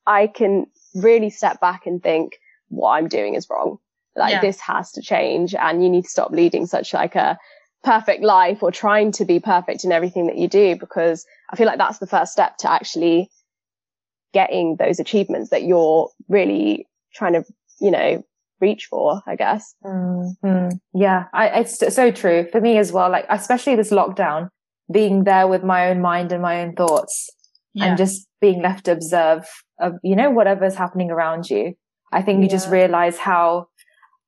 I 0.07 0.27
can 0.27 0.67
really 0.95 1.31
step 1.31 1.61
back 1.61 1.87
and 1.87 2.03
think 2.03 2.37
what 2.69 2.93
I'm 2.93 3.09
doing 3.09 3.35
is 3.35 3.49
wrong. 3.49 3.79
Like 4.17 4.33
yeah. 4.33 4.41
this 4.41 4.61
has 4.61 4.93
to 4.93 5.03
change 5.03 5.55
and 5.55 5.83
you 5.83 5.89
need 5.89 6.03
to 6.03 6.11
stop 6.11 6.33
leading 6.33 6.67
such 6.67 6.93
like 6.93 7.15
a 7.15 7.39
perfect 7.85 8.23
life 8.23 8.63
or 8.63 8.71
trying 8.71 9.13
to 9.13 9.25
be 9.25 9.41
perfect 9.41 9.85
in 9.85 9.93
everything 9.93 10.27
that 10.27 10.37
you 10.37 10.49
do 10.49 10.77
because 10.77 11.25
I 11.51 11.57
feel 11.57 11.67
like 11.67 11.79
that's 11.79 11.99
the 11.99 12.07
first 12.07 12.33
step 12.33 12.57
to 12.59 12.71
actually 12.71 13.31
getting 14.33 14.77
those 14.77 14.99
achievements 14.99 15.51
that 15.51 15.65
you're 15.65 16.09
really 16.29 16.87
trying 17.15 17.35
to, 17.35 17.45
you 17.81 17.91
know, 17.91 18.23
reach 18.61 18.87
for, 18.87 19.21
I 19.27 19.37
guess. 19.37 19.75
Mm-hmm. 19.85 20.77
Yeah, 20.95 21.25
I, 21.35 21.49
it's 21.61 21.95
so 21.95 22.11
true 22.11 22.47
for 22.51 22.61
me 22.61 22.79
as 22.79 22.93
well. 22.93 23.11
Like, 23.11 23.27
especially 23.29 23.77
this 23.77 23.91
lockdown, 23.91 24.49
being 24.91 25.25
there 25.25 25.49
with 25.49 25.65
my 25.65 25.89
own 25.89 26.01
mind 26.01 26.33
and 26.33 26.43
my 26.43 26.63
own 26.63 26.75
thoughts 26.75 27.31
yeah. 27.75 27.87
and 27.87 27.99
just 27.99 28.27
being 28.41 28.63
left 28.63 28.85
to 28.85 28.93
observe 28.93 29.47
of, 29.81 29.95
you 30.03 30.17
know, 30.17 30.31
whatever's 30.31 30.77
happening 30.77 31.11
around 31.11 31.51
you. 31.51 31.75
I 32.13 32.23
think 32.23 32.43
you 32.43 32.49
just 32.49 32.69
realize 32.69 33.19
how, 33.19 33.69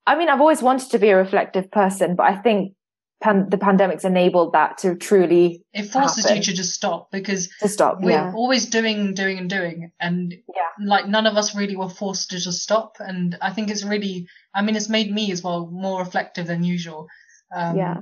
I 0.07 0.17
mean, 0.17 0.29
I've 0.29 0.41
always 0.41 0.61
wanted 0.61 0.91
to 0.91 0.99
be 0.99 1.09
a 1.09 1.17
reflective 1.17 1.71
person, 1.71 2.15
but 2.15 2.23
I 2.23 2.35
think 2.35 2.73
pan- 3.21 3.49
the 3.49 3.57
pandemic's 3.57 4.03
enabled 4.03 4.53
that 4.53 4.77
to 4.77 4.95
truly 4.95 5.63
it 5.73 5.83
forces 5.83 6.25
happen. 6.25 6.37
you 6.37 6.43
to 6.43 6.53
just 6.53 6.73
stop 6.73 7.09
because 7.11 7.49
to 7.61 7.67
stop 7.67 8.01
we're 8.01 8.11
yeah. 8.11 8.31
always 8.35 8.65
doing 8.65 9.13
doing 9.13 9.37
and 9.37 9.49
doing 9.49 9.91
and 9.99 10.33
yeah. 10.33 10.85
like 10.85 11.07
none 11.07 11.25
of 11.25 11.35
us 11.35 11.55
really 11.55 11.75
were 11.75 11.89
forced 11.89 12.29
to 12.29 12.39
just 12.39 12.61
stop 12.61 12.97
and 12.99 13.37
i 13.41 13.51
think 13.51 13.69
it's 13.69 13.83
really 13.83 14.27
i 14.53 14.61
mean 14.61 14.75
it's 14.75 14.89
made 14.89 15.11
me 15.11 15.31
as 15.31 15.41
well 15.43 15.67
more 15.67 15.99
reflective 15.99 16.47
than 16.47 16.63
usual 16.63 17.07
um, 17.55 17.77
yeah 17.77 17.97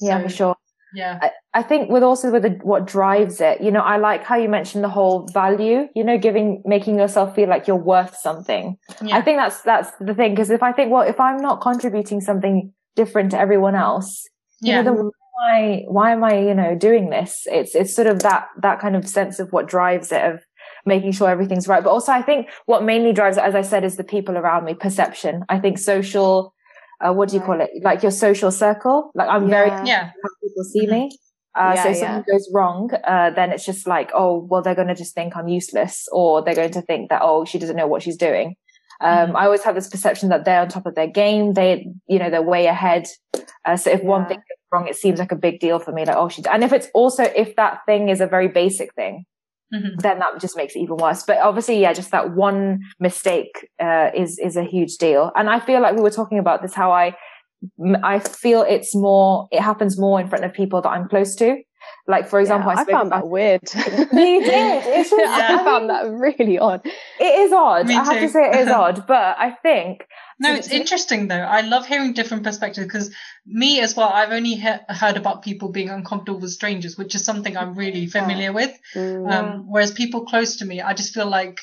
yeah 0.00 0.18
so, 0.18 0.22
for 0.24 0.28
sure 0.28 0.56
yeah 0.94 1.18
I, 1.22 1.30
I 1.54 1.62
think 1.62 1.88
with 1.88 2.02
also 2.02 2.30
with 2.30 2.42
the, 2.42 2.50
what 2.62 2.86
drives 2.86 3.40
it 3.40 3.60
you 3.60 3.70
know 3.70 3.80
i 3.80 3.96
like 3.96 4.24
how 4.24 4.36
you 4.36 4.48
mentioned 4.48 4.82
the 4.82 4.88
whole 4.88 5.26
value 5.28 5.88
you 5.94 6.04
know 6.04 6.18
giving 6.18 6.62
making 6.66 6.98
yourself 6.98 7.34
feel 7.34 7.48
like 7.48 7.66
you're 7.66 7.76
worth 7.76 8.16
something 8.16 8.76
yeah. 9.00 9.16
i 9.16 9.22
think 9.22 9.38
that's 9.38 9.62
that's 9.62 9.92
the 10.00 10.14
thing 10.14 10.32
because 10.32 10.50
if 10.50 10.62
i 10.62 10.72
think 10.72 10.90
well 10.90 11.02
if 11.02 11.18
i'm 11.20 11.38
not 11.38 11.60
contributing 11.60 12.20
something 12.20 12.72
different 12.96 13.30
to 13.30 13.38
everyone 13.38 13.74
else 13.74 14.28
yeah. 14.62 14.78
you 14.78 14.84
know, 14.84 14.96
the, 14.96 15.10
why, 15.34 15.84
why 15.88 16.12
am 16.12 16.24
I, 16.24 16.38
you 16.38 16.54
know, 16.54 16.74
doing 16.74 17.10
this? 17.10 17.42
It's, 17.46 17.74
it's 17.74 17.94
sort 17.94 18.06
of 18.06 18.20
that, 18.20 18.48
that 18.62 18.80
kind 18.80 18.96
of 18.96 19.08
sense 19.08 19.38
of 19.38 19.52
what 19.52 19.66
drives 19.66 20.12
it 20.12 20.22
of 20.22 20.40
making 20.86 21.12
sure 21.12 21.28
everything's 21.28 21.68
right. 21.68 21.82
But 21.82 21.90
also 21.90 22.12
I 22.12 22.22
think 22.22 22.48
what 22.66 22.84
mainly 22.84 23.12
drives 23.12 23.36
it, 23.36 23.44
as 23.44 23.54
I 23.54 23.62
said, 23.62 23.84
is 23.84 23.96
the 23.96 24.04
people 24.04 24.36
around 24.38 24.64
me, 24.64 24.74
perception. 24.74 25.44
I 25.48 25.58
think 25.58 25.78
social, 25.78 26.54
uh, 27.00 27.12
what 27.12 27.28
do 27.28 27.36
you 27.36 27.42
call 27.42 27.60
it? 27.60 27.70
Like 27.82 28.02
your 28.02 28.12
social 28.12 28.50
circle. 28.50 29.10
Like 29.14 29.28
I'm 29.28 29.48
very, 29.48 29.68
yeah, 29.86 30.10
people 30.42 30.64
see 30.64 30.86
me. 30.86 31.10
Uh, 31.54 31.72
yeah, 31.74 31.82
so 31.82 31.88
if 31.90 31.96
yeah. 31.96 32.14
something 32.14 32.32
goes 32.32 32.50
wrong, 32.54 32.90
uh, 33.04 33.30
then 33.30 33.52
it's 33.52 33.66
just 33.66 33.86
like, 33.86 34.10
oh, 34.14 34.46
well, 34.48 34.62
they're 34.62 34.74
going 34.74 34.88
to 34.88 34.94
just 34.94 35.14
think 35.14 35.36
I'm 35.36 35.48
useless 35.48 36.08
or 36.10 36.42
they're 36.42 36.54
going 36.54 36.72
to 36.72 36.82
think 36.82 37.10
that, 37.10 37.20
oh, 37.22 37.44
she 37.44 37.58
doesn't 37.58 37.76
know 37.76 37.86
what 37.86 38.02
she's 38.02 38.16
doing. 38.16 38.56
Um, 39.02 39.28
mm-hmm. 39.28 39.36
I 39.36 39.44
always 39.46 39.64
have 39.64 39.74
this 39.74 39.88
perception 39.88 40.28
that 40.28 40.44
they're 40.44 40.60
on 40.60 40.68
top 40.68 40.86
of 40.86 40.94
their 40.94 41.08
game. 41.08 41.54
They, 41.54 41.88
you 42.06 42.18
know, 42.18 42.30
they're 42.30 42.40
way 42.40 42.66
ahead. 42.66 43.08
Uh, 43.64 43.76
so 43.76 43.90
if 43.90 44.00
yeah. 44.00 44.06
one 44.06 44.26
thing 44.26 44.36
goes 44.36 44.70
wrong, 44.70 44.86
it 44.88 44.96
seems 44.96 45.18
like 45.18 45.32
a 45.32 45.36
big 45.36 45.58
deal 45.58 45.78
for 45.80 45.92
me. 45.92 46.04
Like, 46.04 46.16
oh, 46.16 46.28
she, 46.28 46.42
and 46.50 46.62
if 46.62 46.72
it's 46.72 46.88
also, 46.94 47.24
if 47.24 47.56
that 47.56 47.80
thing 47.84 48.08
is 48.08 48.20
a 48.20 48.26
very 48.26 48.48
basic 48.48 48.94
thing, 48.94 49.24
mm-hmm. 49.74 49.98
then 49.98 50.20
that 50.20 50.40
just 50.40 50.56
makes 50.56 50.76
it 50.76 50.80
even 50.80 50.96
worse. 50.98 51.24
But 51.24 51.38
obviously, 51.38 51.80
yeah, 51.80 51.92
just 51.92 52.12
that 52.12 52.34
one 52.34 52.80
mistake, 53.00 53.68
uh, 53.80 54.10
is, 54.14 54.38
is 54.38 54.56
a 54.56 54.64
huge 54.64 54.98
deal. 54.98 55.32
And 55.34 55.50
I 55.50 55.58
feel 55.58 55.80
like 55.82 55.96
we 55.96 56.02
were 56.02 56.10
talking 56.10 56.38
about 56.38 56.62
this, 56.62 56.72
how 56.72 56.92
I, 56.92 57.16
I 58.04 58.20
feel 58.20 58.62
it's 58.62 58.94
more, 58.94 59.48
it 59.50 59.60
happens 59.60 59.98
more 59.98 60.20
in 60.20 60.28
front 60.28 60.44
of 60.44 60.52
people 60.52 60.80
that 60.82 60.88
I'm 60.88 61.08
close 61.08 61.34
to. 61.36 61.56
Like, 62.06 62.28
for 62.28 62.40
example, 62.40 62.72
yeah, 62.72 62.78
I, 62.78 62.82
I, 62.82 62.84
found 62.84 63.12
that 63.12 63.28
weird. 63.28 63.60
you 63.74 63.80
did. 64.44 64.82
It's 64.86 65.10
just, 65.10 65.20
yeah. 65.20 65.58
I 65.60 65.64
found 65.64 65.90
that 65.90 66.10
really 66.10 66.58
odd. 66.58 66.84
It 66.84 67.24
is 67.24 67.52
odd. 67.52 67.86
Me 67.86 67.96
I 67.96 68.04
have 68.04 68.20
to 68.20 68.28
say 68.28 68.50
it 68.50 68.60
is 68.60 68.68
odd, 68.82 69.06
but 69.06 69.36
I 69.38 69.52
think. 69.62 70.06
No, 70.40 70.52
it's 70.52 70.70
interesting 70.70 71.28
though. 71.28 71.36
I 71.36 71.60
love 71.60 71.86
hearing 71.86 72.12
different 72.14 72.42
perspectives 72.42 72.86
because 72.86 73.14
me 73.46 73.80
as 73.80 73.94
well, 73.94 74.08
I've 74.08 74.32
only 74.32 74.54
he- 74.54 74.84
heard 74.88 75.16
about 75.16 75.42
people 75.42 75.70
being 75.70 75.90
uncomfortable 75.90 76.40
with 76.40 76.50
strangers, 76.50 76.98
which 76.98 77.14
is 77.14 77.24
something 77.24 77.56
I'm 77.56 77.74
really 77.74 78.06
familiar 78.06 78.52
with. 78.52 78.76
Mm. 78.94 79.30
Um, 79.30 79.64
whereas 79.68 79.92
people 79.92 80.24
close 80.24 80.56
to 80.56 80.64
me, 80.64 80.80
I 80.80 80.94
just 80.94 81.14
feel 81.14 81.28
like, 81.28 81.60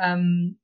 um, 0.00 0.54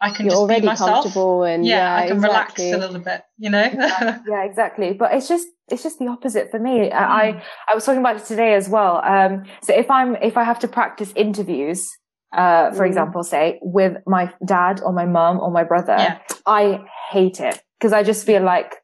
I 0.00 0.10
can 0.10 0.26
You're 0.26 0.32
just 0.32 0.40
already 0.42 0.60
be 0.60 0.66
myself. 0.66 0.90
comfortable 0.90 1.42
and 1.44 1.64
yeah, 1.64 1.76
yeah 1.76 1.96
I 2.04 2.08
can 2.08 2.16
exactly. 2.18 2.64
relax 2.66 2.84
a 2.84 2.86
little 2.86 3.00
bit, 3.04 3.22
you 3.38 3.50
know? 3.50 3.62
yeah, 4.28 4.44
exactly. 4.44 4.92
But 4.92 5.14
it's 5.14 5.26
just, 5.28 5.46
it's 5.68 5.82
just 5.82 5.98
the 5.98 6.08
opposite 6.08 6.50
for 6.50 6.58
me. 6.58 6.90
Mm. 6.90 6.92
I, 6.92 7.42
I 7.70 7.74
was 7.74 7.84
talking 7.84 8.00
about 8.00 8.16
it 8.16 8.24
today 8.26 8.54
as 8.54 8.68
well. 8.68 9.02
Um, 9.04 9.44
so 9.62 9.74
if 9.74 9.90
I'm, 9.90 10.16
if 10.16 10.36
I 10.36 10.44
have 10.44 10.58
to 10.60 10.68
practice 10.68 11.12
interviews, 11.16 11.88
uh, 12.36 12.72
for 12.72 12.84
Mm. 12.84 12.88
example, 12.88 13.22
say 13.22 13.58
with 13.62 13.96
my 14.06 14.32
dad 14.44 14.80
or 14.84 14.92
my 14.92 15.06
mum 15.06 15.40
or 15.40 15.50
my 15.50 15.64
brother, 15.64 15.96
Yeah. 15.98 16.18
I 16.44 16.84
hate 17.10 17.40
it 17.40 17.58
because 17.78 17.92
I 17.94 18.02
just 18.02 18.26
feel 18.26 18.42
like, 18.42 18.74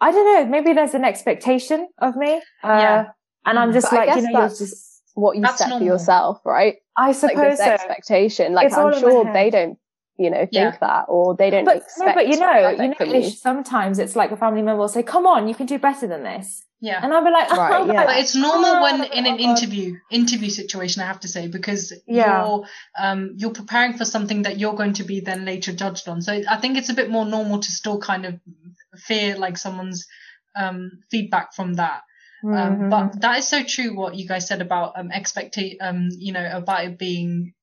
I 0.00 0.10
don't 0.10 0.24
know, 0.24 0.46
maybe 0.50 0.72
there's 0.72 0.94
an 0.94 1.04
expectation 1.04 1.88
of 1.98 2.16
me. 2.16 2.40
Uh, 2.64 2.68
Yeah. 2.84 3.04
and 3.46 3.58
I'm 3.58 3.72
just 3.72 3.90
But 3.90 4.06
like, 4.08 4.16
you 4.16 4.22
know, 4.22 4.40
you're 4.40 4.48
just, 4.48 5.02
What 5.14 5.36
you 5.36 5.44
set 5.46 5.68
normal. 5.68 5.78
for 5.78 5.84
yourself, 5.84 6.38
right? 6.44 6.76
I 6.96 7.08
Like 7.08 7.16
suppose 7.16 7.58
this 7.58 7.58
so. 7.58 7.70
expectation. 7.70 8.54
Like 8.54 8.66
It's 8.66 8.76
I'm 8.76 8.98
sure 8.98 9.32
they 9.32 9.50
don't, 9.50 9.78
you 10.18 10.30
know, 10.30 10.38
think 10.38 10.52
Yeah. 10.52 10.76
that 10.80 11.04
or 11.08 11.34
they 11.36 11.48
don't 11.50 11.64
But, 11.64 11.76
expect 11.76 12.08
no, 12.08 12.14
but 12.14 12.28
you 12.28 12.38
know, 12.38 12.70
you 12.70 12.88
know, 12.88 12.94
from 12.94 13.08
you. 13.10 13.30
Sometimes 13.30 13.98
it's 13.98 14.16
like 14.16 14.30
a 14.32 14.36
family 14.36 14.62
member 14.62 14.80
will 14.80 14.88
say, 14.88 15.02
come 15.02 15.26
on, 15.26 15.48
you 15.48 15.54
can 15.54 15.66
do 15.66 15.78
better 15.78 16.06
than 16.06 16.22
this. 16.24 16.64
Yeah. 16.80 17.00
And 17.02 17.12
I'll 17.12 17.24
be 17.24 17.30
like, 17.30 17.50
Right, 17.56 17.72
oh, 17.80 17.86
yeah. 17.92 18.04
But 18.04 18.18
it's 18.18 18.34
normal 18.34 18.70
oh, 18.76 18.82
when 18.82 19.04
in 19.04 19.26
an 19.26 19.34
oh, 19.34 19.36
God. 19.36 19.40
interview 19.40 19.96
interview 20.10 20.50
situation, 20.50 21.02
I 21.02 21.06
have 21.06 21.20
to 21.20 21.28
say, 21.28 21.46
because 21.48 21.92
Yeah. 22.06 22.44
you're 22.44 22.64
um 22.98 23.34
you're 23.36 23.52
preparing 23.52 23.94
for 23.96 24.04
something 24.04 24.42
that 24.42 24.58
you're 24.58 24.74
going 24.74 24.94
to 24.94 25.04
be 25.04 25.20
then 25.20 25.44
later 25.44 25.72
judged 25.72 26.08
on. 26.08 26.20
So 26.22 26.32
I 26.48 26.56
think 26.56 26.76
it's 26.78 26.88
a 26.88 26.94
bit 26.94 27.10
more 27.10 27.24
normal 27.24 27.60
to 27.60 27.70
still 27.72 27.98
kind 28.00 28.26
of 28.26 28.40
fear 28.96 29.36
like 29.36 29.56
someone's 29.56 30.06
um 30.56 30.90
feedback 31.10 31.54
from 31.54 31.74
that. 31.74 32.02
Um, 32.44 32.50
Mhm. 32.52 32.90
but 32.90 33.20
that 33.20 33.38
is 33.38 33.48
so 33.48 33.64
true 33.64 33.96
what 33.96 34.14
you 34.14 34.26
guys 34.28 34.46
said 34.46 34.60
about 34.62 34.92
um 34.98 35.10
expecta- 35.10 35.76
um 35.80 36.08
you 36.18 36.32
know 36.32 36.48
about 36.52 36.84
it 36.84 36.98
being 36.98 37.54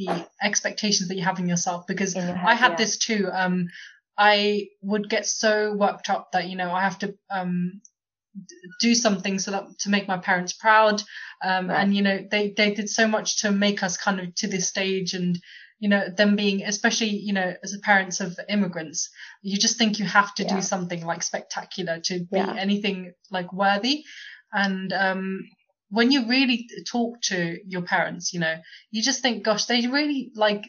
the 0.00 0.26
expectations 0.48 1.08
that 1.08 1.16
you 1.18 1.24
have 1.24 1.38
in 1.38 1.48
yourself 1.48 1.86
because 1.86 2.14
In 2.14 2.26
your 2.26 2.36
head, 2.36 2.48
I 2.50 2.54
had 2.54 2.72
yeah. 2.72 2.76
this 2.82 2.96
too. 2.98 3.22
Um, 3.42 3.68
I 4.16 4.66
would 4.82 5.08
get 5.14 5.26
so 5.26 5.74
worked 5.84 6.08
up 6.10 6.32
that 6.32 6.48
you 6.50 6.56
know 6.56 6.70
I 6.72 6.82
have 6.88 6.98
to 7.00 7.14
um 7.30 7.80
do 8.80 8.94
something 8.94 9.38
so 9.38 9.50
that 9.50 9.64
to 9.80 9.90
make 9.90 10.06
my 10.08 10.18
parents 10.18 10.52
proud. 10.52 11.02
Um, 11.42 11.68
Right. 11.68 11.80
and 11.82 11.94
you 11.96 12.02
know 12.02 12.18
they 12.30 12.44
they 12.56 12.74
did 12.74 12.88
so 12.88 13.06
much 13.08 13.28
to 13.42 13.50
make 13.50 13.82
us 13.82 13.96
kind 13.96 14.20
of 14.20 14.34
to 14.36 14.46
this 14.48 14.68
stage 14.68 15.14
and. 15.14 15.38
You 15.82 15.88
know, 15.88 16.10
them 16.14 16.36
being, 16.36 16.62
especially, 16.62 17.08
you 17.08 17.32
know, 17.32 17.54
as 17.64 17.74
parents 17.82 18.20
of 18.20 18.38
immigrants, 18.50 19.08
you 19.40 19.56
just 19.58 19.78
think 19.78 19.98
you 19.98 20.04
have 20.04 20.34
to 20.34 20.42
Yeah. 20.42 20.56
do 20.56 20.60
something 20.60 21.06
like 21.06 21.22
spectacular 21.22 22.00
to 22.08 22.18
be 22.30 22.36
Yeah. 22.36 22.54
anything 22.64 23.14
like 23.30 23.50
worthy. 23.54 24.04
And, 24.52 24.92
um, 24.92 25.40
when 25.90 26.10
you 26.10 26.28
really 26.28 26.68
talk 26.90 27.20
to 27.22 27.58
your 27.66 27.82
parents, 27.82 28.32
you 28.32 28.40
know, 28.40 28.56
you 28.90 29.02
just 29.02 29.22
think, 29.22 29.44
gosh, 29.44 29.66
they 29.66 29.86
really 29.86 30.30
like, 30.34 30.64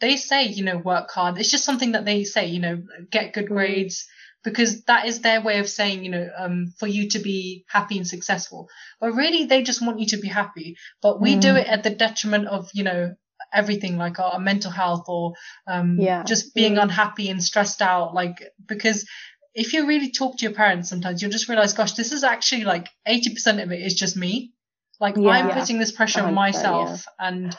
they 0.00 0.16
say, 0.16 0.44
you 0.44 0.64
know, 0.64 0.78
work 0.78 1.10
hard. 1.10 1.38
It's 1.38 1.50
just 1.50 1.64
something 1.64 1.92
that 1.92 2.04
they 2.04 2.24
say, 2.24 2.46
you 2.46 2.60
know, 2.60 2.82
get 3.10 3.32
good 3.32 3.46
Mhm. 3.46 3.48
grades 3.48 4.06
because 4.44 4.82
that 4.84 5.06
is 5.06 5.20
their 5.20 5.40
way 5.40 5.60
of 5.60 5.68
saying, 5.68 6.04
you 6.04 6.10
know, 6.10 6.28
um, 6.36 6.74
for 6.78 6.88
you 6.88 7.08
to 7.10 7.20
be 7.20 7.64
happy 7.68 7.96
and 7.96 8.06
successful. 8.06 8.68
But 9.00 9.12
really, 9.12 9.44
they 9.46 9.62
just 9.62 9.80
want 9.84 10.00
you 10.00 10.06
to 10.08 10.16
be 10.16 10.28
happy. 10.28 10.76
But 11.00 11.20
we 11.20 11.36
do 11.36 11.54
Mm. 11.54 11.60
it 11.60 11.66
at 11.68 11.84
the 11.84 11.90
detriment 11.90 12.48
of, 12.48 12.68
you 12.74 12.82
know, 12.82 13.14
everything 13.52 13.96
like 13.98 14.18
our, 14.18 14.32
our 14.32 14.40
mental 14.40 14.70
health 14.70 15.04
or, 15.08 15.34
um, 15.66 15.98
Yeah. 16.00 16.24
just 16.24 16.54
being 16.54 16.74
Mm. 16.74 16.82
unhappy 16.82 17.28
and 17.28 17.42
stressed 17.42 17.82
out. 17.82 18.14
Like, 18.14 18.42
because 18.66 19.06
if 19.54 19.72
you 19.72 19.86
really 19.86 20.10
talk 20.10 20.38
to 20.38 20.44
your 20.44 20.54
parents 20.54 20.88
sometimes, 20.88 21.20
you'll 21.22 21.30
just 21.30 21.48
realize, 21.48 21.72
gosh, 21.74 21.92
this 21.92 22.12
is 22.12 22.24
actually 22.24 22.64
like 22.64 22.88
80% 23.06 23.62
of 23.62 23.70
it 23.72 23.80
is 23.80 23.94
just 23.94 24.16
me. 24.16 24.52
Like, 25.00 25.16
I'm 25.18 25.22
Yeah. 25.24 25.54
putting 25.58 25.78
this 25.78 25.92
pressure 25.92 26.20
on 26.20 26.26
100%, 26.32 26.34
myself 26.34 27.04
and 27.18 27.56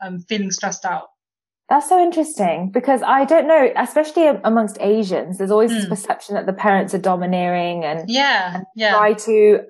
I'm 0.00 0.20
feeling 0.20 0.50
stressed 0.50 0.84
out. 0.84 1.08
That's 1.68 1.86
so 1.88 2.02
interesting 2.02 2.70
because 2.72 3.02
I 3.02 3.26
don't 3.26 3.46
know, 3.46 3.70
especially 3.76 4.26
amongst 4.26 4.78
Asians, 4.80 5.36
there's 5.36 5.50
always 5.50 5.70
this 5.70 5.84
Mm. 5.84 5.90
perception 5.90 6.34
that 6.36 6.46
the 6.46 6.54
parents 6.54 6.94
are 6.94 6.98
domineering 6.98 7.84
and 7.84 8.08
Yeah. 8.08 8.60
Yeah. 8.74 8.92
try 8.92 9.12
to 9.12 9.60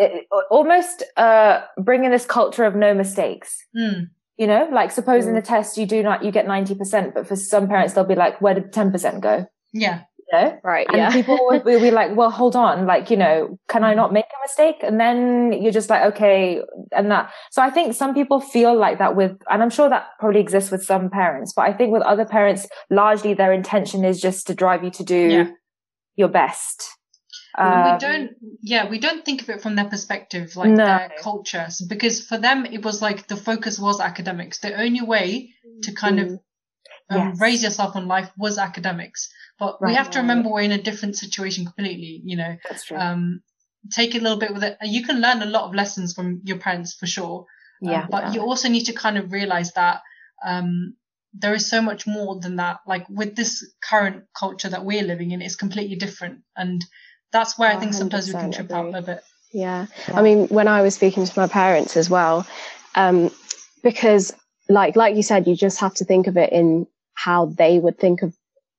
uh, 0.00 0.08
almost 0.52 1.02
uh, 1.16 1.62
bring 1.76 2.04
in 2.04 2.12
this 2.12 2.24
culture 2.26 2.64
of 2.64 2.76
no 2.76 2.94
mistakes. 2.94 3.66
Mm. 3.76 4.10
You 4.36 4.46
know, 4.46 4.68
like 4.70 4.92
suppose 4.92 5.26
in 5.26 5.32
Mm. 5.32 5.40
the 5.40 5.46
test 5.46 5.76
you 5.76 5.84
do 5.86 6.00
not, 6.00 6.22
you 6.24 6.30
get 6.30 6.46
90%, 6.46 7.12
but 7.12 7.26
for 7.26 7.34
some 7.34 7.66
parents, 7.66 7.94
they'll 7.94 8.04
be 8.04 8.14
like, 8.14 8.40
where 8.40 8.54
did 8.54 8.72
10% 8.72 9.20
go? 9.20 9.46
Yeah. 9.72 10.02
You 10.30 10.38
know? 10.38 10.58
Right. 10.62 10.86
And 10.88 10.96
yeah. 10.96 11.10
people 11.10 11.38
will 11.40 11.60
will 11.62 11.80
be 11.80 11.90
like, 11.90 12.14
well, 12.16 12.30
hold 12.30 12.54
on, 12.56 12.86
like, 12.86 13.10
you 13.10 13.16
know, 13.16 13.58
can 13.68 13.84
I 13.84 13.94
not 13.94 14.12
make 14.12 14.24
a 14.26 14.40
mistake? 14.42 14.76
And 14.82 15.00
then 15.00 15.52
you're 15.52 15.72
just 15.72 15.88
like, 15.90 16.12
okay, 16.14 16.60
and 16.92 17.10
that. 17.10 17.30
So 17.50 17.62
I 17.62 17.70
think 17.70 17.94
some 17.94 18.14
people 18.14 18.40
feel 18.40 18.76
like 18.76 18.98
that 18.98 19.16
with, 19.16 19.32
and 19.50 19.62
I'm 19.62 19.70
sure 19.70 19.88
that 19.88 20.06
probably 20.20 20.40
exists 20.40 20.70
with 20.70 20.84
some 20.84 21.08
parents, 21.10 21.52
but 21.54 21.62
I 21.62 21.72
think 21.72 21.92
with 21.92 22.02
other 22.02 22.24
parents, 22.24 22.66
largely 22.90 23.34
their 23.34 23.52
intention 23.52 24.04
is 24.04 24.20
just 24.20 24.46
to 24.48 24.54
drive 24.54 24.84
you 24.84 24.90
to 24.90 25.04
do 25.04 25.16
Yeah. 25.18 25.50
your 26.16 26.28
best. 26.28 26.84
Um, 27.56 27.92
we 27.94 27.98
don't 27.98 28.30
yeah 28.62 28.88
we 28.88 29.00
don't 29.00 29.24
think 29.24 29.42
of 29.42 29.48
it 29.48 29.60
from 29.62 29.74
their 29.74 29.86
perspective 29.88 30.54
like 30.54 30.70
No. 30.70 30.84
their 30.84 31.10
culture 31.20 31.66
because 31.88 32.24
for 32.24 32.38
them 32.38 32.64
it 32.66 32.84
was 32.84 33.02
like 33.02 33.26
the 33.26 33.36
focus 33.36 33.80
was 33.80 34.00
academics 34.00 34.60
the 34.60 34.80
only 34.80 35.00
way 35.02 35.54
to 35.82 35.92
kind 35.92 36.20
of 36.20 36.38
Um, 37.10 37.18
Yes. 37.18 37.40
raise 37.40 37.62
yourself 37.62 37.96
in 37.96 38.06
life 38.06 38.30
was 38.36 38.58
academics 38.58 39.30
but 39.58 39.80
we 39.80 39.94
have 39.94 40.10
to 40.10 40.18
remember 40.20 40.50
we're 40.50 40.60
in 40.60 40.72
a 40.72 40.82
different 40.82 41.16
situation 41.16 41.64
completely 41.64 42.20
you 42.22 42.36
know 42.36 42.56
That's 42.68 42.84
true. 42.84 42.98
um 42.98 43.40
take 43.90 44.14
it 44.14 44.20
a 44.20 44.22
little 44.22 44.38
bit 44.38 44.52
with 44.52 44.62
it 44.62 44.76
you 44.82 45.02
can 45.04 45.20
learn 45.20 45.40
a 45.40 45.46
lot 45.46 45.64
of 45.64 45.74
lessons 45.74 46.12
from 46.12 46.42
your 46.44 46.58
parents 46.58 46.92
for 46.94 47.06
sure 47.06 47.46
Um, 47.82 47.90
yeah. 47.92 48.06
but 48.10 48.34
you 48.34 48.42
also 48.42 48.68
need 48.68 48.84
to 48.86 48.92
kind 48.92 49.16
of 49.16 49.32
realize 49.32 49.72
that 49.72 50.02
um 50.44 50.96
there 51.32 51.54
is 51.54 51.68
so 51.68 51.80
much 51.80 52.06
more 52.06 52.38
than 52.40 52.56
that 52.56 52.80
like 52.86 53.06
with 53.08 53.34
this 53.36 53.64
current 53.80 54.24
culture 54.38 54.68
that 54.68 54.84
we're 54.84 55.02
living 55.02 55.30
in 55.30 55.40
it's 55.40 55.56
completely 55.56 55.96
different 55.96 56.42
and 56.56 56.84
that's 57.32 57.58
where 57.58 57.70
i 57.70 57.76
think 57.76 57.94
sometimes 57.94 58.26
we 58.26 58.32
can 58.34 58.50
100% 58.50 58.54
trip 58.54 58.70
out 58.72 58.88
agree. 58.88 58.98
a 58.98 59.02
bit 59.02 59.22
Yeah. 59.52 59.86
Yeah. 60.08 60.18
I 60.18 60.22
mean, 60.22 60.48
when 60.48 60.68
I 60.68 60.82
was 60.82 60.94
speaking 60.94 61.24
to 61.24 61.40
my 61.40 61.46
parents 61.48 61.96
as 61.96 62.10
well, 62.10 62.46
um, 62.94 63.30
because 63.82 64.34
like, 64.68 64.94
like 64.96 65.16
you 65.16 65.22
said, 65.22 65.46
you 65.46 65.56
just 65.56 65.80
have 65.80 65.94
to 65.94 66.04
think 66.04 66.26
of 66.26 66.36
it 66.36 66.52
in 66.52 66.86
how 67.24 67.46
they 67.46 67.78
would 67.80 67.98
think 67.98 68.22
of 68.22 68.32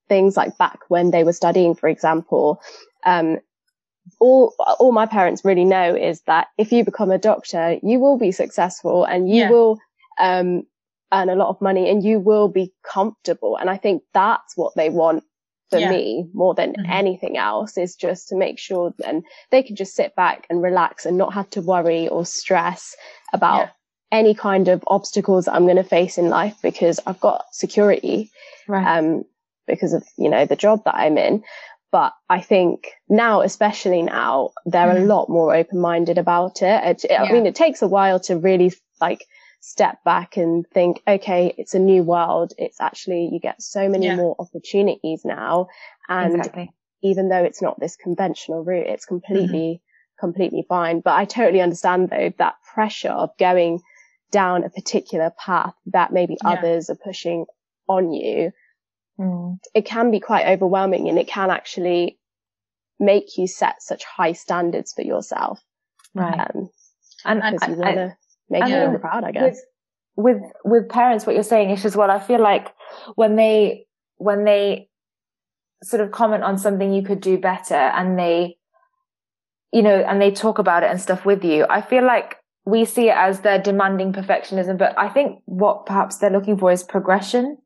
things 0.08 0.38
like 0.38 0.58
back 0.58 0.80
when 0.88 1.12
they 1.12 1.24
were 1.24 1.34
studying, 1.34 1.76
for 1.76 1.90
example. 1.90 2.62
Um, 3.06 3.40
all, 4.20 4.54
all 4.80 4.92
my 4.92 5.06
parents 5.06 5.44
really 5.44 5.66
know 5.66 5.96
is 5.96 6.22
that 6.22 6.48
if 6.58 6.72
you 6.72 6.84
become 6.86 7.12
a 7.12 7.18
doctor, 7.18 7.78
you 7.84 8.00
will 8.00 8.18
be 8.18 8.32
successful 8.32 9.04
and 9.04 9.30
you 9.30 9.36
Yeah. 9.36 9.50
will, 9.50 9.80
um, 10.18 10.64
earn 11.12 11.30
a 11.30 11.36
lot 11.36 11.50
of 11.50 11.60
money 11.62 11.90
and 11.90 12.04
you 12.04 12.20
will 12.20 12.48
be 12.48 12.72
comfortable. 12.84 13.58
And 13.58 13.70
I 13.70 13.78
think 13.78 14.04
that's 14.14 14.56
what 14.56 14.74
they 14.76 14.90
want 14.90 15.24
for 15.70 15.80
Yeah. 15.80 15.90
me 15.90 16.30
more 16.34 16.54
than 16.56 16.76
Mhm. 16.76 16.90
anything 16.90 17.38
else 17.38 17.78
is 17.78 17.96
just 17.96 18.30
to 18.30 18.36
make 18.36 18.58
sure 18.58 18.94
then 19.00 19.24
they 19.52 19.64
can 19.64 19.76
just 19.76 19.96
sit 19.96 20.16
back 20.16 20.48
and 20.50 20.62
relax 20.62 21.06
and 21.06 21.18
not 21.18 21.34
have 21.34 21.50
to 21.52 21.62
worry 21.62 22.08
or 22.08 22.26
stress 22.26 22.96
about 23.34 23.66
Yeah. 23.66 23.70
Any 24.12 24.34
kind 24.34 24.68
of 24.68 24.84
obstacles 24.88 25.48
I'm 25.48 25.66
going 25.66 25.76
to 25.76 25.84
face 25.84 26.18
in 26.18 26.30
life 26.30 26.56
because 26.62 27.00
I've 27.06 27.20
got 27.20 27.46
security 27.54 28.32
right. 28.68 28.98
um, 28.98 29.24
because 29.68 29.94
of 29.94 30.04
you 30.18 30.30
know 30.30 30.46
the 30.46 30.56
job 30.56 30.84
that 30.86 30.96
I'm 30.96 31.18
in. 31.18 31.44
But 31.92 32.14
I 32.30 32.42
think 32.42 32.88
now, 33.08 33.42
especially 33.42 34.04
now, 34.04 34.52
they're 34.66 34.92
a 34.92 34.96
Mhm. 35.02 35.08
lot 35.08 35.28
more 35.30 35.56
open-minded 35.56 36.20
about 36.20 36.62
it. 36.62 36.84
It- 36.84 37.12
it- 37.12 37.20
I 37.20 37.32
mean, 37.32 37.48
it 37.48 37.56
takes 37.56 37.82
a 37.82 37.88
while 37.88 38.20
to 38.22 38.38
really 38.38 38.72
like 39.02 39.26
step 39.60 39.98
back 40.06 40.38
and 40.38 40.66
think, 40.70 41.02
okay, 41.08 41.54
it's 41.58 41.74
a 41.74 41.80
new 41.80 42.04
world. 42.04 42.54
It's 42.60 42.80
actually 42.80 43.30
you 43.32 43.40
get 43.40 43.62
so 43.62 43.90
many 43.90 44.06
Yeah. 44.06 44.16
more 44.16 44.36
opportunities 44.40 45.26
now, 45.26 45.68
and 46.08 46.36
exactly. 46.36 46.72
even 47.02 47.30
though 47.30 47.44
it's 47.44 47.62
not 47.62 47.80
this 47.80 47.96
conventional 47.96 48.64
route, 48.64 48.88
it's 48.88 49.06
completely, 49.06 49.82
completely 50.20 50.64
fine. 50.70 51.00
But 51.00 51.16
I 51.16 51.26
totally 51.26 51.62
understand 51.62 52.10
though 52.10 52.32
that 52.38 52.56
pressure 52.74 53.10
of 53.10 53.36
going 53.38 53.82
down 54.32 54.64
a 54.64 54.70
particular 54.70 55.32
path 55.38 55.74
that 55.88 56.12
maybe 56.14 56.38
Yeah. 56.44 56.52
others 56.52 56.90
are 56.90 56.96
pushing 56.96 57.46
on 57.88 58.12
you. 58.12 58.52
Mm. 59.20 59.60
It 59.74 59.86
can 59.86 60.12
be 60.12 60.20
quite 60.20 60.48
overwhelming 60.48 61.10
and 61.10 61.18
it 61.20 61.28
can 61.28 61.50
actually 61.50 62.20
make 63.00 63.38
you 63.38 63.48
set 63.48 63.82
such 63.82 64.04
high 64.06 64.34
standards 64.34 64.94
for 64.94 65.02
yourself. 65.02 65.60
Right. 66.14 66.40
Um, 66.56 66.70
and 67.26 67.42
because 67.60 67.70
you 67.70 67.82
want 67.82 67.96
to 67.96 68.18
make 68.50 68.64
I 68.64 68.68
mean, 68.68 68.76
own 68.76 69.00
proud, 69.00 69.24
I 69.24 69.28
with 69.28 69.34
guess. 69.36 69.62
with 70.16 70.42
with 70.64 70.90
parents 70.90 71.26
what 71.26 71.36
you're 71.36 71.44
saying 71.44 71.70
is 71.70 71.86
as 71.86 71.96
well 71.96 72.10
i 72.10 72.20
feel 72.20 72.40
like 72.42 72.74
when 73.16 73.36
they 73.36 73.86
when 74.18 74.44
they 74.44 74.90
sort 75.84 76.02
of 76.02 76.12
comment 76.12 76.44
on 76.44 76.58
something 76.58 76.94
you 76.94 77.04
could 77.04 77.22
do 77.22 77.38
better 77.38 77.76
and 77.76 78.18
they 78.18 78.58
you 79.72 79.82
know 79.82 79.96
and 79.96 80.20
they 80.22 80.32
talk 80.32 80.58
about 80.60 80.82
it 80.84 80.90
and 80.90 81.00
stuff 81.00 81.26
with 81.26 81.44
you 81.44 81.66
i 81.70 81.82
feel 81.82 82.04
like 82.04 82.38
we 82.70 82.86
see 82.86 83.10
it 83.10 83.16
as 83.16 83.40
they're 83.42 83.62
demanding 83.62 84.12
perfectionism 84.14 84.78
but 84.78 84.94
i 84.98 85.08
think 85.10 85.42
what 85.46 85.86
perhaps 85.86 86.18
they're 86.18 86.30
looking 86.38 86.58
for 86.58 86.72
is 86.72 86.84
progression 86.84 87.58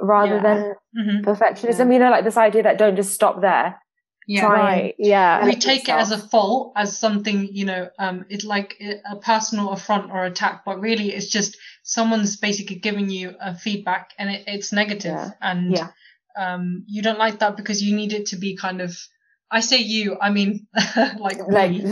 rather 0.00 0.36
Yeah. 0.36 0.42
than 0.42 0.74
Mhm. 0.96 1.24
perfectionism 1.24 1.92
you 1.92 1.98
know 1.98 2.10
like 2.10 2.24
this 2.24 2.36
idea 2.36 2.62
that 2.62 2.78
don't 2.78 2.96
just 2.96 3.14
stop 3.14 3.40
there 3.40 3.80
yeah 4.26 4.46
Right. 4.46 4.94
Yeah. 4.98 5.44
we 5.44 5.52
help 5.52 5.60
take 5.60 5.88
it 5.88 5.94
as 6.02 6.10
a 6.10 6.14
yourself. 6.14 6.30
fault 6.30 6.72
as 6.76 6.96
something 6.98 7.48
you 7.50 7.64
know 7.64 7.88
um 7.98 8.24
it's 8.28 8.44
like 8.44 8.76
a 9.10 9.16
personal 9.16 9.70
affront 9.70 10.10
or 10.12 10.24
attack 10.24 10.62
but 10.64 10.80
really 10.80 11.12
it's 11.12 11.28
just 11.28 11.56
someone's 11.82 12.36
basically 12.36 12.76
giving 12.76 13.08
you 13.10 13.34
a 13.40 13.54
feedback 13.54 14.10
and 14.18 14.30
it, 14.30 14.44
it's 14.46 14.72
negative 14.72 15.12
Yeah. 15.12 15.30
and 15.40 15.72
Yeah. 15.72 15.88
um 16.36 16.84
you 16.86 17.02
don't 17.02 17.18
like 17.18 17.38
that 17.40 17.56
because 17.56 17.82
you 17.82 17.96
need 17.96 18.12
it 18.12 18.26
to 18.26 18.36
be 18.36 18.54
kind 18.56 18.80
of 18.80 18.96
i 19.50 19.60
say 19.60 19.78
you 19.78 20.16
i 20.20 20.30
mean 20.30 20.66
like 21.18 21.38
like. 21.48 21.72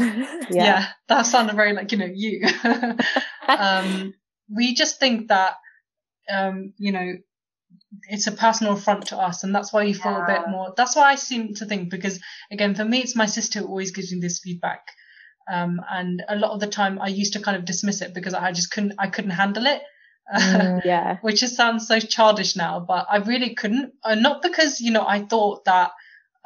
Yeah. 0.48 0.64
yeah. 0.64 0.86
that 1.08 1.22
sounded 1.22 1.56
very 1.56 1.72
like 1.72 1.90
you 1.90 1.98
know 1.98 2.10
you 2.12 2.46
um 3.48 4.14
we 4.52 4.74
just 4.74 5.00
think 5.00 5.28
that, 5.28 5.54
um, 6.30 6.72
you 6.78 6.92
know, 6.92 7.14
it's 8.08 8.26
a 8.26 8.32
personal 8.32 8.74
affront 8.74 9.06
to 9.06 9.16
us, 9.16 9.44
and 9.44 9.54
that's 9.54 9.72
why 9.72 9.84
you 9.84 9.94
feel 9.94 10.12
yeah. 10.12 10.24
a 10.24 10.40
bit 10.40 10.48
more. 10.48 10.74
That's 10.76 10.96
why 10.96 11.10
I 11.10 11.14
seem 11.14 11.54
to 11.54 11.66
think 11.66 11.90
because 11.90 12.20
again, 12.50 12.74
for 12.74 12.84
me, 12.84 12.98
it's 12.98 13.16
my 13.16 13.26
sister 13.26 13.60
who 13.60 13.66
always 13.66 13.92
gives 13.92 14.12
me 14.12 14.20
this 14.20 14.40
feedback. 14.40 14.86
Um, 15.50 15.80
and 15.88 16.24
a 16.28 16.36
lot 16.36 16.50
of 16.50 16.60
the 16.60 16.66
time 16.66 17.00
I 17.00 17.06
used 17.06 17.34
to 17.34 17.40
kind 17.40 17.56
of 17.56 17.64
dismiss 17.64 18.02
it 18.02 18.12
because 18.12 18.34
I 18.34 18.50
just 18.50 18.72
couldn't, 18.72 18.94
I 18.98 19.06
couldn't 19.08 19.30
handle 19.30 19.66
it. 19.66 19.80
Mm, 20.34 20.84
yeah. 20.84 21.18
which 21.20 21.38
just 21.38 21.54
sounds 21.54 21.86
so 21.86 22.00
childish 22.00 22.56
now, 22.56 22.80
but 22.80 23.06
I 23.08 23.18
really 23.18 23.54
couldn't. 23.54 23.92
Uh, 24.02 24.16
not 24.16 24.42
because, 24.42 24.80
you 24.80 24.90
know, 24.90 25.06
I 25.06 25.20
thought 25.20 25.64
that, 25.66 25.92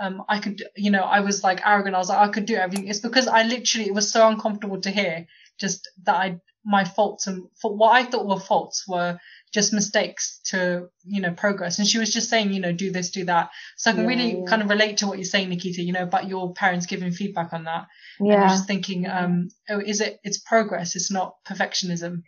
um, 0.00 0.22
I 0.28 0.38
could, 0.38 0.62
you 0.76 0.90
know, 0.90 1.02
I 1.02 1.20
was 1.20 1.44
like 1.44 1.60
arrogant. 1.64 1.94
I 1.94 1.98
was 1.98 2.08
like, 2.08 2.28
I 2.28 2.32
could 2.32 2.46
do 2.46 2.56
everything. 2.56 2.88
It's 2.88 3.00
because 3.00 3.28
I 3.28 3.42
literally, 3.42 3.86
it 3.86 3.94
was 3.94 4.10
so 4.10 4.26
uncomfortable 4.26 4.80
to 4.80 4.90
hear 4.90 5.26
just 5.58 5.88
that 6.04 6.16
I, 6.16 6.40
my 6.64 6.84
faults 6.84 7.26
and 7.26 7.44
for 7.60 7.74
what 7.76 7.92
I 7.92 8.04
thought 8.04 8.26
were 8.26 8.40
faults 8.40 8.84
were 8.88 9.18
just 9.52 9.72
mistakes 9.72 10.40
to, 10.44 10.88
you 11.04 11.20
know, 11.20 11.32
progress. 11.32 11.78
And 11.78 11.86
she 11.86 11.98
was 11.98 12.12
just 12.12 12.30
saying, 12.30 12.52
you 12.52 12.60
know, 12.60 12.72
do 12.72 12.90
this, 12.90 13.10
do 13.10 13.24
that. 13.24 13.50
So 13.76 13.90
I 13.90 13.94
can 13.94 14.02
yeah, 14.02 14.08
really 14.08 14.38
yeah. 14.38 14.44
kind 14.46 14.62
of 14.62 14.70
relate 14.70 14.98
to 14.98 15.06
what 15.06 15.18
you're 15.18 15.24
saying, 15.24 15.48
Nikita, 15.48 15.82
you 15.82 15.92
know, 15.92 16.02
about 16.02 16.28
your 16.28 16.54
parents 16.54 16.86
giving 16.86 17.12
feedback 17.12 17.52
on 17.52 17.64
that. 17.64 17.86
Yeah. 18.20 18.42
And 18.42 18.50
just 18.50 18.66
thinking, 18.66 19.06
um, 19.06 19.48
oh, 19.68 19.80
is 19.80 20.00
it, 20.00 20.18
it's 20.22 20.38
progress. 20.38 20.96
It's 20.96 21.10
not 21.10 21.34
perfectionism. 21.48 22.22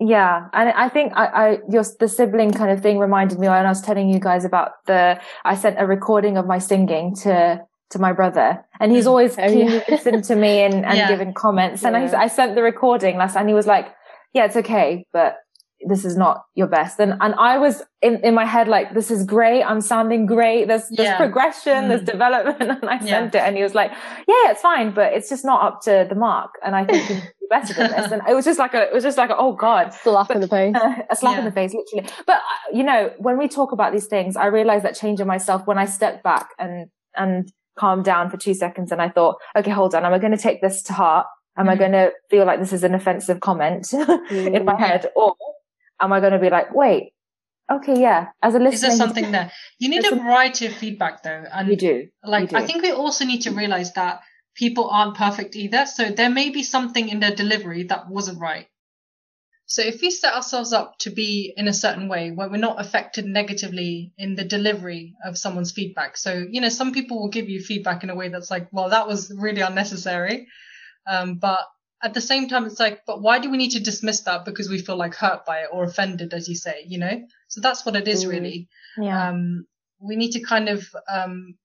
Yeah. 0.00 0.48
And 0.52 0.70
I 0.70 0.88
think 0.88 1.12
I, 1.16 1.26
I, 1.26 1.58
your, 1.68 1.84
the 1.98 2.08
sibling 2.08 2.52
kind 2.52 2.70
of 2.70 2.80
thing 2.80 2.98
reminded 2.98 3.38
me 3.38 3.48
when 3.48 3.66
I 3.66 3.68
was 3.68 3.82
telling 3.82 4.08
you 4.08 4.20
guys 4.20 4.44
about 4.44 4.84
the, 4.86 5.20
I 5.44 5.56
sent 5.56 5.80
a 5.80 5.86
recording 5.86 6.36
of 6.36 6.46
my 6.46 6.58
singing 6.58 7.16
to, 7.22 7.60
to 7.90 7.98
my 7.98 8.12
brother 8.12 8.64
and 8.78 8.92
he's 8.92 9.04
mm. 9.04 9.08
always 9.12 9.36
oh, 9.38 9.46
yeah. 9.46 9.82
listened 9.88 10.24
to 10.24 10.36
me 10.36 10.60
and, 10.60 10.84
and 10.84 10.96
yeah. 10.96 11.08
given 11.08 11.34
comments. 11.34 11.84
And 11.84 11.96
I, 11.96 12.22
I 12.22 12.26
sent 12.28 12.54
the 12.54 12.62
recording 12.62 13.16
last 13.16 13.36
and 13.36 13.48
he 13.48 13.54
was 13.54 13.66
like, 13.66 13.92
yeah, 14.34 14.44
it's 14.44 14.56
okay, 14.56 15.06
but 15.12 15.38
this 15.86 16.04
is 16.04 16.16
not 16.16 16.44
your 16.54 16.66
best. 16.66 16.98
And, 16.98 17.14
and 17.20 17.34
I 17.36 17.58
was 17.58 17.82
in, 18.02 18.16
in 18.24 18.34
my 18.34 18.44
head, 18.44 18.68
like, 18.68 18.94
this 18.94 19.10
is 19.10 19.24
great. 19.24 19.62
I'm 19.62 19.80
sounding 19.80 20.26
great. 20.26 20.66
There's, 20.66 20.88
there's 20.88 21.08
yeah. 21.08 21.16
progression, 21.16 21.84
mm. 21.84 21.88
there's 21.88 22.02
development. 22.02 22.58
And 22.78 22.88
I 22.88 22.98
sent 22.98 23.34
it 23.34 23.38
and 23.38 23.56
he 23.56 23.62
was 23.62 23.74
like, 23.74 23.90
yeah, 23.90 24.50
it's 24.50 24.60
fine, 24.60 24.92
but 24.92 25.12
it's 25.12 25.28
just 25.28 25.44
not 25.44 25.62
up 25.62 25.80
to 25.82 26.06
the 26.08 26.14
mark. 26.14 26.50
And 26.64 26.74
I 26.74 26.84
think 26.84 27.08
you 27.08 27.16
can 27.16 27.24
do 27.40 27.46
better 27.48 27.74
than 27.74 27.90
this. 27.90 28.12
And 28.12 28.22
it 28.28 28.34
was 28.34 28.44
just 28.44 28.58
like 28.58 28.74
a, 28.74 28.82
it 28.82 28.92
was 28.92 29.04
just 29.04 29.18
like, 29.18 29.30
a, 29.30 29.36
oh 29.36 29.52
God. 29.52 29.92
Slap 29.92 30.28
but, 30.28 30.36
in 30.36 30.40
the 30.40 30.48
face. 30.48 30.74
Uh, 30.74 30.94
a 31.10 31.16
slap 31.16 31.34
yeah. 31.34 31.38
in 31.40 31.44
the 31.44 31.52
face, 31.52 31.74
literally. 31.74 32.08
But, 32.26 32.36
uh, 32.36 32.76
you 32.76 32.82
know, 32.82 33.12
when 33.18 33.38
we 33.38 33.48
talk 33.48 33.72
about 33.72 33.92
these 33.92 34.06
things, 34.06 34.36
I 34.36 34.46
realized 34.46 34.84
that 34.84 34.96
change 34.96 35.20
in 35.20 35.26
myself 35.26 35.66
when 35.66 35.78
I 35.78 35.84
stepped 35.84 36.22
back 36.24 36.50
and, 36.58 36.88
and 37.16 37.50
calmed 37.78 38.04
down 38.04 38.30
for 38.30 38.36
two 38.36 38.54
seconds 38.54 38.92
and 38.92 39.00
I 39.00 39.08
thought, 39.08 39.36
okay, 39.56 39.70
hold 39.70 39.94
on. 39.94 40.04
Am 40.04 40.12
I 40.12 40.18
going 40.18 40.36
to 40.36 40.42
take 40.42 40.60
this 40.60 40.82
to 40.84 40.92
heart? 40.92 41.26
Am 41.56 41.66
mm. 41.66 41.70
I 41.70 41.76
going 41.76 41.92
to 41.92 42.12
feel 42.30 42.44
like 42.44 42.60
this 42.60 42.72
is 42.72 42.84
an 42.84 42.94
offensive 42.94 43.40
comment 43.40 43.84
mm. 43.84 44.54
in 44.54 44.64
my 44.64 44.78
head? 44.78 45.06
Or 45.16 45.34
am 46.00 46.12
I 46.12 46.20
going 46.20 46.32
to 46.32 46.38
be 46.38 46.50
like, 46.50 46.74
wait, 46.74 47.12
okay, 47.70 48.00
yeah, 48.00 48.28
as 48.42 48.54
a 48.54 48.58
listener. 48.58 48.74
Is 48.74 48.80
there 48.80 49.06
something 49.06 49.30
there? 49.30 49.50
You 49.78 49.88
need 49.88 50.04
a 50.04 50.14
variety 50.14 50.66
of 50.66 50.74
feedback 50.74 51.22
though. 51.22 51.44
And 51.52 51.68
you 51.68 51.76
do. 51.76 52.08
Like, 52.24 52.42
you 52.42 52.48
do. 52.48 52.56
I 52.56 52.66
think 52.66 52.82
we 52.82 52.92
also 52.92 53.24
need 53.24 53.42
to 53.42 53.50
realize 53.50 53.92
that 53.94 54.20
people 54.54 54.88
aren't 54.90 55.16
perfect 55.16 55.54
either. 55.56 55.86
So 55.86 56.10
there 56.10 56.30
may 56.30 56.50
be 56.50 56.62
something 56.62 57.08
in 57.08 57.20
their 57.20 57.34
delivery 57.34 57.84
that 57.84 58.08
wasn't 58.08 58.40
right. 58.40 58.66
So 59.66 59.82
if 59.82 60.00
we 60.00 60.10
set 60.10 60.32
ourselves 60.32 60.72
up 60.72 60.98
to 61.00 61.10
be 61.10 61.52
in 61.54 61.68
a 61.68 61.74
certain 61.74 62.08
way 62.08 62.30
where 62.30 62.48
we're 62.48 62.56
not 62.56 62.80
affected 62.80 63.26
negatively 63.26 64.14
in 64.16 64.34
the 64.34 64.44
delivery 64.44 65.14
of 65.22 65.36
someone's 65.36 65.72
feedback. 65.72 66.16
So, 66.16 66.46
you 66.50 66.62
know, 66.62 66.70
some 66.70 66.92
people 66.92 67.20
will 67.20 67.28
give 67.28 67.50
you 67.50 67.60
feedback 67.60 68.02
in 68.02 68.08
a 68.08 68.14
way 68.14 68.30
that's 68.30 68.50
like, 68.50 68.68
well, 68.72 68.88
that 68.88 69.06
was 69.06 69.30
really 69.38 69.60
unnecessary. 69.60 70.46
Um, 71.06 71.34
but 71.34 71.60
at 72.02 72.14
the 72.14 72.20
same 72.20 72.48
time, 72.48 72.66
it's 72.66 72.78
like, 72.78 73.02
but 73.06 73.20
why 73.20 73.38
do 73.38 73.50
we 73.50 73.56
need 73.56 73.72
to 73.72 73.80
dismiss 73.80 74.20
that 74.20 74.44
because 74.44 74.68
we 74.68 74.78
feel 74.78 74.96
like 74.96 75.14
hurt 75.14 75.44
by 75.44 75.60
it 75.60 75.68
or 75.72 75.84
offended, 75.84 76.32
as 76.32 76.48
you 76.48 76.54
say, 76.54 76.84
you 76.86 76.98
know? 76.98 77.22
So 77.48 77.60
that's 77.60 77.84
what 77.84 77.96
it 77.96 78.06
is 78.06 78.24
mm. 78.24 78.30
really. 78.30 78.68
Yeah. 78.96 79.30
Um, 79.30 79.66
we 80.00 80.16
need 80.16 80.32
to 80.32 80.40
kind 80.40 80.68
of, 80.68 80.86
um, 81.12 81.56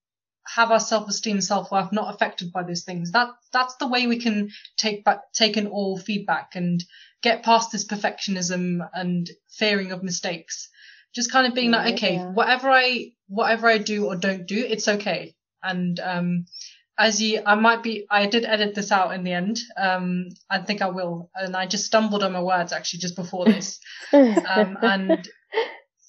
have 0.45 0.71
our 0.71 0.79
self-esteem, 0.79 1.39
self-worth 1.39 1.91
not 1.91 2.13
affected 2.13 2.51
by 2.51 2.63
those 2.63 2.83
things. 2.83 3.11
That, 3.11 3.29
that's 3.51 3.75
the 3.75 3.87
way 3.87 4.07
we 4.07 4.19
can 4.19 4.49
take 4.75 5.05
back, 5.05 5.19
take 5.33 5.55
in 5.55 5.67
all 5.67 5.97
feedback 5.97 6.55
and 6.55 6.83
get 7.21 7.43
past 7.43 7.71
this 7.71 7.87
perfectionism 7.87 8.87
and 8.93 9.29
fearing 9.49 9.91
of 9.91 10.03
mistakes. 10.03 10.69
Just 11.15 11.31
kind 11.31 11.47
of 11.47 11.53
being 11.53 11.71
like, 11.71 11.93
okay, 11.93 12.15
yeah. 12.15 12.31
whatever 12.31 12.69
I, 12.69 13.11
whatever 13.27 13.67
I 13.67 13.77
do 13.77 14.07
or 14.07 14.15
don't 14.15 14.47
do, 14.47 14.57
it's 14.57 14.87
okay. 14.87 15.35
And, 15.61 15.99
um, 15.99 16.45
as 16.97 17.21
you, 17.21 17.41
I 17.45 17.55
might 17.55 17.81
be, 17.81 18.05
I 18.09 18.27
did 18.27 18.45
edit 18.45 18.75
this 18.75 18.91
out 18.91 19.13
in 19.13 19.23
the 19.23 19.33
end. 19.33 19.59
Um, 19.77 20.29
I 20.49 20.59
think 20.59 20.81
I 20.81 20.89
will. 20.89 21.29
And 21.35 21.55
I 21.55 21.65
just 21.65 21.85
stumbled 21.85 22.23
on 22.23 22.31
my 22.33 22.41
words 22.41 22.71
actually 22.71 22.99
just 22.99 23.15
before 23.15 23.45
this. 23.45 23.79
um, 24.13 24.77
and 24.81 25.27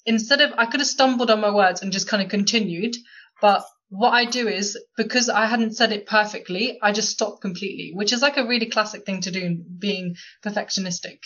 instead 0.05 0.41
of, 0.41 0.53
I 0.57 0.65
could 0.67 0.79
have 0.79 0.87
stumbled 0.87 1.31
on 1.31 1.41
my 1.41 1.53
words 1.53 1.81
and 1.81 1.91
just 1.91 2.07
kind 2.07 2.21
of 2.21 2.29
continued. 2.29 2.95
But 3.41 3.65
what 3.89 4.11
I 4.11 4.25
do 4.25 4.47
is 4.47 4.77
because 4.97 5.29
I 5.29 5.45
hadn't 5.45 5.75
said 5.75 5.91
it 5.91 6.05
perfectly, 6.05 6.79
I 6.81 6.91
just 6.91 7.09
stopped 7.09 7.41
completely, 7.41 7.91
which 7.93 8.13
is 8.13 8.21
like 8.21 8.37
a 8.37 8.45
really 8.45 8.67
classic 8.67 9.05
thing 9.05 9.21
to 9.21 9.31
do 9.31 9.55
being 9.55 10.15
perfectionistic. 10.43 11.19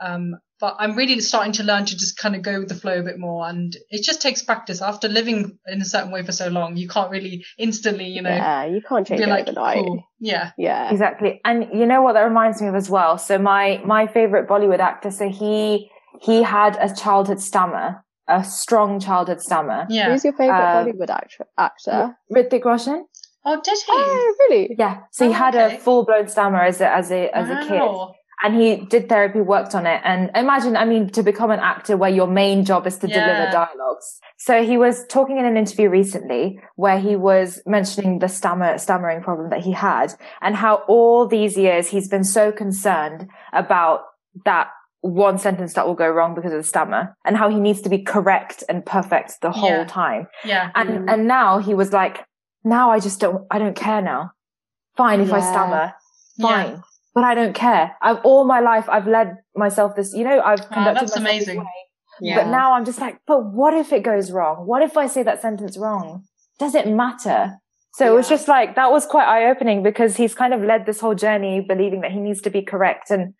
Um, 0.00 0.36
but 0.60 0.76
I'm 0.78 0.94
really 0.94 1.18
starting 1.20 1.52
to 1.54 1.64
learn 1.64 1.86
to 1.86 1.96
just 1.96 2.16
kind 2.16 2.36
of 2.36 2.42
go 2.42 2.60
with 2.60 2.68
the 2.68 2.76
flow 2.76 3.00
a 3.00 3.02
bit 3.02 3.18
more. 3.18 3.48
And 3.48 3.76
it 3.90 4.04
just 4.04 4.22
takes 4.22 4.42
practice. 4.42 4.80
After 4.80 5.08
living 5.08 5.58
in 5.66 5.82
a 5.82 5.84
certain 5.84 6.12
way 6.12 6.22
for 6.22 6.30
so 6.30 6.46
long, 6.48 6.76
you 6.76 6.86
can't 6.88 7.10
really 7.10 7.44
instantly, 7.58 8.06
you 8.06 8.22
know. 8.22 8.30
Yeah, 8.30 8.66
you 8.66 8.80
can't 8.80 9.04
change 9.04 9.20
it 9.20 9.28
like, 9.28 9.48
overnight. 9.48 9.84
Cool. 9.84 10.04
Yeah. 10.20 10.52
Yeah. 10.56 10.92
Exactly. 10.92 11.40
And 11.44 11.66
you 11.74 11.84
know 11.84 12.02
what 12.02 12.12
that 12.12 12.22
reminds 12.22 12.62
me 12.62 12.68
of 12.68 12.76
as 12.76 12.88
well? 12.88 13.18
So 13.18 13.38
my, 13.38 13.82
my 13.84 14.06
favorite 14.06 14.48
Bollywood 14.48 14.78
actor, 14.78 15.10
so 15.10 15.28
he, 15.28 15.90
he 16.20 16.44
had 16.44 16.76
a 16.80 16.94
childhood 16.94 17.40
stammer, 17.40 18.04
a 18.28 18.44
strong 18.44 19.00
childhood 19.00 19.40
stammer. 19.40 19.86
Yeah. 19.90 20.12
Who's 20.12 20.22
your 20.22 20.34
favorite 20.34 20.54
uh, 20.54 20.84
Bollywood 20.84 21.10
actor? 21.10 21.46
actor? 21.58 22.16
Hrithik 22.32 22.64
Roshan. 22.64 23.04
Oh, 23.44 23.60
did 23.60 23.76
he? 23.78 23.84
Oh, 23.88 24.34
really? 24.48 24.76
Yeah. 24.78 25.00
So 25.10 25.24
oh, 25.24 25.28
he 25.28 25.34
had 25.34 25.56
okay. 25.56 25.74
a 25.74 25.78
full 25.80 26.04
blown 26.04 26.28
stammer 26.28 26.62
as 26.62 26.80
a, 26.80 26.88
as 26.88 27.10
a, 27.10 27.36
as 27.36 27.48
wow. 27.48 27.58
a 27.60 27.66
kid 27.66 28.14
and 28.42 28.60
he 28.60 28.76
did 28.76 29.08
therapy, 29.08 29.40
worked 29.40 29.74
on 29.74 29.86
it. 29.86 30.00
And 30.04 30.30
imagine, 30.34 30.76
I 30.76 30.84
mean, 30.84 31.08
to 31.10 31.22
become 31.22 31.50
an 31.50 31.60
actor 31.60 31.96
where 31.96 32.10
your 32.10 32.26
main 32.26 32.64
job 32.64 32.86
is 32.86 32.98
to 32.98 33.08
yeah. 33.08 33.20
deliver 33.20 33.52
dialogues. 33.52 34.20
So 34.36 34.64
he 34.64 34.76
was 34.76 35.06
talking 35.08 35.38
in 35.38 35.44
an 35.44 35.56
interview 35.56 35.88
recently 35.88 36.58
where 36.74 36.98
he 36.98 37.14
was 37.14 37.60
mentioning 37.66 38.18
the 38.18 38.28
stammer, 38.28 38.78
stammering 38.78 39.22
problem 39.22 39.50
that 39.50 39.60
he 39.60 39.70
had 39.70 40.14
and 40.40 40.56
how 40.56 40.82
all 40.88 41.26
these 41.26 41.56
years 41.56 41.88
he's 41.88 42.08
been 42.08 42.24
so 42.24 42.50
concerned 42.50 43.28
about 43.52 44.00
that 44.44 44.70
one 45.02 45.38
sentence 45.38 45.74
that 45.74 45.86
will 45.86 45.94
go 45.94 46.08
wrong 46.08 46.34
because 46.34 46.52
of 46.52 46.58
the 46.58 46.68
stammer 46.68 47.16
and 47.24 47.36
how 47.36 47.48
he 47.48 47.58
needs 47.58 47.80
to 47.82 47.88
be 47.88 47.98
correct 47.98 48.64
and 48.68 48.84
perfect 48.84 49.40
the 49.40 49.50
whole 49.50 49.70
yeah. 49.70 49.84
time. 49.84 50.26
Yeah. 50.44 50.70
And, 50.74 50.90
mm. 50.90 51.12
and 51.12 51.28
now 51.28 51.58
he 51.58 51.74
was 51.74 51.92
like, 51.92 52.24
now 52.64 52.90
I 52.90 52.98
just 52.98 53.20
don't, 53.20 53.46
I 53.50 53.58
don't 53.58 53.76
care 53.76 54.02
now. 54.02 54.32
Fine 54.96 55.20
if 55.20 55.28
yeah. 55.28 55.36
I 55.36 55.40
stammer. 55.40 55.94
Fine. 56.40 56.82
Yeah 57.14 57.22
but 57.22 57.24
I 57.24 57.34
don't 57.34 57.54
care. 57.54 57.96
I've 58.00 58.18
all 58.24 58.44
my 58.44 58.60
life 58.60 58.88
I've 58.88 59.06
led 59.06 59.36
myself 59.54 59.96
this, 59.96 60.14
you 60.14 60.24
know, 60.24 60.40
I've 60.40 60.60
oh, 60.60 60.64
conducted 60.64 60.90
oh, 60.90 60.94
that's 60.94 61.16
myself 61.16 61.18
amazing. 61.18 61.54
This 61.56 61.64
way. 61.64 61.70
Yeah. 62.20 62.44
But 62.44 62.50
now 62.50 62.74
I'm 62.74 62.84
just 62.84 63.00
like, 63.00 63.18
but 63.26 63.44
what 63.44 63.74
if 63.74 63.92
it 63.92 64.02
goes 64.02 64.30
wrong? 64.30 64.66
What 64.66 64.82
if 64.82 64.96
I 64.96 65.06
say 65.06 65.22
that 65.22 65.42
sentence 65.42 65.76
wrong? 65.76 66.24
Does 66.58 66.74
it 66.74 66.86
matter? 66.86 67.58
So 67.94 68.04
yeah. 68.04 68.12
it 68.12 68.14
was 68.14 68.28
just 68.28 68.48
like, 68.48 68.76
that 68.76 68.90
was 68.90 69.04
quite 69.04 69.26
eye 69.26 69.50
opening 69.50 69.82
because 69.82 70.16
he's 70.16 70.34
kind 70.34 70.54
of 70.54 70.62
led 70.62 70.86
this 70.86 71.00
whole 71.00 71.14
journey 71.14 71.60
believing 71.60 72.00
that 72.02 72.12
he 72.12 72.20
needs 72.20 72.40
to 72.42 72.50
be 72.50 72.62
correct 72.62 73.10
and, 73.10 73.34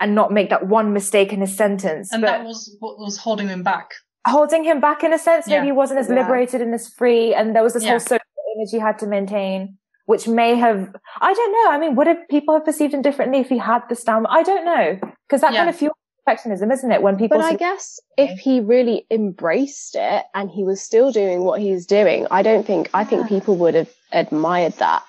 and 0.00 0.14
not 0.14 0.32
make 0.32 0.50
that 0.50 0.66
one 0.66 0.92
mistake 0.92 1.32
in 1.32 1.40
his 1.40 1.54
sentence. 1.54 2.12
And 2.12 2.22
but 2.22 2.28
that 2.28 2.44
was 2.44 2.74
what 2.80 2.98
was 2.98 3.18
holding 3.18 3.48
him 3.48 3.62
back. 3.62 3.90
Holding 4.26 4.64
him 4.64 4.80
back 4.80 5.02
in 5.02 5.12
a 5.12 5.18
sense. 5.18 5.46
Maybe 5.46 5.66
he 5.66 5.72
wasn't 5.72 6.00
as 6.00 6.08
liberated 6.08 6.60
and 6.60 6.72
as 6.74 6.88
free. 6.88 7.34
And 7.34 7.54
there 7.56 7.62
was 7.62 7.74
this 7.74 7.84
whole 7.84 8.00
social 8.00 8.20
image 8.56 8.70
he 8.70 8.78
had 8.78 8.98
to 8.98 9.06
maintain 9.06 9.78
which 10.08 10.26
may 10.26 10.54
have, 10.54 10.90
I 11.20 11.34
don't 11.34 11.52
know. 11.52 11.70
I 11.70 11.78
mean, 11.78 11.94
would 11.94 12.06
have 12.06 12.26
people 12.30 12.54
have 12.54 12.64
perceived 12.64 12.94
him 12.94 13.02
differently 13.02 13.40
if 13.40 13.50
he 13.50 13.58
had 13.58 13.82
the 13.90 13.94
stammer? 13.94 14.26
I 14.30 14.42
don't 14.42 14.64
know. 14.64 14.98
Because 15.28 15.42
that 15.42 15.52
yeah. 15.52 15.58
kind 15.58 15.68
of 15.68 15.76
fuels 15.76 15.98
perfectionism, 16.26 16.72
isn't 16.72 16.90
it? 16.90 17.02
When 17.02 17.18
people. 17.18 17.36
But 17.36 17.44
I 17.44 17.56
guess 17.56 18.00
if 18.16 18.38
he 18.38 18.60
really 18.60 19.04
embraced 19.10 19.96
it 19.96 20.24
and 20.34 20.50
he 20.50 20.64
was 20.64 20.80
still 20.80 21.12
doing 21.12 21.44
what 21.44 21.60
he's 21.60 21.84
doing, 21.84 22.26
I 22.30 22.40
don't 22.40 22.66
think, 22.66 22.88
I 22.94 23.04
think 23.04 23.28
people 23.28 23.58
would 23.58 23.74
have 23.74 23.90
admired 24.10 24.72
that. 24.78 25.02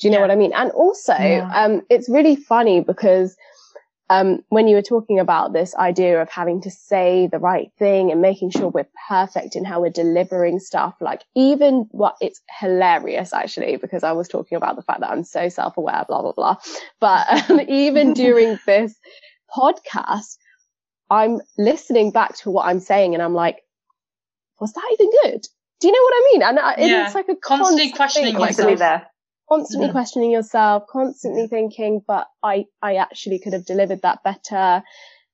Do 0.00 0.08
you 0.08 0.12
know 0.12 0.16
yeah. 0.16 0.22
what 0.22 0.30
I 0.30 0.36
mean? 0.36 0.54
And 0.54 0.70
also, 0.70 1.12
yeah. 1.12 1.50
um, 1.54 1.82
it's 1.90 2.08
really 2.08 2.36
funny 2.36 2.80
because 2.80 3.36
um, 4.12 4.40
when 4.50 4.68
you 4.68 4.76
were 4.76 4.82
talking 4.82 5.18
about 5.18 5.54
this 5.54 5.74
idea 5.74 6.20
of 6.20 6.28
having 6.28 6.60
to 6.60 6.70
say 6.70 7.28
the 7.28 7.38
right 7.38 7.72
thing 7.78 8.10
and 8.10 8.20
making 8.20 8.50
sure 8.50 8.68
we're 8.68 8.88
perfect 9.08 9.56
in 9.56 9.64
how 9.64 9.80
we're 9.80 9.88
delivering 9.88 10.58
stuff, 10.58 10.94
like 11.00 11.22
even 11.34 11.86
what 11.92 12.16
it's 12.20 12.42
hilarious 12.60 13.32
actually, 13.32 13.76
because 13.76 14.04
I 14.04 14.12
was 14.12 14.28
talking 14.28 14.56
about 14.56 14.76
the 14.76 14.82
fact 14.82 15.00
that 15.00 15.10
I'm 15.10 15.24
so 15.24 15.48
self-aware, 15.48 16.04
blah, 16.08 16.20
blah, 16.20 16.32
blah. 16.32 16.56
But 17.00 17.50
um, 17.50 17.60
even 17.68 18.12
during 18.12 18.58
this 18.66 18.94
podcast, 19.56 20.36
I'm 21.08 21.40
listening 21.56 22.10
back 22.10 22.36
to 22.38 22.50
what 22.50 22.66
I'm 22.66 22.80
saying 22.80 23.14
and 23.14 23.22
I'm 23.22 23.34
like, 23.34 23.62
was 24.60 24.74
that 24.74 24.90
even 24.92 25.10
good? 25.22 25.46
Do 25.80 25.88
you 25.88 25.92
know 25.92 26.02
what 26.02 26.14
I 26.14 26.30
mean? 26.32 26.42
And 26.42 26.58
I, 26.58 26.74
yeah. 26.76 27.06
it's 27.06 27.14
like 27.14 27.30
a 27.30 27.36
constantly 27.36 27.92
questioning 27.92 28.38
yourself. 28.38 28.78
There 28.78 29.06
constantly 29.52 29.88
mm-hmm. 29.88 29.92
questioning 29.92 30.30
yourself, 30.30 30.84
constantly 30.90 31.46
thinking, 31.46 32.00
but 32.06 32.26
I, 32.42 32.64
I 32.80 32.96
actually 32.96 33.38
could 33.38 33.52
have 33.52 33.66
delivered 33.66 34.00
that 34.02 34.22
better. 34.24 34.82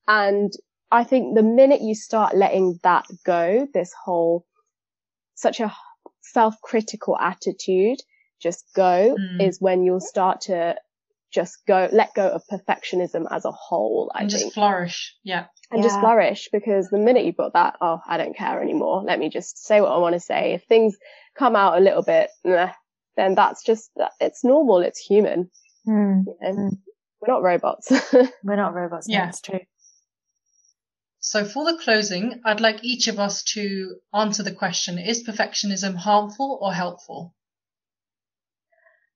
And 0.07 0.51
I 0.91 1.05
think 1.05 1.35
the 1.35 1.43
minute 1.43 1.81
you 1.81 1.95
start 1.95 2.35
letting 2.35 2.79
that 2.83 3.05
go, 3.25 3.67
this 3.73 3.93
whole 4.03 4.45
such 5.35 5.61
a 5.61 5.73
self-critical 6.21 7.17
attitude, 7.17 7.99
just 8.41 8.65
go 8.75 9.15
mm. 9.17 9.47
is 9.47 9.61
when 9.61 9.83
you'll 9.83 10.01
start 10.01 10.41
to 10.41 10.75
just 11.31 11.59
go, 11.65 11.87
let 11.91 12.13
go 12.13 12.27
of 12.27 12.41
perfectionism 12.51 13.25
as 13.31 13.45
a 13.45 13.51
whole. 13.51 14.11
I 14.13 14.23
and 14.23 14.31
think. 14.31 14.43
just 14.43 14.53
flourish. 14.53 15.15
Yeah. 15.23 15.45
And 15.71 15.81
yeah. 15.81 15.87
just 15.87 15.99
flourish 15.99 16.49
because 16.51 16.89
the 16.89 16.97
minute 16.97 17.23
you 17.25 17.33
put 17.33 17.53
that, 17.53 17.77
oh, 17.79 18.01
I 18.05 18.17
don't 18.17 18.35
care 18.35 18.61
anymore. 18.61 19.03
Let 19.05 19.19
me 19.19 19.29
just 19.29 19.63
say 19.65 19.79
what 19.79 19.91
I 19.91 19.97
want 19.97 20.13
to 20.13 20.19
say. 20.19 20.53
If 20.53 20.63
things 20.63 20.97
come 21.37 21.55
out 21.55 21.77
a 21.77 21.81
little 21.81 22.03
bit, 22.03 22.31
then 23.19 23.35
that's 23.35 23.63
just, 23.63 23.91
it's 24.19 24.43
normal. 24.43 24.79
It's 24.79 24.99
human. 24.99 25.49
Mm. 25.87 26.25
You 26.25 26.35
know? 26.41 26.57
mm. 26.57 26.77
We're 27.21 27.33
not 27.33 27.43
robots. 27.43 27.91
We're 28.43 28.55
not 28.55 28.73
robots. 28.73 29.07
Yeah. 29.09 29.25
That's 29.25 29.41
true. 29.41 29.59
So 31.19 31.43
for 31.43 31.65
the 31.65 31.77
closing, 31.77 32.41
I'd 32.45 32.61
like 32.61 32.83
each 32.83 33.07
of 33.07 33.19
us 33.19 33.43
to 33.55 33.95
answer 34.13 34.41
the 34.41 34.53
question, 34.53 34.97
is 34.97 35.27
perfectionism 35.27 35.95
harmful 35.95 36.57
or 36.61 36.73
helpful? 36.73 37.35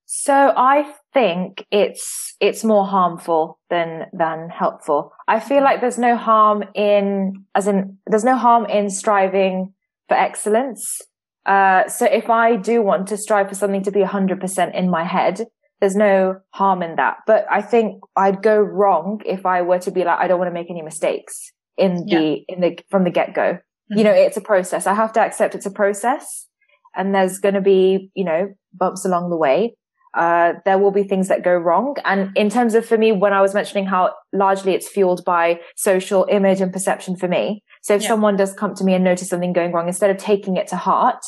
So 0.05 0.53
I 0.55 0.93
think 1.13 1.65
it's 1.71 2.35
it's 2.39 2.63
more 2.63 2.85
harmful 2.85 3.57
than 3.69 4.07
than 4.13 4.49
helpful. 4.49 5.11
I 5.27 5.39
feel 5.39 5.63
like 5.63 5.81
there's 5.81 5.97
no 5.97 6.17
harm 6.17 6.65
in 6.75 7.45
as 7.55 7.67
in 7.67 7.97
there's 8.05 8.23
no 8.23 8.35
harm 8.35 8.65
in 8.65 8.89
striving 8.89 9.73
for 10.07 10.15
excellence. 10.15 11.01
Uh, 11.45 11.87
so 11.87 12.05
if 12.05 12.29
I 12.29 12.55
do 12.55 12.81
want 12.81 13.07
to 13.09 13.17
strive 13.17 13.49
for 13.49 13.55
something 13.55 13.83
to 13.83 13.91
be 13.91 13.99
100% 13.99 14.75
in 14.75 14.89
my 14.89 15.03
head, 15.03 15.45
there's 15.79 15.95
no 15.95 16.39
harm 16.51 16.81
in 16.81 16.95
that. 16.95 17.17
But 17.27 17.45
I 17.51 17.61
think 17.61 18.01
I'd 18.15 18.41
go 18.41 18.57
wrong 18.57 19.21
if 19.25 19.45
I 19.45 19.61
were 19.61 19.79
to 19.79 19.91
be 19.91 20.03
like, 20.03 20.19
I 20.19 20.27
don't 20.27 20.39
want 20.39 20.49
to 20.49 20.53
make 20.53 20.69
any 20.69 20.81
mistakes 20.81 21.51
in 21.77 22.07
yeah. 22.07 22.19
the 22.19 22.45
in 22.47 22.61
the 22.61 22.79
from 22.89 23.03
the 23.03 23.09
get 23.09 23.33
go. 23.33 23.53
Mm-hmm. 23.53 23.97
You 23.97 24.03
know, 24.05 24.11
it's 24.11 24.37
a 24.37 24.41
process. 24.41 24.87
I 24.87 24.93
have 24.93 25.11
to 25.13 25.19
accept 25.19 25.55
it's 25.55 25.65
a 25.65 25.71
process, 25.71 26.47
and 26.95 27.13
there's 27.13 27.39
going 27.39 27.55
to 27.55 27.61
be 27.61 28.11
you 28.15 28.23
know 28.23 28.53
bumps 28.73 29.03
along 29.03 29.29
the 29.29 29.35
way 29.35 29.75
uh, 30.13 30.53
there 30.65 30.77
will 30.77 30.91
be 30.91 31.03
things 31.03 31.27
that 31.27 31.43
go 31.43 31.53
wrong. 31.53 31.95
And 32.05 32.35
in 32.37 32.49
terms 32.49 32.75
of 32.75 32.85
for 32.85 32.97
me, 32.97 33.11
when 33.11 33.33
I 33.33 33.41
was 33.41 33.53
mentioning 33.53 33.85
how 33.85 34.13
largely 34.31 34.73
it's 34.73 34.87
fueled 34.87 35.25
by 35.25 35.59
social 35.75 36.27
image 36.29 36.61
and 36.61 36.71
perception 36.71 37.15
for 37.15 37.27
me. 37.27 37.63
So 37.83 37.95
if 37.95 38.01
yeah. 38.01 38.07
someone 38.07 38.37
does 38.37 38.53
come 38.53 38.73
to 38.75 38.83
me 38.83 38.93
and 38.93 39.03
notice 39.03 39.27
something 39.27 39.51
going 39.51 39.73
wrong, 39.73 39.87
instead 39.87 40.09
of 40.09 40.17
taking 40.17 40.55
it 40.55 40.67
to 40.67 40.77
heart, 40.77 41.23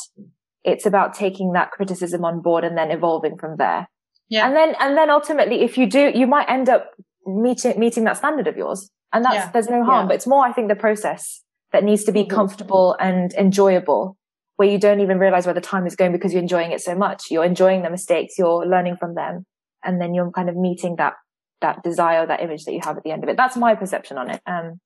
it's 0.64 0.86
about 0.86 1.12
taking 1.12 1.52
that 1.52 1.70
criticism 1.70 2.24
on 2.24 2.40
board 2.40 2.64
and 2.64 2.76
then 2.78 2.90
evolving 2.90 3.36
from 3.36 3.58
there. 3.58 3.88
Yeah. 4.30 4.46
And 4.46 4.56
then, 4.56 4.74
and 4.80 4.96
then 4.96 5.10
ultimately, 5.10 5.62
if 5.62 5.76
you 5.76 5.86
do, 5.86 6.10
you 6.14 6.26
might 6.26 6.48
end 6.48 6.70
up 6.70 6.92
meeting, 7.26 7.78
meeting 7.78 8.04
that 8.04 8.16
standard 8.16 8.46
of 8.46 8.56
yours. 8.56 8.90
And 9.12 9.22
that's, 9.22 9.34
yeah. 9.34 9.50
there's 9.50 9.68
no 9.68 9.84
harm, 9.84 10.04
yeah. 10.04 10.08
but 10.08 10.14
it's 10.14 10.26
more, 10.26 10.46
I 10.46 10.52
think, 10.52 10.68
the 10.68 10.76
process 10.76 11.42
that 11.72 11.84
needs 11.84 12.04
to 12.04 12.12
be 12.12 12.22
mm-hmm. 12.22 12.34
comfortable 12.34 12.96
and 12.98 13.34
enjoyable 13.34 14.16
where 14.56 14.68
you 14.68 14.78
don't 14.78 15.00
even 15.00 15.18
realize 15.18 15.44
where 15.44 15.54
the 15.54 15.60
time 15.60 15.86
is 15.86 15.94
going 15.94 16.12
because 16.12 16.32
you're 16.32 16.42
enjoying 16.42 16.72
it 16.72 16.80
so 16.80 16.94
much. 16.94 17.30
You're 17.30 17.44
enjoying 17.44 17.82
the 17.82 17.90
mistakes, 17.90 18.38
you're 18.38 18.66
learning 18.66 18.96
from 18.96 19.14
them, 19.14 19.44
and 19.84 20.00
then 20.00 20.14
you're 20.14 20.30
kind 20.30 20.48
of 20.48 20.56
meeting 20.56 20.96
that 20.96 21.12
that 21.60 21.82
desire, 21.82 22.26
that 22.26 22.42
image 22.42 22.64
that 22.64 22.72
you 22.72 22.80
have 22.82 22.96
at 22.96 23.02
the 23.02 23.10
end 23.10 23.22
of 23.24 23.28
it. 23.28 23.36
That's 23.36 23.56
my 23.56 23.74
perception 23.74 24.18
on 24.18 24.30
it. 24.30 24.40
Um, 24.46 24.80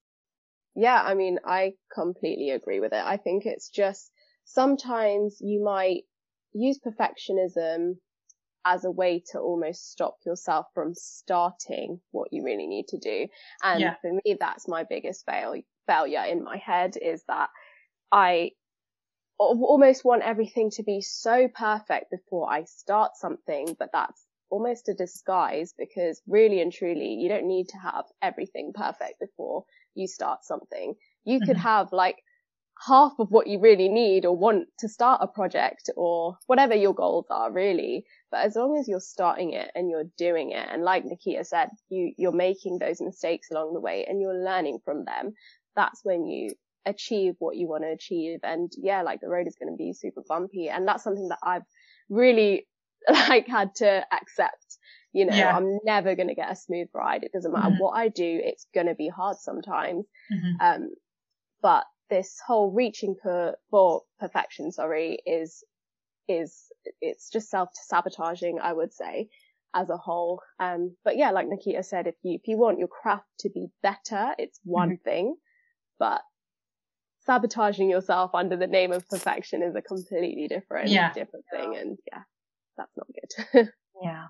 yeah, 0.75 1.01
I 1.03 1.15
mean, 1.15 1.39
I 1.45 1.75
completely 1.93 2.51
agree 2.51 2.81
with 2.81 2.93
it. 2.93 3.03
I 3.05 3.17
think 3.17 3.47
it's 3.47 3.69
just 3.69 4.11
sometimes 4.45 5.39
you 5.41 5.63
might 5.63 6.03
use 6.53 6.79
perfectionism 6.79 7.97
as 8.65 8.85
a 8.85 8.91
way 8.91 9.23
to 9.33 9.39
almost 9.39 9.91
stop 9.91 10.17
yourself 10.27 10.67
from 10.75 10.95
starting 10.95 12.01
what 12.11 12.29
you 12.33 12.45
really 12.45 12.67
need 12.67 12.89
to 12.89 12.99
do. 12.99 13.27
And 13.63 13.81
yeah. 13.81 13.95
for 14.03 14.13
me, 14.13 14.37
that's 14.39 14.69
my 14.69 14.85
biggest 14.85 15.25
fail, 15.25 15.55
failure 15.87 16.25
in 16.25 16.45
my 16.45 16.57
head 16.59 16.97
is 17.01 17.23
that 17.29 17.49
I 18.13 18.53
almost 19.39 20.05
want 20.05 20.23
everything 20.23 20.71
to 20.71 20.83
be 20.83 21.01
so 21.01 21.49
perfect 21.49 22.11
before 22.11 22.53
I 22.53 22.65
start 22.65 23.13
something, 23.17 23.75
but 23.79 23.89
that's 23.93 24.23
almost 24.51 24.89
a 24.89 24.95
disguise 24.95 25.73
because 25.79 26.21
really 26.27 26.61
and 26.61 26.73
truly, 26.73 27.15
you 27.15 27.29
don't 27.29 27.47
need 27.47 27.69
to 27.69 27.79
have 27.79 28.05
everything 28.21 28.73
perfect 28.75 29.21
before 29.21 29.65
you 29.95 30.07
start 30.07 30.45
something. 30.45 30.95
You 31.25 31.39
mm-hmm. 31.39 31.47
could 31.47 31.57
have 31.57 31.93
like 31.93 32.17
half 32.87 33.13
of 33.19 33.31
what 33.31 33.47
you 33.47 33.61
really 33.61 33.89
need 33.89 34.25
or 34.25 34.37
want 34.37 34.67
to 34.79 34.89
start 34.89 35.21
a 35.23 35.27
project 35.27 35.91
or 35.97 36.39
whatever 36.47 36.75
your 36.75 36.95
goals 36.95 37.27
are 37.31 37.53
really. 37.53 38.05
But 38.31 38.47
as 38.47 38.57
long 38.57 38.79
as 38.79 38.89
you're 38.89 39.01
starting 39.01 39.53
it 39.53 39.71
and 39.75 39.91
you're 39.91 40.11
doing 40.17 40.53
it, 40.53 40.67
and 40.71 40.83
like 40.83 41.05
Nikita 41.05 41.45
said, 41.45 41.69
you, 41.91 42.13
you're 42.17 42.33
making 42.33 42.79
those 42.79 43.01
mistakes 43.01 43.51
along 43.51 43.75
the 43.75 43.81
way 43.81 44.07
and 44.09 44.21
you're 44.21 44.45
learning 44.45 44.79
from 44.85 45.05
them, 45.05 45.35
that's 45.77 46.01
when 46.05 46.27
you 46.27 46.53
achieve 46.87 47.35
what 47.39 47.57
you 47.57 47.69
want 47.69 47.85
to 47.85 47.91
achieve. 47.91 48.41
And 48.43 48.73
yeah, 48.79 49.03
like 49.03 49.21
the 49.21 49.29
road 49.29 49.47
is 49.47 49.57
going 49.61 49.73
to 49.73 49.77
be 49.77 49.93
super 49.93 50.23
bumpy. 50.27 50.69
And 50.69 50.89
that's 50.89 51.05
something 51.05 51.29
that 51.29 51.41
I've 51.43 51.67
really 52.09 52.67
like 53.09 53.47
had 53.47 53.75
to 53.77 54.07
accept. 54.13 54.79
You 55.13 55.27
know, 55.27 55.35
yeah. 55.35 55.57
I'm 55.57 55.79
never 55.85 56.15
going 56.15 56.29
to 56.29 56.35
get 56.35 56.53
a 56.53 56.57
smooth 56.57 56.89
ride. 56.95 57.25
It 57.25 57.33
doesn't 57.33 57.53
matter 57.53 57.71
mm-hmm. 57.71 57.83
what 57.83 57.93
I 57.93 58.09
do. 58.09 58.41
It's 58.43 58.67
going 58.75 58.87
to 58.87 58.95
be 58.95 59.09
hard 59.09 59.39
sometimes. 59.39 60.07
Mm-hmm. 60.33 60.61
Um, 60.61 60.91
but 61.63 61.85
this 62.09 62.39
whole 62.47 62.71
reaching 62.71 63.17
for, 63.21 63.57
for 63.71 64.03
perfection, 64.21 64.71
sorry, 64.71 65.19
is, 65.27 65.65
is, 66.29 66.67
it's 67.01 67.29
just 67.31 67.51
self 67.51 67.71
sabotaging, 67.75 68.61
I 68.63 68.73
would 68.73 68.93
say, 68.93 69.29
as 69.75 69.91
a 69.91 69.97
whole. 69.97 70.43
Um, 70.61 70.97
but 71.05 71.17
yeah, 71.17 71.33
like 71.33 71.49
Nikita 71.49 71.83
said, 71.83 72.07
if 72.07 72.15
you, 72.23 72.35
if 72.35 72.47
you 72.47 72.57
want 72.57 72.79
your 72.79 72.89
craft 72.89 73.27
to 73.41 73.51
be 73.51 73.67
better, 73.83 74.35
it's 74.39 74.61
one 74.65 74.91
mm-hmm. 74.91 75.03
thing, 75.03 75.37
but 75.99 76.23
sabotaging 77.27 77.91
yourself 77.91 78.31
under 78.35 78.57
the 78.57 78.67
name 78.67 78.93
of 78.93 79.09
perfection 79.09 79.63
is 79.63 79.75
a 79.75 79.83
completely 79.83 80.47
different, 80.49 80.89
yeah. 80.89 81.13
different 81.13 81.45
thing. 81.53 81.77
And 81.77 81.99
yeah, 82.11 82.23
that's 82.77 82.97
not 82.97 83.07
good. 83.09 83.71
yeah. 84.03 84.27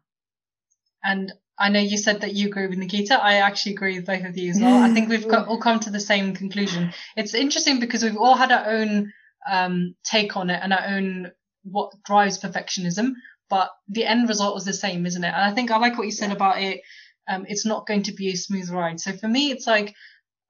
And 1.02 1.32
I 1.58 1.68
know 1.68 1.80
you 1.80 1.98
said 1.98 2.22
that 2.22 2.34
you 2.34 2.48
agree 2.48 2.66
with 2.66 2.78
Nikita. 2.78 3.22
I 3.22 3.34
actually 3.34 3.72
agree 3.74 3.96
with 3.96 4.06
both 4.06 4.24
of 4.24 4.36
you 4.36 4.50
as 4.50 4.60
well. 4.60 4.82
I 4.82 4.94
think 4.94 5.08
we've 5.08 5.28
got, 5.28 5.48
all 5.48 5.58
come 5.60 5.80
to 5.80 5.90
the 5.90 6.00
same 6.00 6.34
conclusion. 6.34 6.92
It's 7.16 7.34
interesting 7.34 7.80
because 7.80 8.02
we've 8.02 8.16
all 8.16 8.34
had 8.34 8.50
our 8.50 8.70
own 8.70 9.12
um, 9.50 9.94
take 10.04 10.36
on 10.36 10.50
it 10.50 10.60
and 10.62 10.72
our 10.72 10.86
own 10.86 11.32
what 11.62 11.92
drives 12.04 12.38
perfectionism, 12.38 13.12
but 13.50 13.70
the 13.88 14.06
end 14.06 14.28
result 14.28 14.56
is 14.56 14.64
the 14.64 14.72
same, 14.72 15.04
isn't 15.06 15.24
it? 15.24 15.28
And 15.28 15.44
I 15.44 15.52
think 15.52 15.70
I 15.70 15.76
like 15.78 15.98
what 15.98 16.06
you 16.06 16.12
said 16.12 16.32
about 16.32 16.62
it. 16.62 16.80
Um, 17.28 17.44
it's 17.48 17.66
not 17.66 17.86
going 17.86 18.04
to 18.04 18.12
be 18.12 18.30
a 18.30 18.36
smooth 18.36 18.70
ride. 18.70 18.98
So 18.98 19.12
for 19.12 19.28
me, 19.28 19.50
it's 19.50 19.66
like 19.66 19.94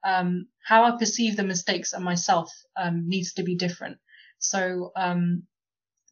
um, 0.05 0.47
how 0.65 0.85
I 0.85 0.97
perceive 0.97 1.37
the 1.37 1.43
mistakes 1.43 1.93
and 1.93 2.05
myself 2.05 2.53
um, 2.77 3.09
needs 3.09 3.35
to 3.35 3.43
be 3.43 3.57
different. 3.57 3.99
So 4.39 4.93
um, 4.97 5.45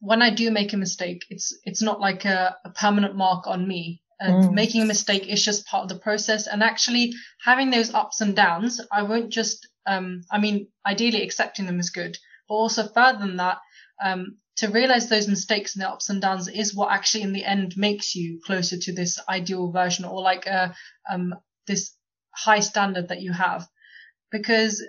when 0.01 0.21
I 0.21 0.29
do 0.29 0.51
make 0.51 0.73
a 0.73 0.77
mistake, 0.77 1.25
it's 1.29 1.57
it's 1.63 1.81
not 1.81 1.99
like 1.99 2.25
a, 2.25 2.55
a 2.65 2.69
permanent 2.69 3.15
mark 3.15 3.47
on 3.47 3.67
me. 3.67 4.01
And 4.19 4.45
mm. 4.45 4.53
making 4.53 4.81
a 4.81 4.85
mistake 4.85 5.27
is 5.27 5.43
just 5.43 5.65
part 5.65 5.83
of 5.83 5.89
the 5.89 6.03
process. 6.03 6.47
And 6.47 6.61
actually 6.61 7.13
having 7.43 7.69
those 7.69 7.93
ups 7.93 8.21
and 8.21 8.35
downs, 8.35 8.81
I 8.91 9.03
won't 9.03 9.29
just. 9.29 9.67
Um, 9.85 10.21
I 10.29 10.39
mean, 10.39 10.67
ideally 10.85 11.23
accepting 11.23 11.65
them 11.65 11.79
is 11.79 11.89
good, 11.89 12.17
but 12.47 12.55
also 12.55 12.87
further 12.87 13.19
than 13.19 13.37
that, 13.37 13.57
um, 14.03 14.37
to 14.59 14.67
realize 14.67 15.07
those 15.07 15.27
mistakes 15.27 15.75
and 15.75 15.81
the 15.81 15.89
ups 15.89 16.09
and 16.09 16.21
downs 16.21 16.49
is 16.49 16.75
what 16.75 16.91
actually 16.91 17.23
in 17.23 17.31
the 17.31 17.45
end 17.45 17.75
makes 17.77 18.13
you 18.13 18.41
closer 18.45 18.77
to 18.77 18.93
this 18.93 19.17
ideal 19.29 19.71
version 19.71 20.03
or 20.03 20.21
like 20.21 20.47
a 20.47 20.75
um, 21.09 21.33
this 21.65 21.93
high 22.31 22.59
standard 22.59 23.07
that 23.07 23.21
you 23.21 23.31
have 23.31 23.65
because 24.31 24.85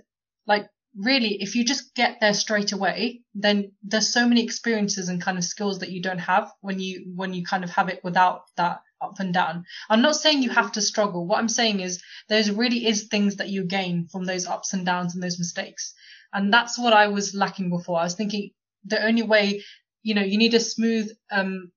like 0.47 0.68
really 0.97 1.41
if 1.41 1.55
you 1.55 1.64
just 1.64 1.95
get 1.95 2.18
there 2.20 2.35
straight 2.35 2.72
away 2.72 3.20
then 3.35 3.70
there's 3.85 4.12
so 4.12 4.26
many 4.26 4.43
experiences 4.43 5.09
and 5.09 5.22
kind 5.22 5.39
of 5.39 5.45
skills 5.45 5.78
that 5.78 5.91
you 5.91 6.03
don't 6.03 6.18
have 6.18 6.51
when 6.61 6.81
you 6.81 7.12
when 7.14 7.33
you 7.33 7.45
kind 7.45 7.62
of 7.62 7.70
have 7.70 7.89
it 7.89 8.03
without 8.03 8.43
that 8.57 8.81
up 9.01 9.18
and 9.20 9.32
down. 9.32 9.64
I'm 9.88 10.03
not 10.03 10.16
saying 10.16 10.42
you 10.42 10.51
have 10.51 10.72
to 10.72 10.82
struggle. 10.82 11.26
What 11.26 11.38
i'm 11.38 11.48
saying 11.48 11.80
is 11.80 12.03
there's 12.28 12.51
really 12.51 12.86
is 12.86 13.05
things 13.05 13.36
that 13.36 13.48
you 13.48 13.64
gain 13.64 14.09
from 14.09 14.24
those 14.24 14.46
ups 14.46 14.72
and 14.72 14.84
downs 14.86 15.14
and 15.14 15.22
those 15.22 15.38
mistakes. 15.38 15.94
And 16.32 16.53
that's 16.53 16.78
what 16.78 16.92
i 16.92 17.09
was 17.09 17.34
lacking 17.34 17.70
before. 17.70 17.98
I 17.98 18.05
was 18.05 18.14
thinking 18.14 18.51
the 18.84 19.03
only 19.05 19.22
way 19.22 19.62
you 20.03 20.14
know 20.14 20.22
you 20.22 20.38
need 20.38 20.55
a 20.55 20.61
smooth 20.61 21.11
um 21.30 21.70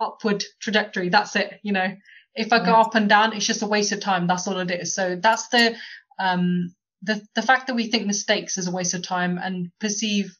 upward 0.00 0.44
trajectory. 0.60 1.08
That's 1.08 1.36
it 1.36 1.60
you 1.62 1.72
know. 1.72 1.94
If 2.34 2.52
i 2.52 2.64
go 2.64 2.74
up 2.74 2.94
and 2.94 3.08
down 3.08 3.32
it's 3.32 3.46
just 3.46 3.62
a 3.62 3.66
waste 3.66 3.92
of 3.92 4.00
time. 4.00 4.26
That's 4.26 4.46
all 4.46 4.58
it 4.58 4.70
is. 4.70 4.94
So 4.94 5.16
that's 5.16 5.48
the 5.48 5.76
um 6.18 6.74
the 7.02 7.22
the 7.34 7.42
fact 7.42 7.66
that 7.66 7.76
we 7.76 7.86
think 7.88 8.06
mistakes 8.06 8.58
is 8.58 8.68
a 8.68 8.72
waste 8.72 8.94
of 8.94 9.02
time 9.02 9.38
and 9.38 9.70
perceive 9.80 10.36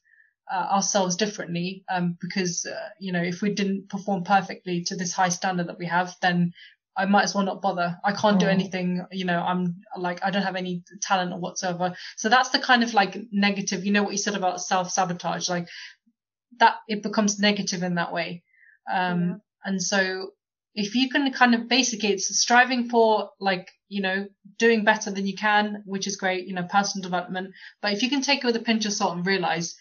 uh, 0.52 0.68
ourselves 0.72 1.16
differently 1.16 1.84
um, 1.88 2.16
because 2.20 2.66
uh, 2.66 2.88
you 2.98 3.12
know 3.12 3.22
if 3.22 3.42
we 3.42 3.54
didn't 3.54 3.88
perform 3.88 4.24
perfectly 4.24 4.82
to 4.82 4.96
this 4.96 5.12
high 5.12 5.28
standard 5.28 5.68
that 5.68 5.78
we 5.78 5.86
have 5.86 6.16
then 6.22 6.52
I 6.96 7.06
might 7.06 7.22
as 7.22 7.34
well 7.34 7.44
not 7.44 7.62
bother. 7.62 7.96
I 8.04 8.12
can't 8.12 8.40
do 8.40 8.46
mm. 8.46 8.50
anything, 8.50 9.06
you 9.12 9.24
know, 9.24 9.40
I'm 9.40 9.80
like, 9.96 10.22
I 10.24 10.30
don't 10.30 10.42
have 10.42 10.56
any 10.56 10.82
talent 11.00 11.32
or 11.32 11.38
whatsoever. 11.38 11.94
So 12.16 12.28
that's 12.28 12.50
the 12.50 12.58
kind 12.58 12.82
of 12.82 12.92
like 12.92 13.16
negative, 13.30 13.86
you 13.86 13.92
know, 13.92 14.02
what 14.02 14.12
you 14.12 14.18
said 14.18 14.34
about 14.34 14.60
self 14.60 14.90
sabotage, 14.90 15.48
like 15.48 15.68
that 16.58 16.74
it 16.88 17.02
becomes 17.02 17.38
negative 17.38 17.84
in 17.84 17.94
that 17.94 18.12
way. 18.12 18.42
Um, 18.92 19.20
yeah. 19.20 19.34
and 19.64 19.82
so 19.82 20.32
if 20.74 20.94
you 20.94 21.08
can 21.08 21.32
kind 21.32 21.54
of 21.54 21.68
basically, 21.68 22.10
it's 22.10 22.36
striving 22.36 22.90
for 22.90 23.30
like 23.38 23.70
you 23.90 24.00
know, 24.00 24.26
doing 24.56 24.84
better 24.84 25.10
than 25.10 25.26
you 25.26 25.34
can, 25.34 25.82
which 25.84 26.06
is 26.06 26.16
great, 26.16 26.46
you 26.46 26.54
know, 26.54 26.62
personal 26.62 27.02
development. 27.02 27.52
But 27.82 27.92
if 27.92 28.02
you 28.02 28.08
can 28.08 28.22
take 28.22 28.38
it 28.38 28.46
with 28.46 28.56
a 28.56 28.60
pinch 28.60 28.86
of 28.86 28.92
salt 28.92 29.16
and 29.16 29.26
realize, 29.26 29.74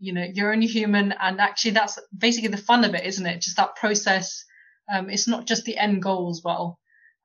you 0.00 0.12
know, 0.12 0.26
you're 0.32 0.52
only 0.52 0.66
human 0.66 1.12
and 1.20 1.40
actually 1.40 1.72
that's 1.72 1.98
basically 2.16 2.48
the 2.48 2.56
fun 2.56 2.84
of 2.84 2.94
it, 2.94 3.04
isn't 3.04 3.26
it? 3.26 3.42
Just 3.42 3.56
that 3.56 3.76
process. 3.76 4.44
Um, 4.92 5.08
it's 5.10 5.28
not 5.28 5.46
just 5.46 5.64
the 5.64 5.76
end 5.76 6.02
goal 6.02 6.30
as 6.30 6.40
well. 6.44 6.80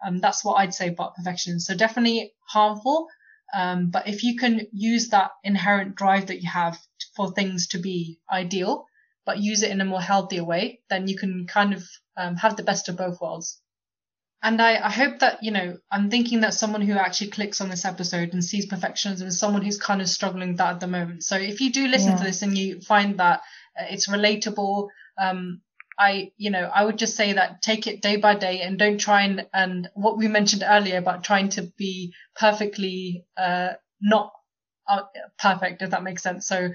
Um, 0.06 0.20
that's 0.20 0.44
what 0.44 0.56
I'd 0.56 0.74
say 0.74 0.90
about 0.90 1.16
perfection. 1.16 1.60
So 1.60 1.76
definitely 1.76 2.34
harmful. 2.48 3.08
Um, 3.56 3.90
but 3.90 4.08
if 4.08 4.24
you 4.24 4.38
can 4.38 4.68
use 4.72 5.10
that 5.10 5.32
inherent 5.44 5.96
drive 5.96 6.28
that 6.28 6.42
you 6.42 6.50
have 6.50 6.78
for 7.16 7.32
things 7.32 7.68
to 7.68 7.80
be 7.80 8.20
ideal, 8.32 8.86
but 9.26 9.40
use 9.40 9.64
it 9.64 9.72
in 9.72 9.82
a 9.82 9.86
more 9.86 10.02
healthier 10.02 10.44
way, 10.44 10.82
then 10.90 11.08
you 11.08 11.18
can 11.18 11.48
kind 11.48 11.74
of 11.74 11.84
um, 12.18 12.36
have 12.36 12.58
the 12.58 12.64
best 12.64 12.90
of 12.90 12.98
both 12.98 13.20
worlds. 13.22 13.62
And 14.46 14.62
I, 14.62 14.76
I 14.76 14.92
hope 14.92 15.20
that, 15.20 15.42
you 15.42 15.50
know, 15.50 15.80
I'm 15.92 16.12
thinking 16.12 16.42
that 16.42 16.54
someone 16.54 16.82
who 16.82 16.94
actually 16.94 17.32
clicks 17.32 17.62
on 17.62 17.70
this 17.70 17.84
episode 17.84 18.32
and 18.32 18.46
sees 18.46 18.68
perfectionism 18.68 19.26
is 19.26 19.40
someone 19.40 19.64
who's 19.64 19.80
kind 19.80 20.02
of 20.02 20.08
struggling 20.08 20.50
with 20.50 20.58
that 20.58 20.76
at 20.76 20.80
the 20.80 20.88
moment. 20.88 21.24
So 21.24 21.36
if 21.36 21.62
you 21.62 21.72
do 21.72 21.88
listen 21.88 22.12
yeah. 22.12 22.18
to 22.18 22.24
this 22.24 22.44
and 22.44 22.56
you 22.56 22.80
find 22.80 23.18
that 23.18 23.42
uh, 23.76 23.86
it's 23.90 24.08
relatable, 24.08 24.90
um, 25.18 25.62
I, 25.98 26.32
you 26.38 26.52
know, 26.52 26.70
I 26.72 26.86
would 26.86 27.00
just 27.00 27.16
say 27.16 27.34
that 27.34 27.64
take 27.64 27.88
it 27.88 28.04
day 28.04 28.18
by 28.18 28.36
day 28.36 28.62
and 28.62 28.78
don't 28.78 29.00
try 29.00 29.24
and, 29.24 29.48
and 29.52 29.90
what 29.96 30.16
we 30.16 30.28
mentioned 30.28 30.64
earlier 30.64 31.00
about 31.00 31.24
trying 31.24 31.50
to 31.50 31.64
be 31.76 32.14
perfectly, 32.36 33.26
uh, 33.38 33.70
not 34.00 34.32
uh, 34.88 35.06
perfect, 35.40 35.82
if 35.82 35.90
that 35.90 36.04
makes 36.04 36.22
sense. 36.22 36.48
So 36.48 36.70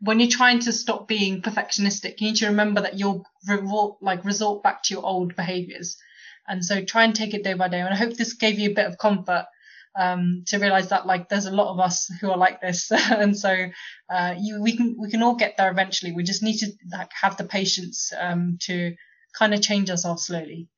when 0.00 0.18
you're 0.18 0.30
trying 0.30 0.60
to 0.60 0.72
stop 0.72 1.08
being 1.08 1.42
perfectionistic, 1.42 2.22
you 2.22 2.28
need 2.28 2.36
to 2.36 2.46
remember 2.46 2.80
that 2.80 2.98
you'll 2.98 3.26
revol- 3.46 3.98
like 4.00 4.24
resort 4.24 4.62
back 4.62 4.82
to 4.84 4.94
your 4.94 5.04
old 5.04 5.36
behaviors. 5.36 5.98
And 6.48 6.64
so 6.64 6.82
try 6.84 7.04
and 7.04 7.14
take 7.14 7.34
it 7.34 7.44
day 7.44 7.54
by 7.54 7.68
day. 7.68 7.80
And 7.80 7.94
I 7.94 7.96
hope 7.96 8.14
this 8.14 8.34
gave 8.34 8.58
you 8.58 8.70
a 8.70 8.74
bit 8.74 8.86
of 8.86 8.98
comfort 8.98 9.46
um, 9.98 10.44
to 10.46 10.58
realize 10.58 10.88
that 10.88 11.06
like 11.06 11.28
there's 11.28 11.46
a 11.46 11.54
lot 11.54 11.72
of 11.72 11.80
us 11.80 12.10
who 12.20 12.30
are 12.30 12.38
like 12.38 12.60
this, 12.60 12.90
and 13.10 13.36
so 13.36 13.66
uh, 14.10 14.34
you 14.38 14.62
we 14.62 14.76
can 14.76 14.96
we 14.98 15.10
can 15.10 15.22
all 15.22 15.36
get 15.36 15.56
there 15.56 15.70
eventually. 15.70 16.12
We 16.12 16.22
just 16.22 16.42
need 16.42 16.58
to 16.58 16.72
like 16.90 17.10
have 17.20 17.36
the 17.36 17.44
patience 17.44 18.12
um, 18.18 18.58
to 18.62 18.94
kind 19.38 19.54
of 19.54 19.62
change 19.62 19.90
ourselves 19.90 20.26
slowly. 20.26 20.68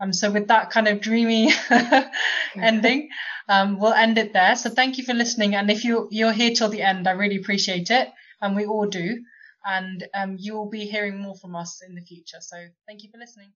Um, 0.00 0.12
so 0.12 0.30
with 0.30 0.48
that 0.48 0.70
kind 0.70 0.88
of 0.88 1.00
dreamy 1.00 1.52
ending, 2.56 3.08
um, 3.48 3.78
we'll 3.78 3.92
end 3.92 4.18
it 4.18 4.32
there. 4.32 4.56
So 4.56 4.68
thank 4.68 4.98
you 4.98 5.04
for 5.04 5.14
listening, 5.14 5.54
and 5.54 5.70
if 5.70 5.84
you 5.84 6.08
you're 6.10 6.32
here 6.32 6.52
till 6.52 6.68
the 6.68 6.82
end, 6.82 7.08
I 7.08 7.12
really 7.12 7.36
appreciate 7.36 7.90
it, 7.90 8.08
and 8.40 8.56
we 8.56 8.66
all 8.66 8.86
do. 8.86 9.22
And 9.64 10.04
um, 10.12 10.36
you 10.40 10.54
will 10.54 10.68
be 10.68 10.86
hearing 10.86 11.20
more 11.20 11.36
from 11.36 11.54
us 11.54 11.82
in 11.86 11.94
the 11.94 12.00
future. 12.00 12.38
So 12.40 12.56
thank 12.88 13.04
you 13.04 13.10
for 13.12 13.18
listening. 13.18 13.52